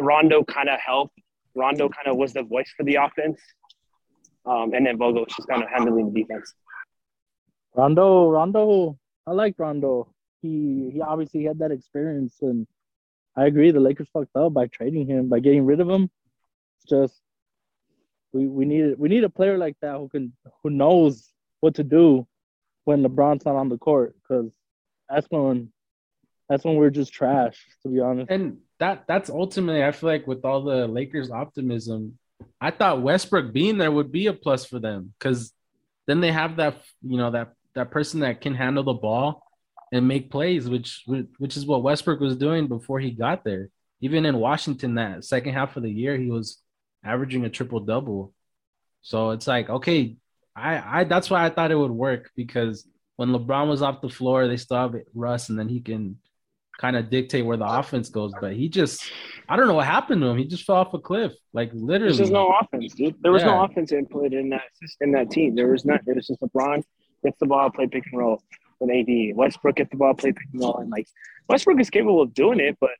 Rondo 0.00 0.44
kind 0.44 0.68
of 0.68 0.78
helped. 0.80 1.18
Rondo 1.54 1.88
kind 1.88 2.08
of 2.08 2.16
was 2.16 2.32
the 2.32 2.42
voice 2.42 2.72
for 2.76 2.82
the 2.84 2.96
offense, 2.96 3.40
um, 4.44 4.72
and 4.74 4.86
then 4.86 4.98
Vogel 4.98 5.22
was 5.22 5.34
just 5.36 5.48
kind 5.48 5.62
of 5.62 5.68
handling 5.68 6.12
the 6.12 6.22
defense. 6.22 6.52
Rondo, 7.74 8.28
Rondo, 8.28 8.98
I 9.26 9.32
like 9.32 9.54
Rondo. 9.58 10.12
He 10.42 10.90
he 10.92 11.00
obviously 11.00 11.44
had 11.44 11.58
that 11.60 11.70
experience, 11.70 12.36
and 12.42 12.66
I 13.36 13.46
agree. 13.46 13.70
The 13.70 13.80
Lakers 13.80 14.08
fucked 14.12 14.36
up 14.36 14.52
by 14.52 14.66
trading 14.66 15.06
him, 15.06 15.28
by 15.28 15.40
getting 15.40 15.64
rid 15.64 15.80
of 15.80 15.88
him. 15.88 16.10
It's 16.78 16.90
just 16.90 17.20
we 18.32 18.46
we 18.46 18.64
need 18.64 18.98
we 18.98 19.08
need 19.08 19.24
a 19.24 19.30
player 19.30 19.56
like 19.56 19.76
that 19.80 19.96
who 19.96 20.08
can 20.08 20.32
who 20.62 20.70
knows 20.70 21.32
what 21.60 21.76
to 21.76 21.84
do 21.84 22.26
when 22.84 23.02
LeBron's 23.02 23.44
not 23.44 23.56
on 23.56 23.68
the 23.68 23.78
court, 23.78 24.14
because 24.22 24.50
that's 25.08 25.26
when 25.30 25.72
that's 26.48 26.64
when 26.64 26.76
we're 26.76 26.90
just 26.90 27.12
trash, 27.12 27.64
to 27.82 27.88
be 27.88 28.00
honest. 28.00 28.30
And 28.30 28.58
that 28.78 29.04
that's 29.08 29.30
ultimately, 29.30 29.82
I 29.84 29.92
feel 29.92 30.10
like, 30.10 30.26
with 30.26 30.44
all 30.44 30.62
the 30.62 30.86
Lakers' 30.86 31.30
optimism, 31.30 32.18
I 32.60 32.70
thought 32.70 33.02
Westbrook 33.02 33.52
being 33.52 33.78
there 33.78 33.92
would 33.92 34.12
be 34.12 34.26
a 34.26 34.32
plus 34.32 34.64
for 34.64 34.78
them 34.78 35.14
because 35.18 35.52
then 36.06 36.20
they 36.20 36.32
have 36.32 36.56
that 36.56 36.82
you 37.02 37.16
know 37.16 37.30
that 37.30 37.52
that 37.74 37.90
person 37.90 38.20
that 38.20 38.40
can 38.40 38.54
handle 38.54 38.84
the 38.84 38.94
ball 38.94 39.42
and 39.92 40.08
make 40.08 40.30
plays, 40.30 40.68
which 40.68 41.04
which 41.06 41.56
is 41.56 41.66
what 41.66 41.82
Westbrook 41.82 42.20
was 42.20 42.36
doing 42.36 42.66
before 42.66 43.00
he 43.00 43.10
got 43.10 43.44
there. 43.44 43.70
Even 44.00 44.26
in 44.26 44.36
Washington, 44.38 44.96
that 44.96 45.24
second 45.24 45.54
half 45.54 45.76
of 45.76 45.82
the 45.82 45.90
year, 45.90 46.16
he 46.16 46.30
was 46.30 46.60
averaging 47.04 47.44
a 47.44 47.50
triple 47.50 47.80
double. 47.80 48.34
So 49.02 49.30
it's 49.30 49.46
like, 49.46 49.70
okay, 49.70 50.16
I 50.56 51.00
I 51.00 51.04
that's 51.04 51.30
why 51.30 51.44
I 51.44 51.50
thought 51.50 51.70
it 51.70 51.76
would 51.76 51.90
work 51.90 52.30
because 52.36 52.86
when 53.16 53.30
LeBron 53.30 53.68
was 53.68 53.82
off 53.82 54.00
the 54.00 54.08
floor, 54.08 54.48
they 54.48 54.56
still 54.56 54.76
have 54.76 54.94
Russ, 55.14 55.48
and 55.48 55.58
then 55.58 55.68
he 55.68 55.80
can 55.80 56.18
kind 56.78 56.96
of 56.96 57.10
dictate 57.10 57.44
where 57.44 57.56
the 57.56 57.66
offense 57.66 58.08
goes. 58.08 58.32
But 58.40 58.54
he 58.54 58.68
just, 58.68 59.04
I 59.48 59.56
don't 59.56 59.68
know 59.68 59.74
what 59.74 59.86
happened 59.86 60.20
to 60.22 60.28
him. 60.28 60.38
He 60.38 60.44
just 60.44 60.64
fell 60.64 60.76
off 60.76 60.94
a 60.94 60.98
cliff, 60.98 61.32
like 61.52 61.70
literally. 61.72 62.16
There's 62.16 62.30
no 62.30 62.52
offense, 62.60 62.94
dude. 62.94 63.16
There 63.22 63.32
was 63.32 63.42
yeah. 63.42 63.48
no 63.48 63.64
offense 63.64 63.92
input 63.92 64.32
in 64.32 64.50
that 64.50 64.62
in 65.00 65.12
that 65.12 65.30
team. 65.30 65.54
There 65.54 65.68
was 65.68 65.84
not. 65.84 66.00
There 66.04 66.14
was 66.14 66.26
just 66.26 66.40
LeBron 66.40 66.82
gets 67.22 67.38
the 67.38 67.46
ball, 67.46 67.70
play 67.70 67.86
pick 67.86 68.04
and 68.10 68.18
roll 68.18 68.42
with 68.80 68.90
AD. 68.90 69.36
Westbrook 69.36 69.76
gets 69.76 69.90
the 69.90 69.96
ball, 69.96 70.14
play 70.14 70.32
pick 70.32 70.46
and 70.52 70.62
roll, 70.62 70.78
and 70.78 70.90
like 70.90 71.06
Westbrook 71.48 71.80
is 71.80 71.90
capable 71.90 72.22
of 72.22 72.34
doing 72.34 72.60
it, 72.60 72.76
but 72.80 72.90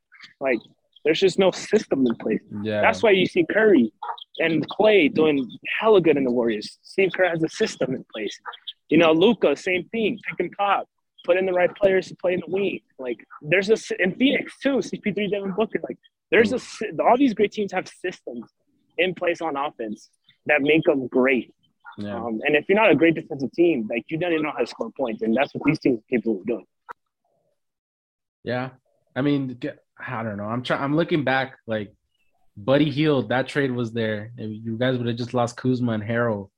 like 0.41 0.59
there's 1.05 1.21
just 1.21 1.39
no 1.39 1.51
system 1.51 2.07
in 2.07 2.15
place. 2.17 2.41
Yeah. 2.63 2.81
That's 2.81 3.03
why 3.03 3.11
you 3.11 3.27
see 3.27 3.45
Curry 3.51 3.93
and 4.39 4.67
Clay 4.69 5.09
doing 5.09 5.51
hella 5.81 6.01
good 6.01 6.17
in 6.17 6.25
the 6.25 6.31
Warriors. 6.31 6.79
Steve 6.83 7.11
Kerr 7.15 7.29
has 7.29 7.43
a 7.43 7.49
system 7.49 7.95
in 7.95 8.05
place. 8.13 8.39
You 8.89 8.99
know, 8.99 9.13
Luka, 9.13 9.57
same 9.57 9.89
thing, 9.89 10.19
pick 10.29 10.41
and 10.41 10.53
pop, 10.53 10.89
put 11.25 11.37
in 11.37 11.47
the 11.47 11.53
right 11.53 11.75
players 11.75 12.09
to 12.09 12.17
play 12.17 12.35
in 12.35 12.41
the 12.41 12.53
wing. 12.53 12.81
Like 12.99 13.25
there's 13.43 13.71
a 13.71 14.03
in 14.03 14.15
Phoenix 14.15 14.59
too, 14.63 14.77
CP3, 14.77 15.31
Devin 15.31 15.53
Booker. 15.53 15.81
Like 15.89 15.99
there's 16.31 16.53
a 16.53 16.59
all 17.03 17.17
these 17.17 17.35
great 17.35 17.53
teams 17.53 17.73
have 17.73 17.89
systems 17.89 18.51
in 18.99 19.15
place 19.15 19.41
on 19.41 19.57
offense 19.57 20.11
that 20.47 20.63
make 20.63 20.85
them 20.85 21.07
great. 21.09 21.53
Yeah. 21.97 22.17
Um, 22.17 22.41
and 22.45 22.57
if 22.57 22.69
you're 22.69 22.77
not 22.77 22.91
a 22.91 22.97
great 22.97 23.15
defensive 23.15 23.53
team, 23.53 23.87
like 23.89 24.05
you 24.09 24.19
don't 24.19 24.33
even 24.33 24.43
know 24.43 24.53
how 24.53 24.59
to 24.59 24.67
score 24.67 24.91
points, 24.97 25.23
and 25.23 25.37
that's 25.37 25.55
what 25.55 25.65
these 25.65 25.79
teams 25.79 26.01
are 26.01 26.17
capable 26.17 26.41
of 26.41 26.47
doing. 26.47 26.67
Yeah, 28.43 28.71
I 29.17 29.23
mean, 29.23 29.59
I 29.99 30.23
don't 30.23 30.37
know. 30.37 30.45
I'm 30.45 30.63
trying. 30.63 30.83
I'm 30.83 30.97
looking 30.97 31.25
back, 31.25 31.57
like 31.67 31.95
Buddy 32.57 32.91
Hield. 32.91 33.29
That 33.29 33.49
trade 33.49 33.73
was 33.73 33.93
there. 33.93 34.33
You 34.37 34.77
guys 34.79 34.97
would 34.97 35.07
have 35.07 35.17
just 35.17 35.35
lost 35.35 35.57
Kuzma 35.57 35.93
and 35.93 36.03
Harrell, 36.03 36.51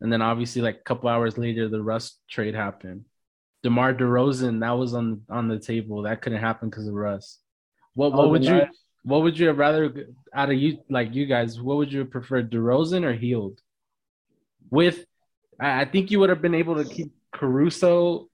and 0.00 0.12
then 0.12 0.22
obviously, 0.22 0.62
like 0.62 0.76
a 0.76 0.84
couple 0.84 1.08
hours 1.08 1.36
later, 1.36 1.68
the 1.68 1.82
Russ 1.82 2.18
trade 2.30 2.54
happened. 2.54 3.04
DeMar 3.62 3.94
DeRozan, 3.94 4.60
that 4.60 4.72
was 4.72 4.94
on 4.94 5.22
on 5.28 5.48
the 5.48 5.58
table. 5.58 6.02
That 6.02 6.22
couldn't 6.22 6.40
happen 6.40 6.70
because 6.70 6.86
of 6.86 6.94
Russ. 6.94 7.38
What 7.94 8.12
what 8.12 8.26
oh, 8.26 8.28
would 8.28 8.44
you 8.44 8.62
what 9.02 9.22
would 9.22 9.38
you 9.38 9.48
have 9.48 9.58
rather 9.58 10.06
out 10.32 10.50
of 10.50 10.56
you 10.56 10.78
like 10.88 11.14
you 11.14 11.26
guys? 11.26 11.60
What 11.60 11.76
would 11.78 11.92
you 11.92 12.04
prefer, 12.04 12.42
DeRozan 12.42 13.04
or 13.04 13.12
Hield? 13.12 13.60
with 14.70 15.04
I 15.60 15.84
think 15.84 16.10
you 16.10 16.20
would 16.20 16.30
have 16.30 16.42
been 16.42 16.54
able 16.54 16.76
to 16.76 16.84
keep 16.84 17.12
Caruso. 17.32 18.28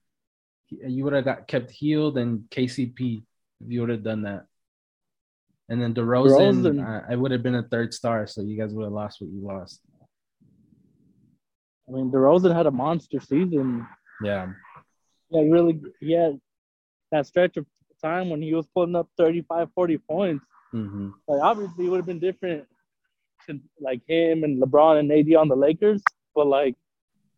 You 0.69 1.05
would 1.05 1.15
have 1.15 1.25
got 1.25 1.49
kept 1.49 1.71
Hield 1.71 2.19
and 2.19 2.45
KCP 2.51 3.23
if 3.61 3.71
you 3.71 3.81
would 3.81 3.91
have 3.91 4.03
done 4.03 4.23
that. 4.23 4.47
And 5.69 5.81
then 5.81 5.95
DeRozan, 5.95 6.63
DeRozan. 6.63 7.05
I, 7.09 7.13
I 7.13 7.17
would 7.17 7.31
have 7.31 7.43
been 7.43 7.55
a 7.55 7.63
third 7.63 7.95
star, 7.95 8.27
so 8.27 8.43
you 8.43 8.59
guys 8.59 8.75
would 8.75 8.85
have 8.85 8.93
lost 8.93 9.21
what 9.21 9.31
you 9.31 9.41
lost. 9.41 9.81
I 11.89 11.93
mean, 11.93 12.11
DeRozan 12.11 12.55
had 12.55 12.67
a 12.67 12.71
monster 12.71 13.21
season. 13.21 13.87
Yeah. 14.23 14.49
Yeah, 15.31 15.43
really, 15.43 15.81
he 16.01 16.13
had 16.13 16.39
that 17.13 17.27
stretch 17.27 17.57
of 17.57 17.67
time 18.03 18.31
when 18.31 18.43
he 18.43 18.53
was 18.55 18.67
putting 18.75 18.95
up 18.95 19.09
35, 19.17 19.69
40 19.75 19.99
points. 19.99 20.45
Mm-hmm. 20.75 21.11
Like, 21.27 21.43
obviously, 21.43 21.87
it 21.87 21.89
would 21.89 21.99
have 21.99 22.07
been 22.07 22.21
different 22.21 22.67
to, 23.47 23.61
like 23.81 24.01
him 24.07 24.45
and 24.45 24.63
LeBron 24.63 24.99
and 24.99 25.13
AD 25.13 25.35
on 25.35 25.49
the 25.49 25.57
Lakers 25.57 26.03
but 26.35 26.47
like 26.47 26.75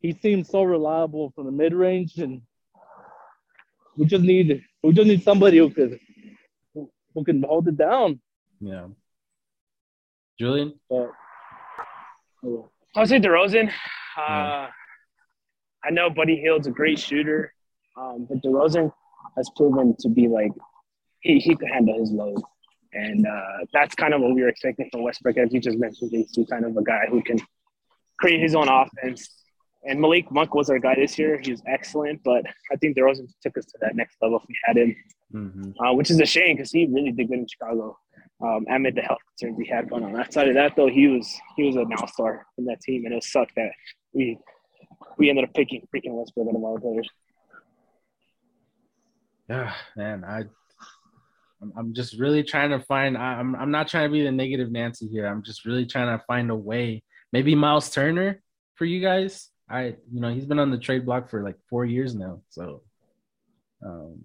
he 0.01 0.13
seemed 0.13 0.47
so 0.47 0.63
reliable 0.63 1.33
from 1.35 1.47
the 1.47 1.53
mid 1.53 1.75
range, 1.75 2.17
and 2.19 2.43
we 3.97 4.07
just 4.07 4.25
need 4.25 4.63
we 4.83 4.93
just 4.93 5.07
need 5.07 5.23
somebody 5.23 5.59
who 5.59 5.71
could 5.71 5.99
who 7.17 7.25
can 7.25 7.43
hold 7.43 7.67
it 7.67 7.77
down. 7.77 8.21
Yeah, 8.61 8.87
Julian. 10.39 10.75
But, 10.89 11.11
yeah. 12.45 12.59
I'll 12.95 13.07
say 13.07 13.19
DeRozan. 13.19 13.69
Uh, 14.17 14.21
yeah. 14.29 14.69
I 15.85 15.91
know 15.91 16.11
Buddy 16.11 16.37
Hield's 16.37 16.69
a 16.69 16.71
great 16.71 16.99
shooter, 16.99 17.53
um, 17.97 18.27
but 18.29 18.43
DeRozan 18.43 18.93
has 19.37 19.51
proven 19.57 19.97
to 20.01 20.09
be 20.09 20.29
like 20.29 20.53
he, 21.21 21.39
he 21.39 21.57
could 21.57 21.69
handle 21.69 21.99
his 21.99 22.11
load. 22.11 22.41
And 22.93 23.27
uh, 23.27 23.67
that's 23.73 23.95
kind 23.95 24.15
of 24.15 24.21
what 24.21 24.35
we 24.35 24.43
were 24.43 24.49
expecting 24.49 24.89
from 24.91 25.03
Westbrook, 25.03 25.37
as 25.37 25.53
you 25.53 25.61
just 25.61 25.79
mentioned, 25.79 26.13
JC, 26.13 26.49
kind 26.49 26.65
of 26.65 26.77
a 26.77 26.83
guy 26.83 27.07
who 27.11 27.23
can 27.23 27.39
create 28.19 28.41
his 28.41 28.55
own 28.55 28.69
offense. 28.69 29.29
And 29.85 30.01
Malik 30.01 30.31
Monk 30.33 30.55
was 30.55 30.71
our 30.71 30.79
guy 30.79 30.95
this 30.95 31.19
year. 31.19 31.39
He 31.43 31.51
was 31.51 31.63
excellent, 31.67 32.23
but 32.25 32.45
I 32.73 32.77
think 32.77 32.97
DeRozan 32.97 33.29
took 33.43 33.59
us 33.59 33.67
to 33.67 33.79
that 33.83 33.95
next 33.95 34.17
level 34.23 34.39
if 34.39 34.45
we 34.49 34.57
had 34.65 34.79
him, 34.79 34.97
mm-hmm. 35.33 35.71
uh, 35.85 35.93
which 35.95 36.11
is 36.11 36.21
a 36.21 36.27
shame 36.27 36.57
because 36.57 36.73
he 36.73 36.87
really 36.87 37.13
did 37.13 37.29
good 37.29 37.39
in 37.39 37.47
Chicago. 37.47 37.99
Um, 38.43 38.67
amid 38.69 38.95
the 38.95 39.01
health 39.01 39.21
concerns 39.31 39.59
he 39.59 39.67
had 39.67 39.89
going 39.89 40.05
on. 40.05 40.15
Outside 40.21 40.49
of 40.49 40.55
that, 40.55 40.77
though, 40.77 40.89
he 40.89 41.09
was 41.09 41.35
he 41.57 41.65
was 41.65 41.77
a 41.77 41.85
now 41.87 42.05
star 42.05 42.45
in 42.59 42.67
that 42.67 42.83
team, 42.83 43.07
and 43.07 43.15
it 43.15 43.25
sucked 43.25 43.55
that 43.57 43.71
we 44.13 44.39
we 45.17 45.31
ended 45.31 45.45
up 45.45 45.55
picking 45.55 45.81
freaking 45.95 46.13
Westbrook 46.13 46.47
and 46.47 46.57
all 46.63 46.75
the 46.75 46.81
players. 46.83 47.09
Yeah, 49.49 49.73
man, 49.97 50.23
I 50.25 50.45
I'm 51.79 51.95
just 51.95 52.19
really 52.19 52.43
trying 52.43 52.71
to 52.71 52.81
find. 52.81 53.17
I'm 53.17 53.57
I'm 53.57 53.71
not 53.71 53.89
trying 53.89 54.09
to 54.09 54.13
be 54.13 54.23
the 54.23 54.33
negative 54.33 54.71
Nancy 54.71 55.09
here. 55.09 55.27
I'm 55.27 55.43
just 55.43 55.65
really 55.65 55.87
trying 55.87 56.19
to 56.19 56.23
find 56.27 56.51
a 56.51 56.55
way 56.55 57.03
maybe 57.33 57.55
Miles 57.55 57.91
Turner 57.91 58.43
for 58.75 58.85
you 58.85 59.01
guys. 59.01 59.51
I, 59.69 59.97
you 60.13 60.21
know, 60.21 60.33
he's 60.33 60.47
been 60.47 60.59
on 60.59 60.71
the 60.71 60.79
trade 60.79 61.05
block 61.05 61.29
for 61.29 61.43
like 61.43 61.57
four 61.69 61.85
years 61.85 62.15
now. 62.15 62.41
So, 62.51 62.83
um, 63.85 64.21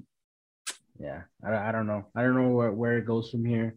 yeah, 1.02 1.22
I, 1.44 1.70
I 1.70 1.72
don't 1.72 1.88
know. 1.88 2.06
I 2.16 2.22
don't 2.22 2.36
know 2.36 2.50
where, 2.50 2.72
where 2.72 2.98
it 2.98 3.06
goes 3.06 3.30
from 3.30 3.44
here. 3.46 3.76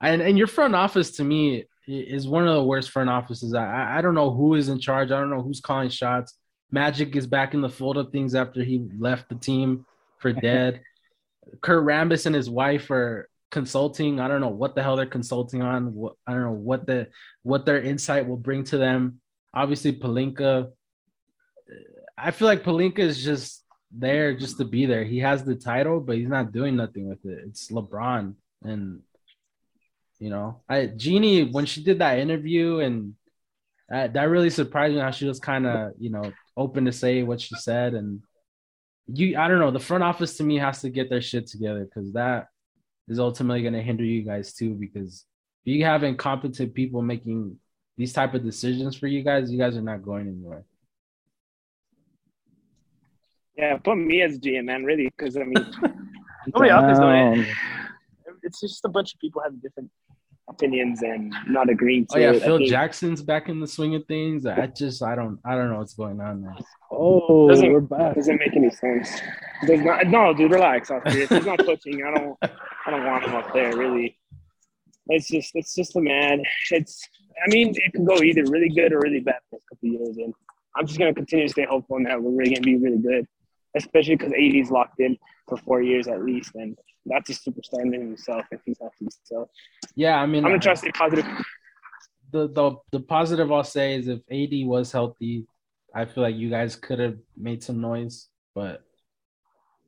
And 0.00 0.22
and 0.22 0.38
your 0.38 0.46
front 0.46 0.74
office 0.74 1.12
to 1.12 1.24
me 1.24 1.64
is 1.86 2.28
one 2.28 2.46
of 2.46 2.54
the 2.54 2.64
worst 2.64 2.90
front 2.90 3.10
offices. 3.10 3.54
I 3.54 3.98
I 3.98 4.00
don't 4.00 4.14
know 4.14 4.30
who 4.30 4.54
is 4.54 4.68
in 4.68 4.78
charge. 4.78 5.10
I 5.10 5.20
don't 5.20 5.30
know 5.30 5.42
who's 5.42 5.60
calling 5.60 5.90
shots. 5.90 6.34
Magic 6.70 7.14
is 7.16 7.26
back 7.26 7.54
in 7.54 7.60
the 7.60 7.68
fold 7.68 7.98
of 7.98 8.10
things 8.10 8.34
after 8.34 8.62
he 8.62 8.88
left 8.98 9.28
the 9.28 9.34
team 9.34 9.84
for 10.18 10.32
dead. 10.48 10.80
Kurt 11.60 11.84
Rambis 11.84 12.26
and 12.26 12.34
his 12.34 12.48
wife 12.48 12.90
are 12.90 13.28
consulting. 13.50 14.20
I 14.20 14.28
don't 14.28 14.40
know 14.40 14.48
what 14.48 14.74
the 14.74 14.82
hell 14.82 14.96
they're 14.96 15.06
consulting 15.06 15.62
on. 15.62 15.94
What 15.94 16.14
I 16.26 16.32
don't 16.32 16.44
know 16.44 16.52
what 16.52 16.86
the 16.86 17.08
what 17.42 17.66
their 17.66 17.80
insight 17.80 18.26
will 18.26 18.36
bring 18.36 18.64
to 18.64 18.78
them. 18.78 19.20
Obviously, 19.52 19.92
Pelinka. 19.92 20.70
I 22.16 22.30
feel 22.30 22.46
like 22.46 22.62
Pelinka 22.62 23.00
is 23.00 23.22
just 23.22 23.61
there 23.96 24.34
just 24.34 24.58
to 24.58 24.64
be 24.64 24.86
there. 24.86 25.04
He 25.04 25.18
has 25.18 25.44
the 25.44 25.54
title, 25.54 26.00
but 26.00 26.16
he's 26.16 26.28
not 26.28 26.52
doing 26.52 26.76
nothing 26.76 27.08
with 27.08 27.24
it. 27.24 27.44
It's 27.46 27.70
LeBron. 27.70 28.34
and 28.62 29.02
you 30.18 30.30
know, 30.30 30.62
I 30.68 30.86
Jeanie 30.86 31.50
when 31.50 31.66
she 31.66 31.82
did 31.82 31.98
that 31.98 32.18
interview 32.18 32.78
and 32.78 33.14
that, 33.88 34.14
that 34.14 34.28
really 34.30 34.50
surprised 34.50 34.94
me 34.94 35.00
how 35.00 35.10
she 35.10 35.26
was 35.26 35.38
kind 35.38 35.66
of 35.66 35.92
you 35.98 36.10
know 36.10 36.32
open 36.56 36.84
to 36.86 36.92
say 36.92 37.22
what 37.22 37.40
she 37.40 37.54
said 37.56 37.94
and 37.94 38.22
you 39.06 39.36
I 39.36 39.48
don't 39.48 39.58
know 39.58 39.70
the 39.70 39.78
front 39.78 40.04
office 40.04 40.36
to 40.36 40.44
me 40.44 40.58
has 40.58 40.80
to 40.82 40.90
get 40.90 41.10
their 41.10 41.20
shit 41.20 41.46
together 41.46 41.84
because 41.84 42.12
that 42.12 42.48
is 43.08 43.18
ultimately 43.18 43.62
going 43.62 43.74
to 43.74 43.82
hinder 43.82 44.04
you 44.04 44.22
guys 44.22 44.54
too 44.54 44.74
because 44.74 45.26
if 45.64 45.74
you 45.74 45.84
have 45.84 46.04
incompetent 46.04 46.72
people 46.72 47.02
making 47.02 47.58
these 47.98 48.12
type 48.12 48.32
of 48.34 48.44
decisions 48.44 48.96
for 48.96 49.08
you 49.08 49.22
guys 49.22 49.50
you 49.50 49.58
guys 49.58 49.76
are 49.76 49.82
not 49.82 50.02
going 50.02 50.28
anywhere 50.28 50.64
yeah 53.56 53.76
put 53.78 53.96
me 53.96 54.22
as 54.22 54.38
GM 54.38 54.64
man 54.66 54.84
really 54.84 55.08
because 55.16 55.36
I 55.36 55.44
mean 55.44 55.54
nobody 56.54 56.70
else 56.70 56.92
is 56.92 56.98
doing 56.98 57.40
it 57.42 57.48
it's 58.42 58.60
just 58.60 58.84
a 58.84 58.88
bunch 58.88 59.14
of 59.14 59.20
people 59.20 59.40
having 59.42 59.58
different 59.60 59.90
opinions 60.48 61.02
and 61.02 61.32
not 61.48 61.70
agreeing 61.70 62.04
to 62.06 62.16
oh 62.16 62.20
yeah 62.20 62.32
it. 62.32 62.42
Phil 62.42 62.58
Jackson's 62.66 63.22
back 63.22 63.48
in 63.48 63.60
the 63.60 63.66
swing 63.66 63.94
of 63.94 64.04
things 64.06 64.44
I 64.44 64.66
just 64.66 65.02
I 65.02 65.14
don't 65.14 65.38
I 65.44 65.54
don't 65.54 65.70
know 65.70 65.78
what's 65.78 65.94
going 65.94 66.20
on 66.20 66.42
there 66.42 66.54
Oh, 66.94 67.48
Doesn't- 67.48 67.72
we're 67.72 67.80
back. 67.80 68.14
doesn't 68.16 68.38
make 68.38 68.54
any 68.54 68.68
sense. 68.70 69.10
Does 69.66 69.80
not, 69.80 70.06
no, 70.08 70.34
dude, 70.34 70.50
relax. 70.52 70.90
He's 71.06 71.30
not 71.30 71.58
coaching, 71.60 72.04
I 72.04 72.12
don't, 72.14 72.36
I 72.42 72.90
don't 72.90 73.06
want 73.06 73.24
him 73.24 73.34
up 73.34 73.50
there. 73.54 73.74
Really, 73.74 74.18
it's 75.08 75.26
just, 75.28 75.52
it's 75.54 75.74
just 75.74 75.96
a 75.96 76.00
man. 76.02 76.42
It's, 76.70 77.08
I 77.44 77.48
mean, 77.50 77.72
it 77.76 77.92
can 77.94 78.04
go 78.04 78.16
either 78.22 78.44
really 78.50 78.68
good 78.68 78.92
or 78.92 79.00
really 79.00 79.20
bad 79.20 79.38
for 79.48 79.56
a 79.56 79.74
couple 79.74 79.88
of 79.88 80.00
years, 80.00 80.16
and 80.18 80.34
I'm 80.76 80.86
just 80.86 80.98
gonna 80.98 81.14
continue 81.14 81.46
to 81.46 81.50
stay 81.50 81.64
hopeful 81.68 81.96
in 81.96 82.02
that 82.04 82.22
we're 82.22 82.30
really 82.30 82.54
gonna 82.54 82.60
be 82.66 82.76
really 82.76 82.98
good, 82.98 83.26
especially 83.76 84.16
because 84.16 84.32
AD's 84.32 84.70
locked 84.70 85.00
in 85.00 85.16
for 85.48 85.56
four 85.56 85.82
years 85.82 86.08
at 86.08 86.24
least, 86.24 86.54
and 86.54 86.76
that's 87.06 87.30
a 87.30 87.32
superstar 87.32 87.82
in 87.82 87.92
himself 87.92 88.44
if 88.50 88.60
he's 88.64 88.78
healthy. 88.80 89.08
So 89.24 89.48
yeah 89.96 90.20
I 90.20 90.26
mean 90.26 90.44
I'm 90.44 90.52
gonna 90.52 90.60
try 90.60 90.74
to 90.74 90.78
stay 90.78 90.92
positive. 90.92 91.26
the 92.30 92.48
the 92.48 92.76
the 92.92 93.00
positive 93.00 93.50
I'll 93.50 93.64
say 93.64 93.94
is 93.94 94.08
if 94.08 94.20
AD 94.30 94.66
was 94.66 94.92
healthy, 94.92 95.46
I 95.94 96.04
feel 96.04 96.22
like 96.22 96.36
you 96.36 96.50
guys 96.50 96.76
could 96.76 96.98
have 96.98 97.18
made 97.36 97.62
some 97.62 97.80
noise, 97.80 98.28
but 98.54 98.82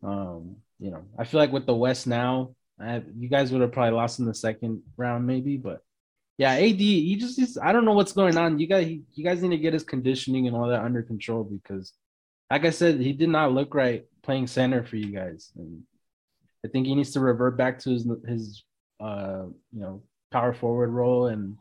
um, 0.04 0.56
you 0.78 0.90
know, 0.90 1.04
I 1.18 1.24
feel 1.24 1.40
like 1.40 1.52
with 1.52 1.66
the 1.66 1.74
West 1.74 2.06
now, 2.06 2.54
I, 2.80 3.02
you 3.16 3.28
guys 3.28 3.52
would 3.52 3.62
have 3.62 3.72
probably 3.72 3.96
lost 3.96 4.18
in 4.18 4.26
the 4.26 4.34
second 4.34 4.82
round, 4.96 5.26
maybe. 5.26 5.56
But 5.56 5.80
yeah, 6.36 6.52
AD, 6.52 6.78
he 6.78 7.16
just, 7.16 7.38
he's, 7.38 7.56
I 7.56 7.72
don't 7.72 7.84
know 7.84 7.92
what's 7.92 8.12
going 8.12 8.36
on. 8.36 8.58
You 8.58 8.66
guys, 8.66 8.86
you 9.14 9.24
guys 9.24 9.42
need 9.42 9.50
to 9.50 9.58
get 9.58 9.72
his 9.72 9.84
conditioning 9.84 10.46
and 10.46 10.56
all 10.56 10.68
that 10.68 10.82
under 10.82 11.02
control 11.02 11.44
because, 11.44 11.92
like 12.54 12.64
I 12.64 12.70
said, 12.70 13.00
he 13.00 13.12
did 13.12 13.30
not 13.30 13.52
look 13.52 13.74
right 13.74 14.04
playing 14.22 14.46
center 14.46 14.84
for 14.84 14.94
you 14.94 15.10
guys, 15.10 15.50
and 15.56 15.82
I 16.64 16.68
think 16.68 16.86
he 16.86 16.94
needs 16.94 17.10
to 17.14 17.20
revert 17.20 17.56
back 17.58 17.80
to 17.80 17.90
his 17.90 18.06
his 18.28 18.62
uh 19.00 19.46
you 19.72 19.80
know 19.80 20.04
power 20.30 20.54
forward 20.54 20.90
role 20.90 21.26
and 21.26 21.56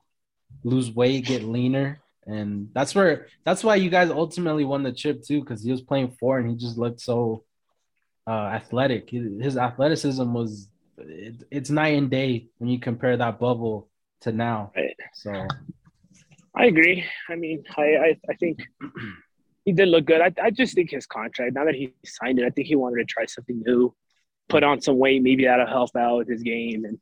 lose 0.63 0.91
weight, 0.91 1.25
get 1.25 1.41
leaner. 1.41 1.99
And 2.27 2.69
that's 2.75 2.93
where 2.93 3.25
that's 3.43 3.63
why 3.63 3.77
you 3.77 3.89
guys 3.89 4.11
ultimately 4.11 4.65
won 4.65 4.83
the 4.83 4.91
chip 4.91 5.23
too, 5.23 5.39
because 5.39 5.63
he 5.63 5.71
was 5.71 5.81
playing 5.81 6.15
four 6.19 6.37
and 6.37 6.47
he 6.47 6.55
just 6.55 6.77
looked 6.77 7.01
so 7.01 7.43
uh, 8.27 8.49
athletic. 8.59 9.09
His 9.09 9.57
athleticism 9.57 10.31
was 10.31 10.69
it, 10.99 11.43
it's 11.49 11.71
night 11.71 11.97
and 11.97 12.11
day 12.11 12.49
when 12.59 12.69
you 12.69 12.79
compare 12.79 13.17
that 13.17 13.39
bubble 13.39 13.89
to 14.21 14.31
now. 14.31 14.71
Right. 14.75 14.95
So 15.15 15.47
I 16.55 16.65
agree. 16.65 17.03
I 17.31 17.35
mean, 17.35 17.63
I, 17.75 17.81
I, 17.81 18.17
I 18.29 18.35
think 18.35 18.59
he 19.65 19.71
did 19.71 19.87
look 19.87 20.05
good. 20.05 20.21
I, 20.21 20.33
I 20.41 20.51
just 20.51 20.75
think 20.75 20.91
his 20.91 21.05
contract, 21.05 21.53
now 21.53 21.65
that 21.65 21.75
he 21.75 21.93
signed 22.05 22.39
it, 22.39 22.45
I 22.45 22.49
think 22.49 22.67
he 22.67 22.75
wanted 22.75 22.97
to 22.97 23.05
try 23.05 23.25
something 23.25 23.61
new, 23.65 23.93
put 24.49 24.63
on 24.63 24.81
some 24.81 24.97
weight. 24.97 25.23
Maybe 25.23 25.45
that'll 25.45 25.67
help 25.67 25.95
out 25.95 26.17
with 26.17 26.29
his 26.29 26.43
game. 26.43 26.85
And 26.85 26.99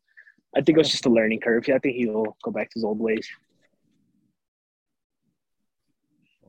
I 0.55 0.61
think 0.61 0.77
it 0.77 0.79
was 0.79 0.91
just 0.91 1.05
a 1.05 1.09
learning 1.09 1.39
curve. 1.39 1.65
I 1.73 1.79
think 1.79 1.95
he'll 1.95 2.37
go 2.43 2.51
back 2.51 2.69
to 2.69 2.73
his 2.75 2.83
old 2.83 2.99
ways. 2.99 3.27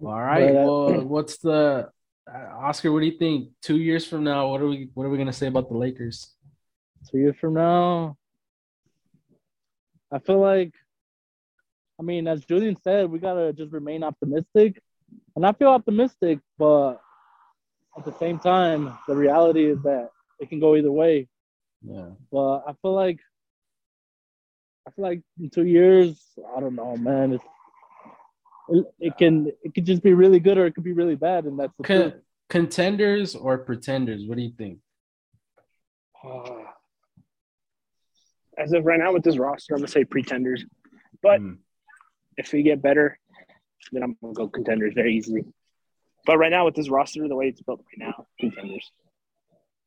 all 0.05 0.21
right. 0.21 0.53
But, 0.53 0.61
uh, 0.61 0.65
well, 0.65 1.01
what's 1.03 1.39
the 1.39 1.89
uh, 2.33 2.39
Oscar? 2.57 2.93
What 2.93 3.01
do 3.01 3.07
you 3.07 3.19
think? 3.19 3.51
Two 3.63 3.79
years 3.79 4.07
from 4.07 4.25
now, 4.25 4.49
what 4.49 4.61
are 4.61 4.67
we 4.67 4.89
what 4.95 5.05
are 5.05 5.11
we 5.11 5.19
gonna 5.19 5.33
say 5.33 5.47
about 5.47 5.69
the 5.69 5.77
Lakers? 5.77 6.35
Two 7.11 7.19
years 7.19 7.37
from 7.41 7.55
now, 7.55 8.17
I 10.13 10.19
feel 10.19 10.41
like, 10.41 10.73
I 11.99 12.03
mean, 12.03 12.29
as 12.29 12.45
Julian 12.45 12.77
said, 12.83 13.11
we 13.11 13.19
gotta 13.19 13.53
just 13.53 13.73
remain 13.73 14.05
optimistic, 14.05 14.83
and 15.37 15.47
I 15.47 15.53
feel 15.53 15.69
optimistic, 15.69 16.39
but 16.59 17.01
at 17.97 18.05
the 18.05 18.13
same 18.19 18.39
time, 18.39 18.97
the 19.07 19.15
reality 19.17 19.65
is 19.67 19.83
that 19.83 20.11
it 20.41 20.49
can 20.49 20.61
go 20.61 20.77
either 20.77 20.91
way. 20.93 21.29
Yeah. 21.83 22.11
But 22.31 22.59
I 22.67 22.73
feel 22.83 22.95
like, 22.95 23.21
I 24.87 24.91
feel 24.93 25.05
like 25.05 25.23
in 25.41 25.51
two 25.51 25.67
years, 25.67 26.21
I 26.57 26.61
don't 26.61 26.75
know, 26.75 26.97
man. 26.97 27.33
It's 27.35 27.45
it, 28.69 28.85
it 29.01 29.19
can 29.19 29.53
it 29.63 29.75
could 29.75 29.85
just 29.85 30.03
be 30.03 30.13
really 30.15 30.39
good 30.41 30.57
or 30.59 30.67
it 30.67 30.75
could 30.75 30.85
be 30.85 30.93
really 30.93 31.17
bad, 31.17 31.45
and 31.45 31.59
that's 31.59 31.73
the 31.77 31.83
Con- 31.85 32.11
truth. 32.13 32.23
contenders 32.49 33.35
or 33.35 33.59
pretenders? 33.59 34.25
What 34.27 34.37
do 34.39 34.43
you 34.43 34.53
think? 34.57 34.79
As 38.59 38.73
of 38.73 38.85
right 38.85 38.99
now 39.01 39.13
with 39.13 39.25
this 39.25 39.39
roster, 39.39 39.75
I'm 39.75 39.79
going 39.81 39.87
to 39.87 39.93
say 39.93 40.05
pretenders. 40.05 40.65
But 41.23 41.41
Mm. 41.41 41.59
if 42.37 42.53
we 42.53 42.63
get 42.63 42.81
better, 42.83 43.19
then 43.91 44.03
I'm 44.03 44.17
going 44.21 44.35
to 44.35 44.39
go 44.39 44.49
contenders 44.49 44.95
very 44.95 45.17
easily. 45.17 45.45
But 46.25 46.39
right 46.39 46.51
now 46.51 46.65
with 46.65 46.75
this 46.75 46.89
roster, 46.89 47.27
the 47.27 47.35
way 47.35 47.49
it's 47.49 47.61
built 47.63 47.81
right 47.81 48.07
now, 48.07 48.27
contenders. 48.39 48.91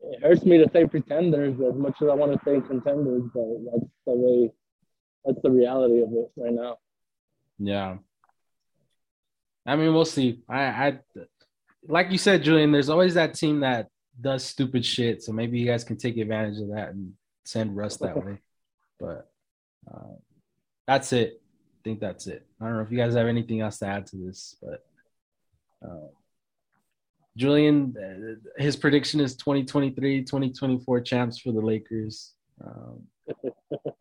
It 0.02 0.22
hurts 0.22 0.44
me 0.44 0.58
to 0.58 0.70
say 0.72 0.86
pretenders 0.86 1.60
as 1.62 1.76
much 1.76 2.02
as 2.02 2.10
I 2.10 2.14
want 2.14 2.34
to 2.34 2.40
say 2.46 2.62
contenders, 2.68 3.24
but 3.34 3.46
that's 3.72 3.92
the 4.06 4.14
way. 4.14 4.52
That's 5.24 5.42
the 5.42 5.50
reality 5.50 6.02
of 6.02 6.10
it 6.12 6.32
right 6.36 6.54
now. 6.54 6.78
Yeah. 7.58 7.98
I 9.66 9.76
mean, 9.76 9.94
we'll 9.94 10.06
see. 10.06 10.42
I, 10.48 10.64
I, 10.66 11.00
like 11.88 12.12
you 12.12 12.20
said, 12.20 12.44
Julian. 12.44 12.72
There's 12.72 12.90
always 12.90 13.16
that 13.16 13.34
team 13.34 13.62
that 13.62 13.88
does 14.20 14.44
stupid 14.44 14.86
shit. 14.86 15.24
So 15.24 15.32
maybe 15.32 15.58
you 15.58 15.66
guys 15.66 15.84
can 15.84 15.98
take 15.98 16.18
advantage 16.18 16.60
of 16.60 16.70
that 16.76 16.90
and 16.90 17.14
send 17.46 17.76
Russ 17.76 17.98
that 17.98 18.24
way. 18.24 18.40
But 19.00 19.32
uh, 19.92 20.16
that's 20.86 21.12
it. 21.14 21.42
Think 21.86 22.00
that's 22.00 22.26
it. 22.26 22.44
I 22.60 22.66
don't 22.66 22.78
know 22.78 22.82
if 22.82 22.92
you 22.92 22.98
guys 22.98 23.14
have 23.14 23.28
anything 23.28 23.62
else 23.62 23.78
to 23.78 23.86
add 23.86 24.08
to 24.08 24.16
this, 24.16 24.56
but 24.60 24.84
uh, 25.88 26.08
Julian, 27.38 27.96
uh, 27.96 28.62
his 28.62 28.76
prediction 28.76 29.20
is 29.20 29.36
2023, 29.36 30.24
2024 30.24 31.02
champs 31.02 31.38
for 31.38 31.52
the 31.52 31.62
Lakers. 31.62 32.34
Um, 32.66 33.04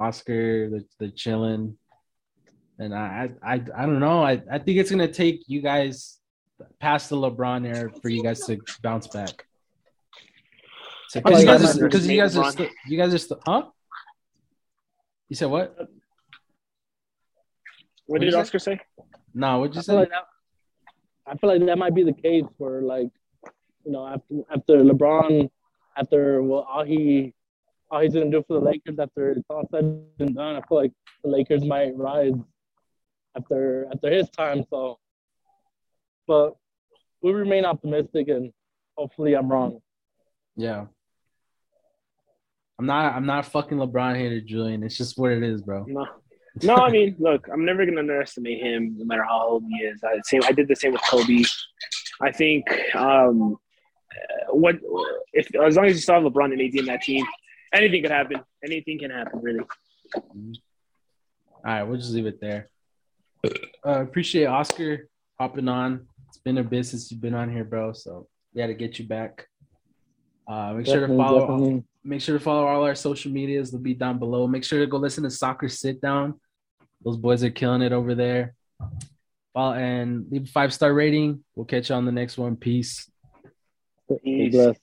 Oscar, 0.00 0.68
the 0.70 0.84
the 0.98 1.12
chilling. 1.12 1.76
And 2.80 2.96
I, 2.96 3.30
I, 3.44 3.62
I 3.76 3.86
don't 3.86 4.00
know. 4.00 4.24
I, 4.24 4.42
I 4.50 4.58
think 4.58 4.78
it's 4.78 4.90
gonna 4.90 5.06
take 5.06 5.44
you 5.46 5.62
guys 5.62 6.18
past 6.80 7.10
the 7.10 7.16
LeBron 7.16 7.64
era 7.64 7.92
for 8.02 8.08
you 8.08 8.24
guys 8.24 8.40
to 8.46 8.58
bounce 8.82 9.06
back. 9.06 9.46
Because 11.14 11.32
like 11.32 11.40
you 11.42 11.46
guys, 11.46 11.78
are, 11.78 12.10
you 12.10 12.20
guys 12.20 12.36
are, 12.36 12.50
still, 12.50 12.68
you 12.88 12.98
guys 12.98 13.14
are 13.14 13.18
still, 13.18 13.40
huh? 13.46 13.66
You 15.28 15.36
said 15.36 15.46
what? 15.46 15.76
What 18.10 18.18
What'd 18.18 18.32
did? 18.32 18.40
Oscar 18.40 18.58
say? 18.58 18.80
No, 19.34 19.60
what'd 19.60 19.76
you 19.76 19.82
I 19.82 19.82
feel 19.84 19.94
say? 19.94 19.98
like 20.00 20.08
that. 20.08 20.26
I 21.28 21.36
feel 21.36 21.48
like 21.48 21.64
that 21.64 21.78
might 21.78 21.94
be 21.94 22.02
the 22.02 22.12
case 22.12 22.42
for 22.58 22.82
like, 22.82 23.06
you 23.84 23.92
know, 23.92 24.04
after 24.04 24.34
after 24.52 24.82
LeBron, 24.82 25.48
after 25.96 26.42
well, 26.42 26.66
all 26.68 26.82
he 26.82 27.32
all 27.88 28.00
he's 28.00 28.12
gonna 28.12 28.28
do 28.28 28.42
for 28.48 28.54
the 28.54 28.66
Lakers 28.66 28.98
after 28.98 29.30
it's 29.30 29.44
all 29.48 29.62
said 29.70 30.02
and 30.18 30.34
done. 30.34 30.56
I 30.56 30.60
feel 30.62 30.78
like 30.78 30.92
the 31.22 31.30
Lakers 31.30 31.64
might 31.64 31.96
rise 31.96 32.32
after 33.36 33.86
after 33.94 34.10
his 34.10 34.28
time. 34.30 34.64
So, 34.70 34.98
but 36.26 36.56
we 37.22 37.30
remain 37.30 37.64
optimistic 37.64 38.26
and 38.26 38.52
hopefully 38.98 39.34
I'm 39.34 39.48
wrong. 39.48 39.80
Yeah. 40.56 40.86
I'm 42.76 42.86
not. 42.86 43.14
I'm 43.14 43.26
not 43.26 43.46
fucking 43.46 43.78
LeBron 43.78 44.16
hater, 44.16 44.40
Julian. 44.40 44.82
It's 44.82 44.96
just 44.96 45.16
what 45.16 45.30
it 45.30 45.44
is, 45.44 45.62
bro. 45.62 45.84
No. 45.86 46.06
No, 46.62 46.76
I 46.76 46.90
mean, 46.90 47.16
look, 47.18 47.48
I'm 47.52 47.64
never 47.64 47.84
gonna 47.84 48.00
underestimate 48.00 48.62
him, 48.62 48.96
no 48.98 49.04
matter 49.04 49.24
how 49.24 49.46
old 49.48 49.64
he 49.68 49.84
is. 49.84 50.02
I 50.04 50.20
same, 50.24 50.42
I 50.44 50.52
did 50.52 50.68
the 50.68 50.76
same 50.76 50.92
with 50.92 51.02
Kobe. 51.02 51.42
I 52.20 52.32
think 52.32 52.66
um, 52.94 53.56
uh, 54.12 54.54
what 54.54 54.76
if 55.32 55.54
as 55.54 55.76
long 55.76 55.86
as 55.86 55.94
you 55.94 56.00
saw 56.00 56.20
LeBron 56.20 56.52
and 56.52 56.60
AD 56.60 56.74
in 56.74 56.84
that 56.86 57.02
team, 57.02 57.24
anything 57.72 58.02
could 58.02 58.10
happen. 58.10 58.40
Anything 58.64 58.98
can 58.98 59.10
happen, 59.10 59.40
really. 59.42 59.64
All 60.14 60.52
right, 61.64 61.82
we'll 61.82 61.98
just 61.98 62.12
leave 62.12 62.26
it 62.26 62.40
there. 62.40 62.68
Uh, 63.44 64.00
appreciate 64.02 64.46
Oscar 64.46 65.08
hopping 65.38 65.68
on. 65.68 66.06
It's 66.28 66.38
been 66.38 66.58
a 66.58 66.64
bit 66.64 66.86
since 66.86 67.10
you've 67.10 67.20
been 67.20 67.34
on 67.34 67.50
here, 67.50 67.64
bro. 67.64 67.92
So 67.92 68.28
we 68.54 68.60
had 68.60 68.68
to 68.68 68.74
get 68.74 68.98
you 68.98 69.06
back. 69.06 69.46
Uh, 70.46 70.74
make 70.74 70.86
sure 70.86 71.06
to 71.06 71.16
follow. 71.16 71.40
definitely. 71.40 71.84
Make 72.02 72.20
sure 72.20 72.38
to 72.38 72.42
follow 72.42 72.66
all 72.66 72.84
our 72.84 72.94
social 72.94 73.30
medias. 73.30 73.70
They'll 73.70 73.80
be 73.80 73.94
down 73.94 74.18
below. 74.18 74.46
Make 74.46 74.64
sure 74.64 74.78
to 74.80 74.86
go 74.86 74.96
listen 74.96 75.24
to 75.24 75.30
Soccer 75.30 75.68
Sit 75.68 76.00
Down. 76.00 76.40
Those 77.04 77.16
boys 77.16 77.42
are 77.44 77.50
killing 77.50 77.82
it 77.82 77.92
over 77.92 78.14
there. 78.14 78.54
Follow 79.54 79.74
and 79.74 80.26
leave 80.30 80.44
a 80.44 80.46
five 80.46 80.72
star 80.72 80.92
rating. 80.92 81.42
We'll 81.54 81.66
catch 81.66 81.90
you 81.90 81.96
on 81.96 82.04
the 82.04 82.12
next 82.12 82.38
one. 82.38 82.56
Peace. 82.56 83.10
Be 84.08 84.16
Peace. 84.22 84.52
blessed. 84.52 84.80